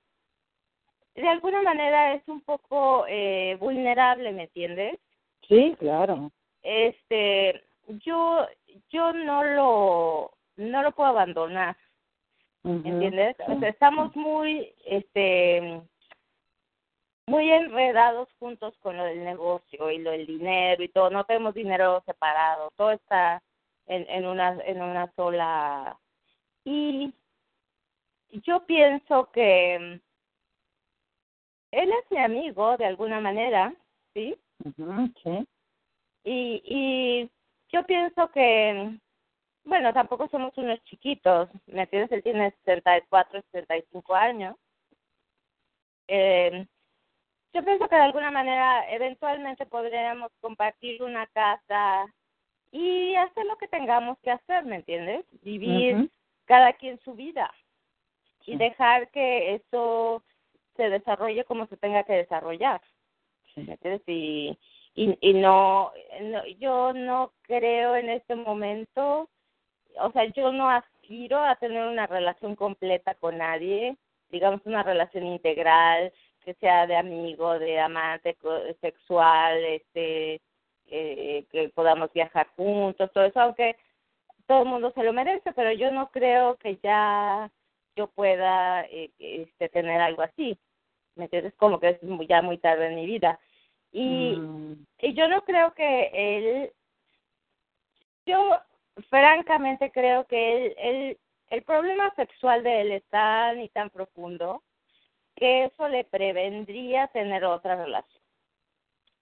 de 1.14 1.28
alguna 1.28 1.62
manera 1.62 2.14
es 2.14 2.26
un 2.28 2.40
poco 2.40 3.04
eh, 3.08 3.56
vulnerable, 3.60 4.32
¿me 4.32 4.44
entiendes? 4.44 4.98
Sí, 5.46 5.76
claro. 5.78 6.30
Este, 6.62 7.62
yo, 8.04 8.46
yo 8.90 9.12
no 9.12 9.44
lo, 9.44 10.32
no 10.56 10.82
lo 10.82 10.92
puedo 10.92 11.10
abandonar. 11.10 11.76
¿entiendes? 12.64 13.36
estamos 13.62 14.14
muy, 14.14 14.72
este, 14.84 15.82
muy 17.26 17.50
enredados 17.50 18.28
juntos 18.38 18.74
con 18.80 18.96
lo 18.96 19.04
del 19.04 19.24
negocio 19.24 19.90
y 19.90 19.98
lo 19.98 20.12
del 20.12 20.26
dinero 20.26 20.82
y 20.82 20.88
todo. 20.88 21.10
No 21.10 21.24
tenemos 21.24 21.54
dinero 21.54 22.02
separado, 22.06 22.70
todo 22.76 22.92
está 22.92 23.42
en, 23.86 24.08
en 24.08 24.26
una, 24.26 24.58
en 24.64 24.82
una 24.82 25.12
sola. 25.14 25.98
Y 26.64 27.12
yo 28.30 28.64
pienso 28.64 29.30
que 29.32 30.00
él 31.72 31.90
es 31.90 32.10
mi 32.10 32.18
amigo 32.18 32.76
de 32.76 32.86
alguna 32.86 33.20
manera, 33.20 33.74
¿sí? 34.14 34.36
sí. 35.22 35.48
Y, 36.24 36.62
y 36.64 37.30
yo 37.72 37.84
pienso 37.84 38.30
que 38.30 38.98
bueno, 39.64 39.92
tampoco 39.92 40.28
somos 40.28 40.56
unos 40.58 40.82
chiquitos, 40.84 41.48
¿me 41.66 41.82
entiendes? 41.82 42.10
Él 42.12 42.22
tiene 42.22 42.50
64, 42.64 43.42
65 43.52 44.14
años. 44.14 44.56
Eh, 46.08 46.66
yo 47.54 47.64
pienso 47.64 47.88
que 47.88 47.94
de 47.94 48.02
alguna 48.02 48.30
manera 48.30 48.90
eventualmente 48.90 49.66
podríamos 49.66 50.32
compartir 50.40 51.02
una 51.02 51.26
casa 51.28 52.06
y 52.72 53.14
hacer 53.14 53.46
lo 53.46 53.56
que 53.56 53.68
tengamos 53.68 54.18
que 54.20 54.30
hacer, 54.30 54.64
¿me 54.64 54.76
entiendes? 54.76 55.24
Vivir 55.42 56.10
cada 56.46 56.72
quien 56.72 56.98
su 57.00 57.14
vida 57.14 57.52
y 58.44 58.56
dejar 58.56 59.10
que 59.10 59.54
eso 59.54 60.24
se 60.76 60.88
desarrolle 60.88 61.44
como 61.44 61.66
se 61.66 61.76
tenga 61.76 62.02
que 62.04 62.14
desarrollar. 62.14 62.80
¿Me 63.54 63.74
entiendes? 63.74 64.02
Y, 64.06 64.58
y, 64.94 65.16
y 65.20 65.34
no, 65.34 65.92
yo 66.58 66.92
no 66.92 67.32
creo 67.42 67.96
en 67.96 68.10
este 68.10 68.34
momento 68.34 69.28
o 70.00 70.12
sea, 70.12 70.24
yo 70.26 70.52
no 70.52 70.70
aspiro 70.70 71.38
a 71.38 71.56
tener 71.56 71.86
una 71.86 72.06
relación 72.06 72.56
completa 72.56 73.14
con 73.14 73.38
nadie, 73.38 73.96
digamos 74.30 74.60
una 74.64 74.82
relación 74.82 75.26
integral, 75.26 76.12
que 76.44 76.54
sea 76.54 76.86
de 76.86 76.96
amigo, 76.96 77.58
de 77.58 77.78
amante 77.80 78.36
sexual, 78.80 79.64
este, 79.64 80.40
eh, 80.86 81.44
que 81.50 81.68
podamos 81.70 82.12
viajar 82.12 82.48
juntos, 82.56 83.10
todo 83.12 83.24
eso, 83.24 83.40
aunque 83.40 83.76
todo 84.46 84.62
el 84.62 84.68
mundo 84.68 84.92
se 84.94 85.04
lo 85.04 85.12
merece, 85.12 85.52
pero 85.52 85.72
yo 85.72 85.90
no 85.92 86.10
creo 86.10 86.56
que 86.56 86.78
ya 86.82 87.50
yo 87.94 88.08
pueda 88.08 88.82
eh, 88.86 89.10
este, 89.18 89.68
tener 89.68 90.00
algo 90.00 90.22
así. 90.22 90.58
¿Me 91.14 91.24
entiendes? 91.24 91.54
Como 91.56 91.78
que 91.78 91.90
es 91.90 91.98
ya 92.28 92.42
muy 92.42 92.58
tarde 92.58 92.86
en 92.86 92.96
mi 92.96 93.06
vida. 93.06 93.38
Y, 93.92 94.36
mm. 94.36 94.86
y 94.98 95.14
yo 95.14 95.28
no 95.28 95.42
creo 95.42 95.74
que 95.74 96.10
él, 96.12 96.72
yo 98.26 98.58
francamente 99.10 99.90
creo 99.92 100.26
que 100.26 100.66
el, 100.66 100.74
el, 100.78 101.18
el 101.50 101.62
problema 101.62 102.12
sexual 102.14 102.62
de 102.62 102.80
él 102.80 102.92
es 102.92 103.04
tan 103.10 103.60
y 103.60 103.68
tan 103.68 103.90
profundo 103.90 104.62
que 105.36 105.64
eso 105.64 105.88
le 105.88 106.04
prevendría 106.04 107.08
tener 107.08 107.44
otra 107.44 107.76
relación. 107.76 108.22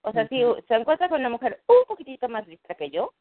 O 0.03 0.11
sea, 0.11 0.27
si 0.27 0.43
se 0.67 0.75
encuentra 0.75 1.09
con 1.09 1.19
una 1.19 1.29
mujer 1.29 1.61
un 1.67 1.85
poquitito 1.87 2.27
más 2.27 2.47
lista 2.47 2.75
que 2.75 2.89
yo, 2.89 3.13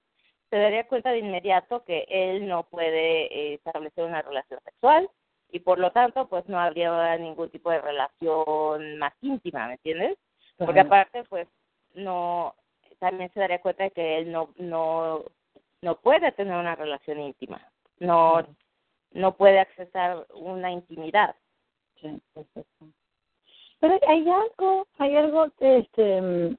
se 0.49 0.57
daría 0.57 0.87
cuenta 0.87 1.11
de 1.11 1.19
inmediato 1.19 1.85
que 1.85 2.07
él 2.09 2.49
no 2.49 2.65
puede 2.65 3.27
eh, 3.27 3.55
establecer 3.55 4.05
una 4.05 4.23
relación 4.23 4.61
sexual 4.65 5.09
y 5.53 5.61
por 5.61 5.79
lo 5.79 5.93
tanto 5.93 6.29
pues 6.29 6.49
no 6.49 6.59
habría 6.59 7.17
ningún 7.19 7.51
tipo 7.51 7.71
de 7.71 7.81
relación 7.81 8.99
más 8.99 9.13
íntima, 9.21 9.67
¿me 9.67 9.75
entiendes? 9.75 10.19
Porque 10.67 10.81
aparte 10.81 11.25
pues 11.25 11.49
no 11.95 12.55
también 12.99 13.33
se 13.33 13.41
daría 13.41 13.61
cuenta 13.61 13.85
de 13.85 13.91
que 13.91 14.19
él 14.19 14.31
no 14.31 14.51
no 14.59 15.25
no 15.83 15.97
puede 15.97 16.33
tener 16.33 16.57
una 16.57 16.75
relación 16.75 17.21
íntima, 17.21 17.61
no, 17.99 18.47
no 19.13 19.37
puede 19.37 19.59
accesar 19.59 20.27
una 20.35 20.71
intimidad. 20.71 21.35
Sí, 22.01 22.21
Pero 23.81 23.99
hay 24.07 24.29
algo, 24.29 24.87
hay 24.99 25.17
algo, 25.17 25.47
este, 25.59 26.21
mm, 26.21 26.57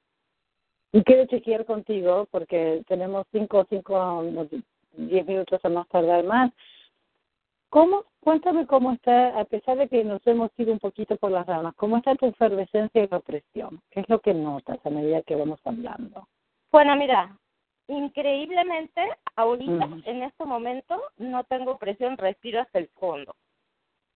y 0.93 1.04
quiero 1.04 1.26
chequear 1.26 1.66
contigo 1.66 2.28
porque 2.32 2.84
tenemos 2.88 3.26
cinco, 3.32 3.66
cinco, 3.70 4.24
diez 4.93 5.26
minutos 5.26 5.64
a 5.64 5.70
más 5.70 5.88
tardar 5.88 6.24
más. 6.24 6.52
¿Cómo, 7.72 8.03
cuéntame 8.19 8.67
cómo 8.67 8.91
está, 8.91 9.39
a 9.39 9.45
pesar 9.45 9.78
de 9.78 9.88
que 9.88 10.03
nos 10.03 10.26
hemos 10.28 10.51
ido 10.57 10.72
un 10.72 10.80
poquito 10.80 11.17
por 11.17 11.32
las 11.32 11.47
ramas, 11.47 11.74
cómo 11.76 11.97
está 11.97 12.13
tu 12.15 12.28
efervescencia 12.28 13.01
y 13.01 13.07
represión? 13.07 13.82
¿Qué 13.89 14.01
es 14.01 14.09
lo 14.09 14.19
que 14.19 14.36
notas 14.36 14.80
a 14.86 14.89
medida 14.91 15.24
que 15.24 15.36
vamos 15.36 15.59
hablando? 15.65 16.28
Bueno, 16.72 16.95
mira, 16.95 17.36
Increíblemente, 17.91 19.01
ahorita, 19.36 19.89
en 20.05 20.24
este 20.24 20.45
momento, 20.45 21.01
no 21.17 21.43
tengo 21.43 21.78
presión, 21.78 22.17
respiro 22.17 22.61
hasta 22.61 22.80
el 22.80 22.88
fondo. 22.89 23.36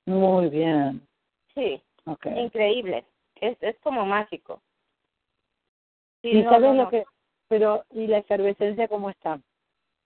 Muy 0.06 0.48
bien. 0.48 1.06
Sí, 1.54 1.82
okay. 2.06 2.40
increíble. 2.40 3.06
Es, 3.36 3.58
es 3.62 3.78
como 3.80 4.06
mágico. 4.06 4.62
Sí, 6.22 6.30
¿Y 6.30 6.44
sabes 6.44 6.74
lo 6.74 6.90
que...? 6.90 7.04
Pero, 7.50 7.84
¿y 7.92 8.08
la 8.08 8.20
efervescencia 8.20 8.88
cómo 8.88 9.10
está? 9.10 9.42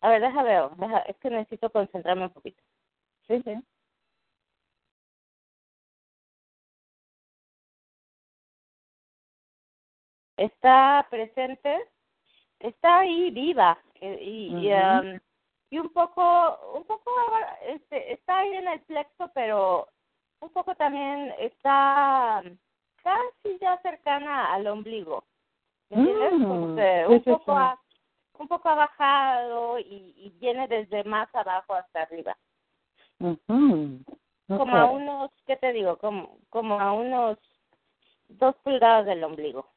A 0.02 0.10
ver, 0.10 0.22
deja 0.22 0.42
ver. 0.42 0.64
es 1.08 1.16
que 1.18 1.30
necesito 1.30 1.70
concentrarme 1.70 2.24
un 2.24 2.32
poquito. 2.32 2.62
Sí, 3.30 3.42
sí. 3.44 3.64
está 10.40 11.06
presente, 11.10 11.86
está 12.60 13.00
ahí 13.00 13.30
viva 13.32 13.78
eh, 13.96 14.18
y, 14.22 14.72
um, 14.74 15.20
y, 15.70 15.80
un 15.80 15.90
poco, 15.90 16.58
un 16.76 16.84
poco, 16.86 17.12
este, 17.68 18.14
está 18.14 18.40
ahí 18.40 18.56
en 18.56 18.68
el 18.70 18.80
plexo, 18.82 19.30
pero 19.34 19.88
un 20.40 20.50
poco 20.50 20.74
también 20.76 21.34
está 21.40 22.42
casi 23.04 23.60
ya 23.60 23.78
cercana 23.82 24.54
al 24.54 24.68
ombligo. 24.68 25.26
¿Me 25.90 26.00
entiendes? 26.00 26.34
Mm, 26.34 27.12
un 27.12 27.24
poco 27.24 27.80
un 28.40 28.48
poco 28.48 28.74
bajado 28.74 29.80
y, 29.80 30.14
y, 30.16 30.30
viene 30.40 30.66
desde 30.70 31.04
más 31.04 31.28
abajo 31.36 31.74
hasta 31.74 32.04
arriba. 32.04 32.38
Como 34.48 34.76
a 34.76 34.86
unos, 34.86 35.32
¿qué 35.46 35.58
te 35.58 35.74
digo? 35.74 35.98
Como, 35.98 36.38
como 36.50 36.80
a 36.80 36.94
unos 36.94 37.38
dos 38.30 38.56
pulgadas 38.64 39.06
del 39.06 39.24
ombligo. 39.24 39.68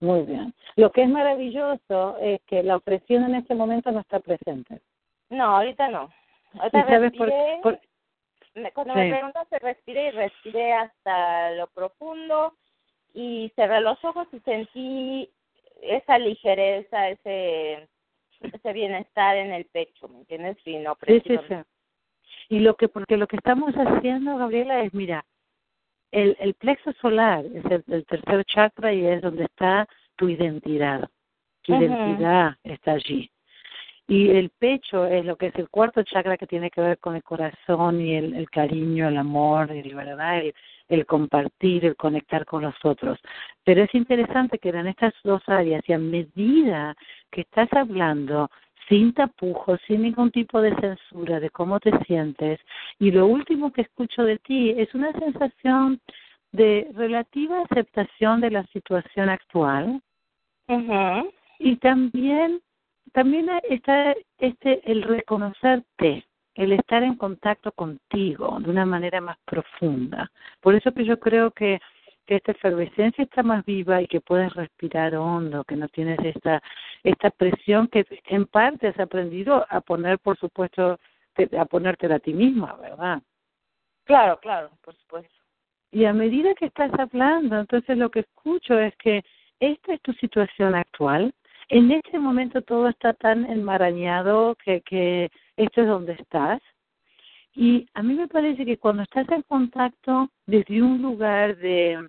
Muy 0.00 0.22
bien. 0.22 0.54
Lo 0.76 0.92
que 0.92 1.02
es 1.02 1.08
maravilloso 1.08 2.18
es 2.18 2.40
que 2.42 2.62
la 2.62 2.76
opresión 2.76 3.24
en 3.24 3.36
este 3.36 3.54
momento 3.54 3.90
no 3.90 4.00
está 4.00 4.20
presente. 4.20 4.82
No, 5.30 5.56
ahorita 5.56 5.88
no. 5.88 6.10
Ahorita 6.58 6.86
sabes 6.86 7.12
por, 7.12 7.80
Cuando 8.74 8.94
me 8.94 9.10
preguntas, 9.10 9.48
respiré 9.50 10.08
y 10.08 10.10
respiré 10.10 10.72
hasta 10.74 11.52
lo 11.52 11.66
profundo 11.68 12.54
y 13.14 13.50
cerré 13.56 13.80
los 13.80 14.02
ojos 14.04 14.28
y 14.32 14.40
sentí 14.40 15.30
esa 15.80 16.18
ligereza, 16.18 17.08
ese 17.08 17.88
ese 18.40 18.72
bienestar 18.72 19.36
en 19.36 19.52
el 19.52 19.64
pecho, 19.66 20.08
¿me 20.08 20.18
entiendes? 20.18 20.58
Sí, 20.62 20.76
no 20.76 20.96
sí, 21.06 21.20
sí, 21.26 21.38
sí. 21.48 21.54
Y 22.48 22.60
lo 22.60 22.74
que, 22.74 22.88
porque 22.88 23.16
lo 23.16 23.26
que 23.26 23.36
estamos 23.36 23.74
haciendo, 23.74 24.36
Gabriela, 24.36 24.82
es, 24.82 24.94
mira, 24.94 25.24
el, 26.12 26.36
el 26.40 26.54
plexo 26.54 26.92
solar 27.00 27.44
es 27.44 27.64
el, 27.88 28.04
tercer 28.06 28.44
chakra 28.44 28.92
y 28.92 29.04
es 29.06 29.20
donde 29.22 29.44
está 29.44 29.86
tu 30.16 30.28
identidad. 30.28 31.08
Tu 31.62 31.74
identidad 31.74 32.56
está 32.62 32.92
allí. 32.92 33.30
Y 34.08 34.30
el 34.30 34.50
pecho 34.50 35.04
es 35.06 35.24
lo 35.24 35.36
que 35.36 35.46
es 35.46 35.56
el 35.56 35.68
cuarto 35.68 36.04
chakra 36.04 36.36
que 36.36 36.46
tiene 36.46 36.70
que 36.70 36.80
ver 36.80 36.98
con 36.98 37.16
el 37.16 37.24
corazón 37.24 38.00
y 38.00 38.14
el, 38.14 38.34
el 38.34 38.48
cariño, 38.48 39.08
el 39.08 39.16
amor, 39.16 39.74
y 39.74 39.92
verdad, 39.92 40.38
el, 40.38 40.54
el 40.88 41.06
compartir, 41.06 41.84
el 41.84 41.96
conectar 41.96 42.44
con 42.44 42.62
los 42.62 42.74
otros. 42.84 43.18
Pero 43.64 43.82
es 43.82 43.94
interesante 43.94 44.58
que 44.58 44.68
en 44.68 44.86
estas 44.86 45.12
dos 45.24 45.42
áreas 45.48 45.82
y 45.88 45.92
a 45.92 45.98
medida 45.98 46.94
que 47.32 47.40
estás 47.42 47.68
hablando 47.72 48.48
sin 48.88 49.12
tapujos, 49.12 49.80
sin 49.86 50.02
ningún 50.02 50.30
tipo 50.30 50.60
de 50.60 50.74
censura 50.76 51.40
de 51.40 51.50
cómo 51.50 51.80
te 51.80 51.96
sientes, 52.04 52.60
y 52.98 53.10
lo 53.10 53.26
último 53.26 53.72
que 53.72 53.82
escucho 53.82 54.24
de 54.24 54.38
ti 54.38 54.70
es 54.76 54.94
una 54.94 55.12
sensación 55.12 56.00
de 56.52 56.88
relativa 56.94 57.62
aceptación 57.62 58.40
de 58.40 58.50
la 58.50 58.64
situación 58.68 59.28
actual 59.28 60.00
y 61.58 61.76
también 61.76 62.60
también 63.12 63.48
está 63.68 64.14
este 64.38 64.90
el 64.90 65.02
reconocerte 65.02 66.24
el 66.56 66.72
estar 66.72 67.02
en 67.02 67.16
contacto 67.16 67.70
contigo 67.72 68.58
de 68.60 68.70
una 68.70 68.86
manera 68.86 69.20
más 69.20 69.36
profunda. 69.44 70.30
Por 70.60 70.74
eso 70.74 70.92
que 70.92 71.04
yo 71.04 71.20
creo 71.20 71.50
que, 71.50 71.80
que 72.26 72.36
esta 72.36 72.52
efervescencia 72.52 73.24
está 73.24 73.42
más 73.42 73.64
viva 73.64 74.02
y 74.02 74.06
que 74.06 74.20
puedes 74.20 74.52
respirar 74.54 75.14
hondo, 75.14 75.64
que 75.64 75.76
no 75.76 75.88
tienes 75.88 76.18
esta, 76.24 76.62
esta 77.02 77.30
presión 77.30 77.88
que 77.88 78.04
en 78.26 78.46
parte 78.46 78.88
has 78.88 78.98
aprendido 78.98 79.64
a 79.68 79.80
poner, 79.80 80.18
por 80.18 80.36
supuesto, 80.38 80.98
a 81.58 81.64
ponerte 81.66 82.12
a 82.12 82.18
ti 82.18 82.34
misma, 82.34 82.74
¿verdad? 82.76 83.22
Claro, 84.04 84.38
claro, 84.40 84.70
por 84.82 84.94
supuesto. 84.96 85.34
Y 85.90 86.04
a 86.04 86.12
medida 86.12 86.54
que 86.54 86.66
estás 86.66 86.90
hablando, 86.98 87.58
entonces 87.58 87.96
lo 87.96 88.10
que 88.10 88.20
escucho 88.20 88.78
es 88.78 88.94
que 88.96 89.24
esta 89.60 89.94
es 89.94 90.02
tu 90.02 90.12
situación 90.14 90.74
actual. 90.74 91.32
En 91.68 91.90
este 91.90 92.18
momento 92.18 92.60
todo 92.62 92.88
está 92.88 93.12
tan 93.14 93.44
enmarañado 93.46 94.56
que, 94.64 94.82
que 94.82 95.30
esto 95.56 95.80
es 95.80 95.88
donde 95.88 96.12
estás. 96.12 96.60
Y 97.56 97.88
a 97.94 98.02
mí 98.02 98.14
me 98.14 98.28
parece 98.28 98.66
que 98.66 98.76
cuando 98.76 99.02
estás 99.02 99.26
en 99.30 99.42
contacto 99.42 100.28
desde 100.46 100.82
un 100.82 101.00
lugar 101.00 101.56
de, 101.56 102.06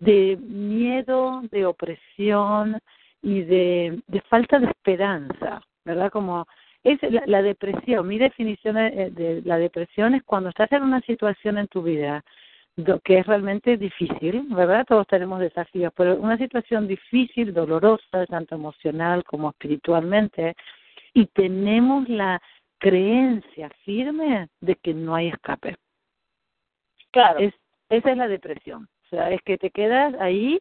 de 0.00 0.36
miedo, 0.36 1.42
de 1.52 1.64
opresión 1.64 2.78
y 3.22 3.42
de, 3.42 4.02
de 4.08 4.20
falta 4.22 4.58
de 4.58 4.66
esperanza, 4.66 5.62
¿verdad? 5.84 6.10
Como 6.10 6.46
es 6.82 6.98
la, 7.26 7.42
depresión. 7.42 8.08
Mi 8.08 8.18
definición 8.18 8.74
de 8.74 9.42
la 9.44 9.56
depresión 9.56 10.16
es 10.16 10.24
cuando 10.24 10.48
estás 10.48 10.72
en 10.72 10.82
una 10.82 11.00
situación 11.02 11.58
en 11.58 11.68
tu 11.68 11.82
vida 11.82 12.24
que 13.04 13.18
es 13.18 13.26
realmente 13.26 13.76
difícil, 13.76 14.46
¿verdad? 14.48 14.86
Todos 14.88 15.06
tenemos 15.06 15.40
desafíos, 15.40 15.92
pero 15.96 16.16
una 16.16 16.38
situación 16.38 16.88
difícil, 16.88 17.52
dolorosa, 17.52 18.26
tanto 18.26 18.54
emocional 18.54 19.24
como 19.24 19.50
espiritualmente, 19.50 20.54
y 21.12 21.26
tenemos 21.26 22.08
la 22.08 22.40
creencia 22.82 23.70
firme 23.84 24.48
de 24.60 24.74
que 24.74 24.92
no 24.92 25.14
hay 25.14 25.28
escape. 25.28 25.76
Claro. 27.12 27.38
Es, 27.38 27.54
esa 27.88 28.10
es 28.10 28.16
la 28.16 28.26
depresión. 28.26 28.88
O 29.04 29.08
sea, 29.08 29.30
es 29.30 29.40
que 29.42 29.56
te 29.56 29.70
quedas 29.70 30.14
ahí 30.20 30.58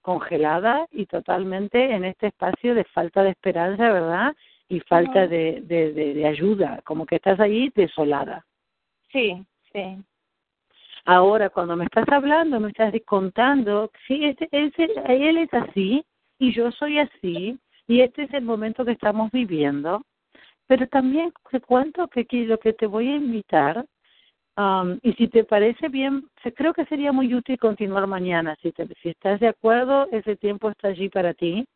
congelada 0.00 0.86
y 0.90 1.04
totalmente 1.04 1.92
en 1.94 2.06
este 2.06 2.28
espacio 2.28 2.74
de 2.74 2.84
falta 2.84 3.22
de 3.22 3.30
esperanza, 3.30 3.92
¿verdad? 3.92 4.34
Y 4.70 4.80
falta 4.80 5.26
de, 5.26 5.60
de, 5.62 5.92
de, 5.92 6.26
ayuda, 6.26 6.80
como 6.84 7.04
que 7.04 7.16
estás 7.16 7.38
ahí 7.38 7.70
desolada. 7.74 8.46
Sí, 9.12 9.44
sí. 9.72 9.98
Ahora, 11.04 11.50
cuando 11.50 11.76
me 11.76 11.84
estás 11.84 12.08
hablando, 12.08 12.60
me 12.60 12.68
estás 12.68 12.94
contando, 13.04 13.90
sí, 14.06 14.24
este, 14.24 14.48
ese, 14.52 14.88
él 15.06 15.36
es 15.38 15.52
así 15.52 16.04
y 16.38 16.52
yo 16.52 16.70
soy 16.72 16.98
así 16.98 17.58
y 17.86 18.00
este 18.00 18.22
es 18.22 18.32
el 18.32 18.44
momento 18.44 18.84
que 18.84 18.92
estamos 18.92 19.30
viviendo 19.32 20.02
pero 20.68 20.86
también 20.86 21.32
te 21.50 21.60
cuento 21.60 22.06
que 22.08 22.20
aquí 22.20 22.44
lo 22.44 22.58
que 22.58 22.74
te 22.74 22.86
voy 22.86 23.08
a 23.08 23.16
invitar, 23.16 23.86
um, 24.56 24.98
y 25.02 25.14
si 25.14 25.26
te 25.28 25.42
parece 25.44 25.88
bien, 25.88 26.28
creo 26.54 26.74
que 26.74 26.84
sería 26.84 27.10
muy 27.10 27.34
útil 27.34 27.58
continuar 27.58 28.06
mañana. 28.06 28.54
Si, 28.62 28.70
te, 28.72 28.86
si 29.02 29.08
estás 29.08 29.40
de 29.40 29.48
acuerdo, 29.48 30.06
ese 30.12 30.36
tiempo 30.36 30.68
está 30.68 30.88
allí 30.88 31.08
para 31.08 31.32
ti. 31.32 31.66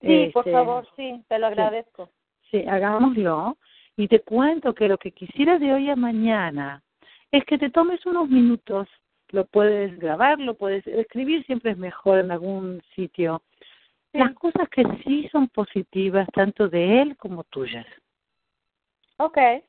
Sí, 0.00 0.30
por 0.34 0.46
este, 0.46 0.52
favor, 0.52 0.86
sí, 0.96 1.22
te 1.28 1.38
lo 1.38 1.46
agradezco. 1.46 2.10
Sí, 2.50 2.64
hagámoslo. 2.68 3.56
Y 3.96 4.08
te 4.08 4.20
cuento 4.20 4.74
que 4.74 4.88
lo 4.88 4.98
que 4.98 5.12
quisiera 5.12 5.60
de 5.60 5.72
hoy 5.72 5.88
a 5.88 5.94
mañana 5.94 6.82
es 7.30 7.44
que 7.44 7.56
te 7.56 7.70
tomes 7.70 8.04
unos 8.04 8.28
minutos, 8.28 8.88
lo 9.28 9.44
puedes 9.46 9.96
grabar, 10.00 10.40
lo 10.40 10.54
puedes 10.54 10.84
escribir, 10.88 11.46
siempre 11.46 11.70
es 11.70 11.78
mejor 11.78 12.18
en 12.18 12.32
algún 12.32 12.82
sitio. 12.96 13.42
Las 14.12 14.34
cosas 14.34 14.68
que 14.70 14.84
sí 15.04 15.28
son 15.30 15.48
positivas, 15.48 16.28
tanto 16.32 16.68
de 16.68 17.02
él 17.02 17.16
como 17.16 17.44
tuyas. 17.44 17.86
Okay. 19.18 19.62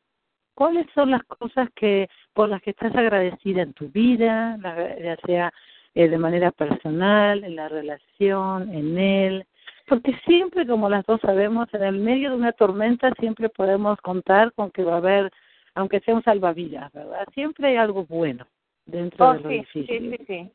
¿Cuáles 0.56 0.88
son 0.96 1.12
las 1.12 1.24
cosas 1.26 1.70
que 1.76 2.10
por 2.34 2.50
las 2.50 2.62
que 2.62 2.72
estás 2.72 2.96
agradecida 2.96 3.62
en 3.62 3.74
tu 3.74 3.90
vida, 3.90 4.58
ya 5.02 5.18
sea 5.26 5.52
eh, 5.94 6.08
de 6.08 6.18
manera 6.18 6.52
personal, 6.52 7.44
en 7.44 7.56
la 7.58 7.68
relación, 7.68 8.74
en 8.74 8.98
él? 8.98 9.46
Porque 9.88 10.18
siempre, 10.26 10.66
como 10.66 10.90
las 10.90 11.06
dos 11.06 11.22
sabemos, 11.22 11.68
en 11.74 11.84
el 11.84 11.98
medio 11.98 12.32
de 12.32 12.38
una 12.38 12.54
tormenta 12.54 13.12
siempre 13.20 13.50
podemos 13.50 14.00
contar 14.02 14.54
con 14.54 14.72
que 14.72 14.84
va 14.84 14.94
a 14.94 14.98
haber, 14.98 15.32
aunque 15.76 16.00
sea 16.00 16.16
un 16.16 16.24
salvavidas, 16.24 16.92
¿verdad? 16.94 17.28
Siempre 17.34 17.68
hay 17.68 17.76
algo 17.76 18.06
bueno 18.06 18.48
dentro 18.86 19.28
oh, 19.28 19.34
de 19.34 19.40
lo 19.42 19.50
sí, 19.50 19.56
difícil. 19.58 19.88
Sí, 19.88 20.18
sí, 20.18 20.26
sí. 20.26 20.52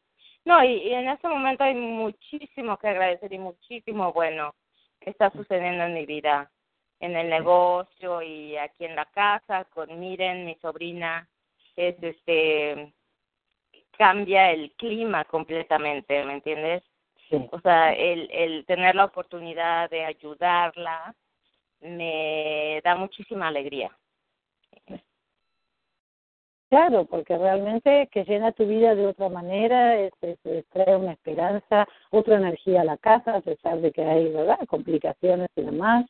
No, 0.46 0.64
y, 0.64 0.72
y 0.78 0.94
en 0.94 1.10
este 1.10 1.28
momento 1.28 1.62
hay 1.62 1.74
muchísimo 1.74 2.78
que 2.78 2.88
agradecer 2.88 3.32
y 3.32 3.38
muchísimo 3.38 4.12
bueno 4.14 4.54
que 4.98 5.10
está 5.10 5.30
sucediendo 5.30 5.84
en 5.84 5.94
mi 5.94 6.06
vida 6.06 6.50
en 7.00 7.16
el 7.16 7.28
negocio 7.28 8.22
y 8.22 8.56
aquí 8.56 8.84
en 8.84 8.94
la 8.94 9.06
casa 9.06 9.64
con 9.64 9.98
Miren, 9.98 10.44
mi 10.44 10.54
sobrina, 10.56 11.28
es 11.76 11.96
este 12.02 12.92
cambia 13.96 14.50
el 14.50 14.72
clima 14.72 15.24
completamente, 15.24 16.24
¿me 16.24 16.34
entiendes? 16.34 16.82
O 17.50 17.60
sea, 17.60 17.92
el, 17.92 18.28
el 18.32 18.64
tener 18.64 18.94
la 18.94 19.04
oportunidad 19.04 19.90
de 19.90 20.04
ayudarla 20.04 21.14
me 21.80 22.80
da 22.82 22.96
muchísima 22.96 23.48
alegría. 23.48 23.90
Claro, 26.70 27.04
porque 27.04 27.36
realmente 27.36 28.08
que 28.12 28.24
llena 28.24 28.52
tu 28.52 28.64
vida 28.64 28.94
de 28.94 29.08
otra 29.08 29.28
manera, 29.28 29.98
es, 29.98 30.12
trae 30.70 30.96
una 30.96 31.12
esperanza, 31.12 31.88
otra 32.10 32.36
energía 32.36 32.82
a 32.82 32.84
la 32.84 32.96
casa, 32.96 33.34
a 33.34 33.40
pesar 33.40 33.80
de 33.80 33.90
que 33.90 34.02
hay 34.02 34.32
¿verdad? 34.32 34.58
complicaciones 34.68 35.48
y 35.56 35.62
demás. 35.62 36.06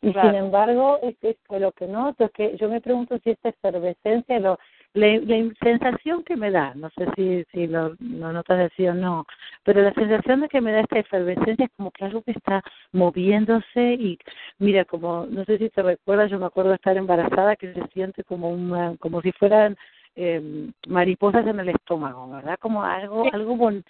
Y 0.00 0.12
sin 0.12 0.34
embargo, 0.34 1.00
es, 1.02 1.16
es 1.22 1.36
lo 1.48 1.72
que 1.72 1.86
noto 1.88 2.26
es 2.26 2.30
que 2.30 2.56
yo 2.56 2.68
me 2.68 2.80
pregunto 2.80 3.18
si 3.24 3.30
esta 3.30 3.48
efervescencia, 3.48 4.38
lo, 4.38 4.58
la, 4.94 5.18
la 5.18 5.52
sensación 5.60 6.22
que 6.22 6.36
me 6.36 6.50
da, 6.52 6.72
no 6.74 6.88
sé 6.90 7.06
si, 7.16 7.44
si 7.52 7.66
lo, 7.66 7.96
lo 7.98 8.32
notas 8.32 8.70
así 8.70 8.86
o 8.86 8.94
no, 8.94 9.26
pero 9.64 9.82
la 9.82 9.92
sensación 9.94 10.40
de 10.40 10.48
que 10.48 10.60
me 10.60 10.72
da 10.72 10.80
esta 10.80 11.00
efervescencia 11.00 11.64
es 11.64 11.72
como 11.76 11.90
que 11.90 12.04
algo 12.04 12.22
que 12.22 12.30
está 12.30 12.62
moviéndose 12.92 13.94
y 13.94 14.18
mira, 14.58 14.84
como, 14.84 15.26
no 15.26 15.44
sé 15.44 15.58
si 15.58 15.68
te 15.68 15.82
recuerdas, 15.82 16.30
yo 16.30 16.38
me 16.38 16.46
acuerdo 16.46 16.70
de 16.70 16.76
estar 16.76 16.96
embarazada 16.96 17.56
que 17.56 17.74
se 17.74 17.86
siente 17.88 18.22
como 18.22 18.50
una, 18.50 18.96
como 18.98 19.20
si 19.20 19.32
fueran 19.32 19.76
eh, 20.14 20.70
mariposas 20.86 21.46
en 21.46 21.60
el 21.60 21.68
estómago, 21.70 22.28
¿verdad? 22.30 22.58
Como 22.60 22.82
algo, 22.82 23.24
algo 23.32 23.56
bon, 23.56 23.84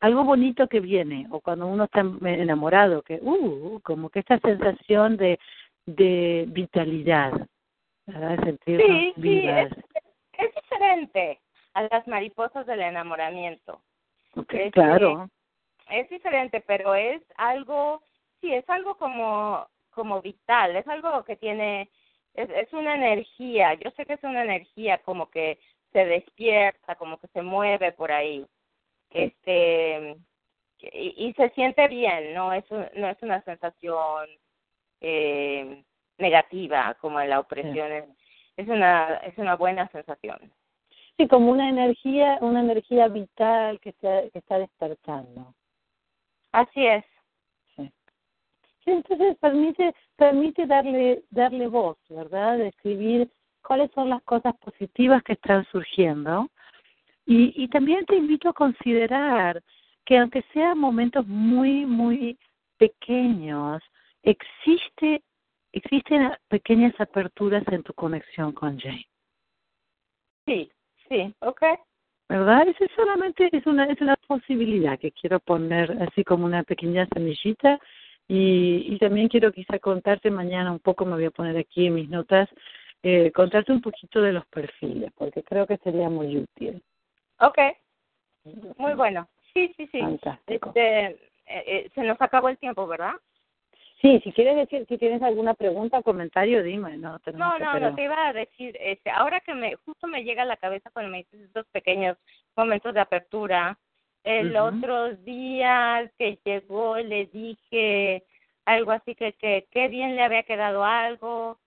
algo 0.00 0.24
bonito 0.24 0.68
que 0.68 0.80
viene, 0.80 1.26
o 1.30 1.40
cuando 1.40 1.66
uno 1.66 1.84
está 1.84 2.00
enamorado, 2.00 3.02
que, 3.02 3.18
uh, 3.20 3.80
como 3.82 4.10
que 4.10 4.20
esta 4.20 4.38
sensación 4.38 5.16
de, 5.16 5.38
de 5.86 6.44
vitalidad, 6.48 7.32
¿verdad? 8.06 8.38
Sentir 8.44 8.80
sí, 8.80 9.12
sí, 9.20 9.48
es, 9.48 9.72
es, 10.38 10.54
diferente 10.54 11.40
a 11.74 11.82
las 11.82 12.06
mariposas 12.06 12.66
del 12.66 12.80
enamoramiento. 12.80 13.80
Okay, 14.34 14.70
claro. 14.70 15.28
Es 15.90 16.08
diferente, 16.10 16.60
pero 16.60 16.94
es 16.94 17.22
algo, 17.36 18.02
sí, 18.40 18.52
es 18.52 18.68
algo 18.68 18.96
como, 18.96 19.66
como 19.90 20.22
vital, 20.22 20.76
es 20.76 20.86
algo 20.86 21.24
que 21.24 21.36
tiene, 21.36 21.90
es, 22.34 22.48
es 22.50 22.72
una 22.72 22.94
energía, 22.94 23.74
yo 23.74 23.90
sé 23.92 24.06
que 24.06 24.12
es 24.12 24.22
una 24.22 24.44
energía 24.44 24.98
como 24.98 25.28
que 25.30 25.58
se 25.92 26.04
despierta, 26.04 26.94
como 26.96 27.18
que 27.18 27.26
se 27.28 27.42
mueve 27.42 27.92
por 27.92 28.12
ahí 28.12 28.46
este 29.10 30.16
y, 30.80 31.32
se 31.36 31.50
siente 31.50 31.88
bien 31.88 32.34
no 32.34 32.52
es 32.52 32.64
no 32.70 33.08
es 33.08 33.16
una 33.22 33.42
sensación 33.42 34.28
eh, 35.00 35.82
negativa 36.18 36.94
como 37.00 37.20
la 37.20 37.40
opresión 37.40 37.92
es, 37.92 38.04
es 38.56 38.68
una 38.68 39.16
es 39.18 39.36
una 39.38 39.56
buena 39.56 39.88
sensación. 39.88 40.38
Sí 41.16 41.26
como 41.26 41.50
una 41.50 41.68
energía 41.68 42.38
una 42.40 42.60
energía 42.60 43.08
vital 43.08 43.80
que 43.80 43.90
está 43.90 44.28
que 44.30 44.38
está 44.38 44.58
despertando. 44.58 45.54
Así 46.52 46.86
es. 46.86 47.04
Sí. 47.76 47.90
sí 48.84 48.90
entonces 48.90 49.36
permite 49.38 49.94
permite 50.16 50.66
darle 50.66 51.24
darle 51.30 51.66
voz 51.66 51.98
verdad 52.08 52.58
describir 52.58 53.30
cuáles 53.62 53.90
son 53.92 54.10
las 54.10 54.22
cosas 54.22 54.56
positivas 54.58 55.22
que 55.22 55.34
están 55.34 55.64
surgiendo 55.66 56.48
y, 57.28 57.52
y 57.62 57.68
también 57.68 58.06
te 58.06 58.16
invito 58.16 58.48
a 58.48 58.54
considerar 58.54 59.62
que 60.06 60.16
aunque 60.16 60.42
sean 60.54 60.78
momentos 60.78 61.26
muy, 61.26 61.84
muy 61.84 62.38
pequeños, 62.78 63.82
existe, 64.22 65.22
existen 65.70 66.32
pequeñas 66.48 66.98
aperturas 66.98 67.62
en 67.68 67.82
tu 67.82 67.92
conexión 67.92 68.52
con 68.52 68.78
Jane. 68.78 69.06
Sí, 70.46 70.70
sí, 71.06 71.34
ok. 71.40 71.62
¿Verdad? 72.30 72.66
Eso 72.66 72.86
solamente 72.96 73.50
es 73.52 73.66
una, 73.66 73.84
es 73.84 74.00
una 74.00 74.16
posibilidad 74.26 74.98
que 74.98 75.12
quiero 75.12 75.38
poner 75.38 76.02
así 76.02 76.24
como 76.24 76.46
una 76.46 76.62
pequeña 76.62 77.06
semillita 77.12 77.78
y, 78.26 78.94
y 78.94 78.98
también 78.98 79.28
quiero 79.28 79.52
quizá 79.52 79.78
contarte 79.78 80.30
mañana 80.30 80.72
un 80.72 80.80
poco, 80.80 81.04
me 81.04 81.12
voy 81.12 81.26
a 81.26 81.30
poner 81.30 81.58
aquí 81.58 81.88
en 81.88 81.94
mis 81.94 82.08
notas, 82.08 82.48
eh, 83.02 83.30
contarte 83.32 83.70
un 83.70 83.82
poquito 83.82 84.22
de 84.22 84.32
los 84.32 84.46
perfiles, 84.46 85.12
porque 85.14 85.42
creo 85.42 85.66
que 85.66 85.76
sería 85.76 86.08
muy 86.08 86.38
útil. 86.38 86.82
Ok, 87.40 87.58
muy 88.76 88.94
bueno. 88.94 89.28
Sí, 89.52 89.72
sí, 89.76 89.88
sí. 89.92 90.00
Fantástico. 90.00 90.68
Este, 90.68 91.06
eh, 91.06 91.16
eh, 91.46 91.90
se 91.94 92.02
nos 92.02 92.20
acabó 92.20 92.48
el 92.48 92.58
tiempo, 92.58 92.86
¿verdad? 92.86 93.12
Sí, 94.00 94.20
si 94.22 94.32
quieres 94.32 94.56
decir, 94.56 94.86
si 94.88 94.96
tienes 94.96 95.22
alguna 95.22 95.54
pregunta 95.54 95.98
o 95.98 96.02
comentario, 96.02 96.62
dime. 96.62 96.96
No, 96.98 97.18
no, 97.32 97.58
no, 97.58 97.80
no, 97.80 97.94
te 97.96 98.04
iba 98.04 98.28
a 98.28 98.32
decir, 98.32 98.76
este, 98.80 99.10
ahora 99.10 99.40
que 99.40 99.54
me, 99.54 99.74
justo 99.74 100.06
me 100.06 100.22
llega 100.22 100.42
a 100.42 100.46
la 100.46 100.56
cabeza 100.56 100.90
cuando 100.90 101.10
me 101.10 101.18
dices 101.18 101.40
estos 101.40 101.66
pequeños 101.68 102.16
momentos 102.54 102.94
de 102.94 103.00
apertura, 103.00 103.76
el 104.22 104.56
otro 104.56 105.14
día 105.16 106.10
que 106.18 106.38
llegó 106.44 106.98
le 106.98 107.26
dije 107.26 108.24
algo 108.66 108.90
así 108.92 109.14
que, 109.14 109.32
que 109.32 109.66
qué 109.70 109.88
bien 109.88 110.16
le 110.16 110.22
había 110.22 110.42
quedado 110.42 110.84
algo, 110.84 111.58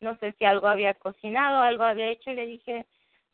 no 0.00 0.16
sé 0.18 0.32
si 0.38 0.44
algo 0.44 0.68
había 0.68 0.94
cocinado, 0.94 1.62
algo 1.62 1.84
había 1.84 2.08
hecho 2.08 2.30
y 2.30 2.34
le 2.34 2.46
dije, 2.46 2.86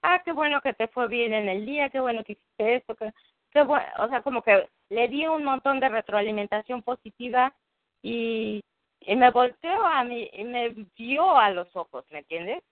ah, 0.07 0.23
qué 0.25 0.33
bueno 0.33 0.61
que 0.61 0.73
te 0.73 0.87
fue 0.89 1.09
bien 1.09 1.35
en 1.35 1.49
el 1.49 1.67
día, 1.67 1.91
qué 1.91 2.01
bueno 2.01 2.23
que 2.23 2.33
hiciste 2.33 2.77
esto, 2.77 2.95
que, 2.95 3.13
qué 3.51 3.63
bueno, 3.63 3.87
o 3.99 4.09
sea, 4.09 4.23
como 4.23 4.43
que 4.43 4.69
le 4.89 5.09
di 5.09 5.27
un 5.27 5.45
montón 5.45 5.81
de 5.81 5.89
retroalimentación 5.89 6.83
positiva 6.83 7.53
y, 8.03 8.63
y 9.01 9.17
me 9.17 9.31
volteó 9.31 9.85
a 9.85 10.05
mí 10.05 10.31
y 10.33 10.45
me 10.45 10.69
vio 10.97 11.37
a 11.37 11.51
los 11.51 11.75
ojos, 11.75 12.05
¿me 12.11 12.21
entiendes? 12.21 12.63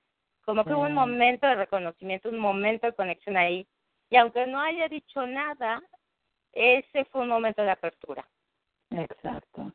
Como 0.44 0.64
que 0.64 0.74
hubo 0.74 0.82
un 0.82 0.94
momento 0.94 1.46
de 1.46 1.54
reconocimiento, 1.54 2.28
un 2.28 2.38
momento 2.38 2.86
de 2.86 2.92
conexión 2.92 3.36
ahí. 3.36 3.66
Y 4.10 4.16
aunque 4.16 4.46
no 4.46 4.60
haya 4.60 4.88
dicho 4.88 5.26
nada, 5.26 5.82
ese 6.52 7.06
fue 7.06 7.22
un 7.22 7.28
momento 7.28 7.62
de 7.62 7.70
apertura. 7.70 8.28
Exacto. 8.90 9.72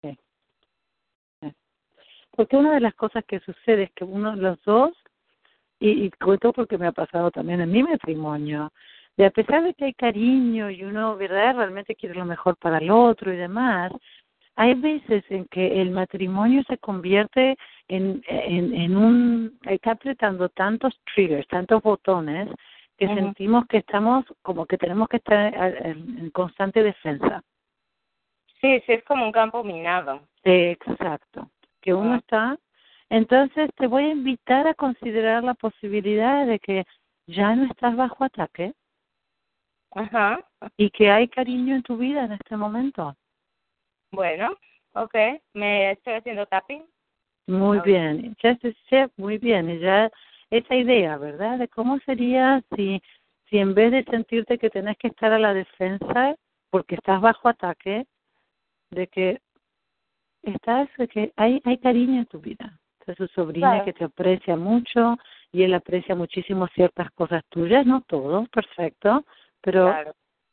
Sí. 0.00 0.18
Porque 2.30 2.56
una 2.56 2.72
de 2.72 2.80
las 2.80 2.94
cosas 2.94 3.22
que 3.26 3.38
sucede 3.40 3.84
es 3.84 3.92
que 3.92 4.04
uno 4.04 4.34
de 4.34 4.42
los 4.42 4.62
dos 4.62 4.92
y, 5.80 6.04
y 6.04 6.10
cuento 6.10 6.52
porque 6.52 6.78
me 6.78 6.86
ha 6.86 6.92
pasado 6.92 7.30
también 7.30 7.60
en 7.60 7.72
mi 7.72 7.82
matrimonio, 7.82 8.72
de 9.16 9.26
a 9.26 9.30
pesar 9.30 9.64
de 9.64 9.74
que 9.74 9.86
hay 9.86 9.94
cariño 9.94 10.70
y 10.70 10.84
uno, 10.84 11.16
¿verdad?, 11.16 11.56
realmente 11.56 11.96
quiere 11.96 12.14
lo 12.14 12.24
mejor 12.24 12.56
para 12.56 12.78
el 12.78 12.90
otro 12.90 13.32
y 13.32 13.36
demás, 13.36 13.92
hay 14.56 14.74
veces 14.74 15.24
en 15.30 15.46
que 15.46 15.80
el 15.80 15.90
matrimonio 15.90 16.62
se 16.68 16.78
convierte 16.78 17.56
en, 17.88 18.22
en, 18.28 18.74
en 18.74 18.96
un, 18.96 19.58
está 19.62 19.92
apretando 19.92 20.48
tantos 20.50 20.94
triggers, 21.14 21.48
tantos 21.48 21.82
botones, 21.82 22.48
que 23.00 23.06
sentimos 23.06 23.66
que 23.66 23.78
estamos, 23.78 24.26
como 24.42 24.66
que 24.66 24.76
tenemos 24.76 25.08
que 25.08 25.16
estar 25.16 25.54
en, 25.86 26.28
constante 26.30 26.82
defensa. 26.82 27.42
Sí, 28.60 28.82
sí, 28.84 28.92
es 28.92 29.04
como 29.04 29.24
un 29.24 29.32
campo 29.32 29.64
minado. 29.64 30.20
Exacto. 30.44 31.48
Que 31.80 31.94
uno 31.94 32.16
está 32.16 32.58
entonces 33.10 33.70
te 33.76 33.88
voy 33.88 34.04
a 34.04 34.12
invitar 34.12 34.68
a 34.68 34.74
considerar 34.74 35.42
la 35.42 35.54
posibilidad 35.54 36.46
de 36.46 36.60
que 36.60 36.84
ya 37.26 37.54
no 37.56 37.64
estás 37.64 37.96
bajo 37.96 38.24
ataque 38.24 38.72
Ajá. 39.90 40.46
y 40.76 40.90
que 40.90 41.10
hay 41.10 41.28
cariño 41.28 41.74
en 41.74 41.82
tu 41.82 41.96
vida 41.96 42.24
en 42.24 42.32
este 42.32 42.56
momento. 42.56 43.16
Bueno, 44.12 44.56
ok, 44.94 45.14
me 45.54 45.90
estoy 45.92 46.14
haciendo 46.14 46.46
tapping. 46.46 46.84
Muy 47.48 47.80
bien, 47.80 48.36
ya 48.40 48.56
muy 49.16 49.38
bien, 49.38 49.70
y 49.70 49.80
ya 49.80 50.10
esa 50.50 50.76
idea, 50.76 51.16
¿verdad? 51.18 51.58
De 51.58 51.66
cómo 51.66 51.98
sería 52.00 52.62
si 52.76 53.02
si 53.46 53.58
en 53.58 53.74
vez 53.74 53.90
de 53.90 54.04
sentirte 54.04 54.58
que 54.58 54.70
tenés 54.70 54.96
que 54.98 55.08
estar 55.08 55.32
a 55.32 55.38
la 55.38 55.52
defensa 55.52 56.36
porque 56.70 56.94
estás 56.94 57.20
bajo 57.20 57.48
ataque, 57.48 58.06
de 58.90 59.08
que 59.08 59.40
estás, 60.42 60.88
de 60.96 61.08
que 61.08 61.32
hay, 61.34 61.60
hay 61.64 61.78
cariño 61.78 62.20
en 62.20 62.26
tu 62.26 62.38
vida 62.38 62.80
su 63.14 63.26
sobrina 63.28 63.84
que 63.84 63.92
te 63.92 64.04
aprecia 64.04 64.56
mucho 64.56 65.16
y 65.52 65.62
él 65.62 65.74
aprecia 65.74 66.14
muchísimo 66.14 66.66
ciertas 66.68 67.10
cosas 67.12 67.44
tuyas, 67.48 67.86
no 67.86 68.02
todo, 68.02 68.46
perfecto, 68.46 69.24
pero 69.60 69.94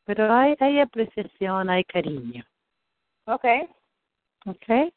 pero 0.04 0.32
hay 0.32 0.56
hay 0.60 0.80
apreciación, 0.80 1.70
hay 1.70 1.84
cariño. 1.84 2.44
Okay. 3.26 3.68
Okay. 4.46 4.92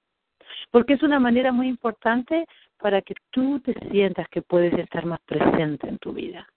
Porque 0.72 0.94
es 0.94 1.04
una 1.04 1.20
manera 1.20 1.52
muy 1.52 1.68
importante 1.68 2.46
para 2.78 3.02
que 3.02 3.14
tú 3.30 3.60
te 3.60 3.74
sientas 3.90 4.28
que 4.30 4.42
puedes 4.42 4.74
estar 4.74 5.06
más 5.06 5.20
presente 5.22 5.88
en 5.88 5.98
tu 6.00 6.14
vida. 6.14 6.48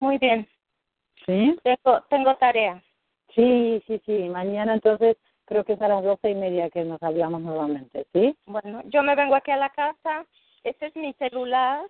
Muy 0.00 0.18
bien. 0.18 0.48
¿Sí? 1.26 1.56
Tengo, 1.62 2.00
tengo 2.08 2.34
tarea. 2.36 2.82
Sí, 3.34 3.82
sí, 3.86 4.00
sí. 4.06 4.28
Mañana 4.28 4.74
entonces 4.74 5.16
creo 5.50 5.64
que 5.64 5.72
es 5.72 5.82
a 5.82 5.88
las 5.88 6.04
doce 6.04 6.30
y 6.30 6.34
media 6.36 6.70
que 6.70 6.84
nos 6.84 7.02
hablamos 7.02 7.40
nuevamente, 7.42 8.06
¿sí? 8.12 8.36
Bueno, 8.46 8.82
yo 8.84 9.02
me 9.02 9.16
vengo 9.16 9.34
aquí 9.34 9.50
a 9.50 9.56
la 9.56 9.70
casa, 9.70 10.24
ese 10.62 10.86
es 10.86 10.96
mi 10.96 11.12
celular. 11.14 11.84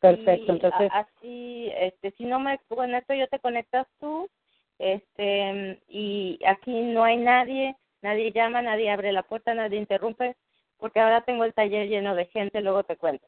Perfecto, 0.00 0.52
entonces. 0.52 0.90
Así, 0.92 1.70
este, 1.76 2.12
si 2.12 2.24
no 2.24 2.40
me 2.40 2.58
conecto, 2.68 3.12
yo 3.12 3.28
te 3.28 3.38
conectas 3.38 3.86
tú, 4.00 4.30
este, 4.78 5.78
y 5.88 6.38
aquí 6.46 6.72
no 6.72 7.04
hay 7.04 7.18
nadie, 7.18 7.76
nadie 8.00 8.32
llama, 8.32 8.62
nadie 8.62 8.90
abre 8.90 9.12
la 9.12 9.24
puerta, 9.24 9.52
nadie 9.52 9.78
interrumpe, 9.78 10.34
porque 10.78 10.98
ahora 10.98 11.20
tengo 11.20 11.44
el 11.44 11.52
taller 11.52 11.88
lleno 11.88 12.14
de 12.14 12.24
gente, 12.26 12.62
luego 12.62 12.82
te 12.84 12.96
cuento. 12.96 13.26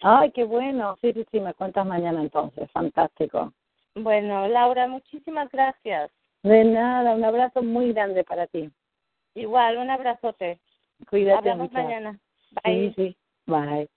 Ay, 0.00 0.30
qué 0.30 0.44
bueno, 0.44 0.96
sí, 1.02 1.12
sí, 1.12 1.26
sí, 1.30 1.38
me 1.38 1.52
cuentas 1.52 1.84
mañana 1.84 2.22
entonces, 2.22 2.70
fantástico. 2.70 3.52
Bueno, 3.94 4.48
Laura, 4.48 4.88
muchísimas 4.88 5.50
gracias. 5.50 6.10
De 6.42 6.64
nada, 6.64 7.14
un 7.14 7.24
abrazo 7.24 7.62
muy 7.62 7.92
grande 7.92 8.24
para 8.24 8.46
ti. 8.46 8.70
Igual, 9.34 9.78
un 9.78 9.90
abrazote. 9.90 10.60
Cuídate 11.08 11.50
Hablamos 11.50 11.72
mañana. 11.72 12.18
Bye. 12.64 12.92
Sí, 12.94 12.94
sí. 12.96 13.16
Bye. 13.46 13.88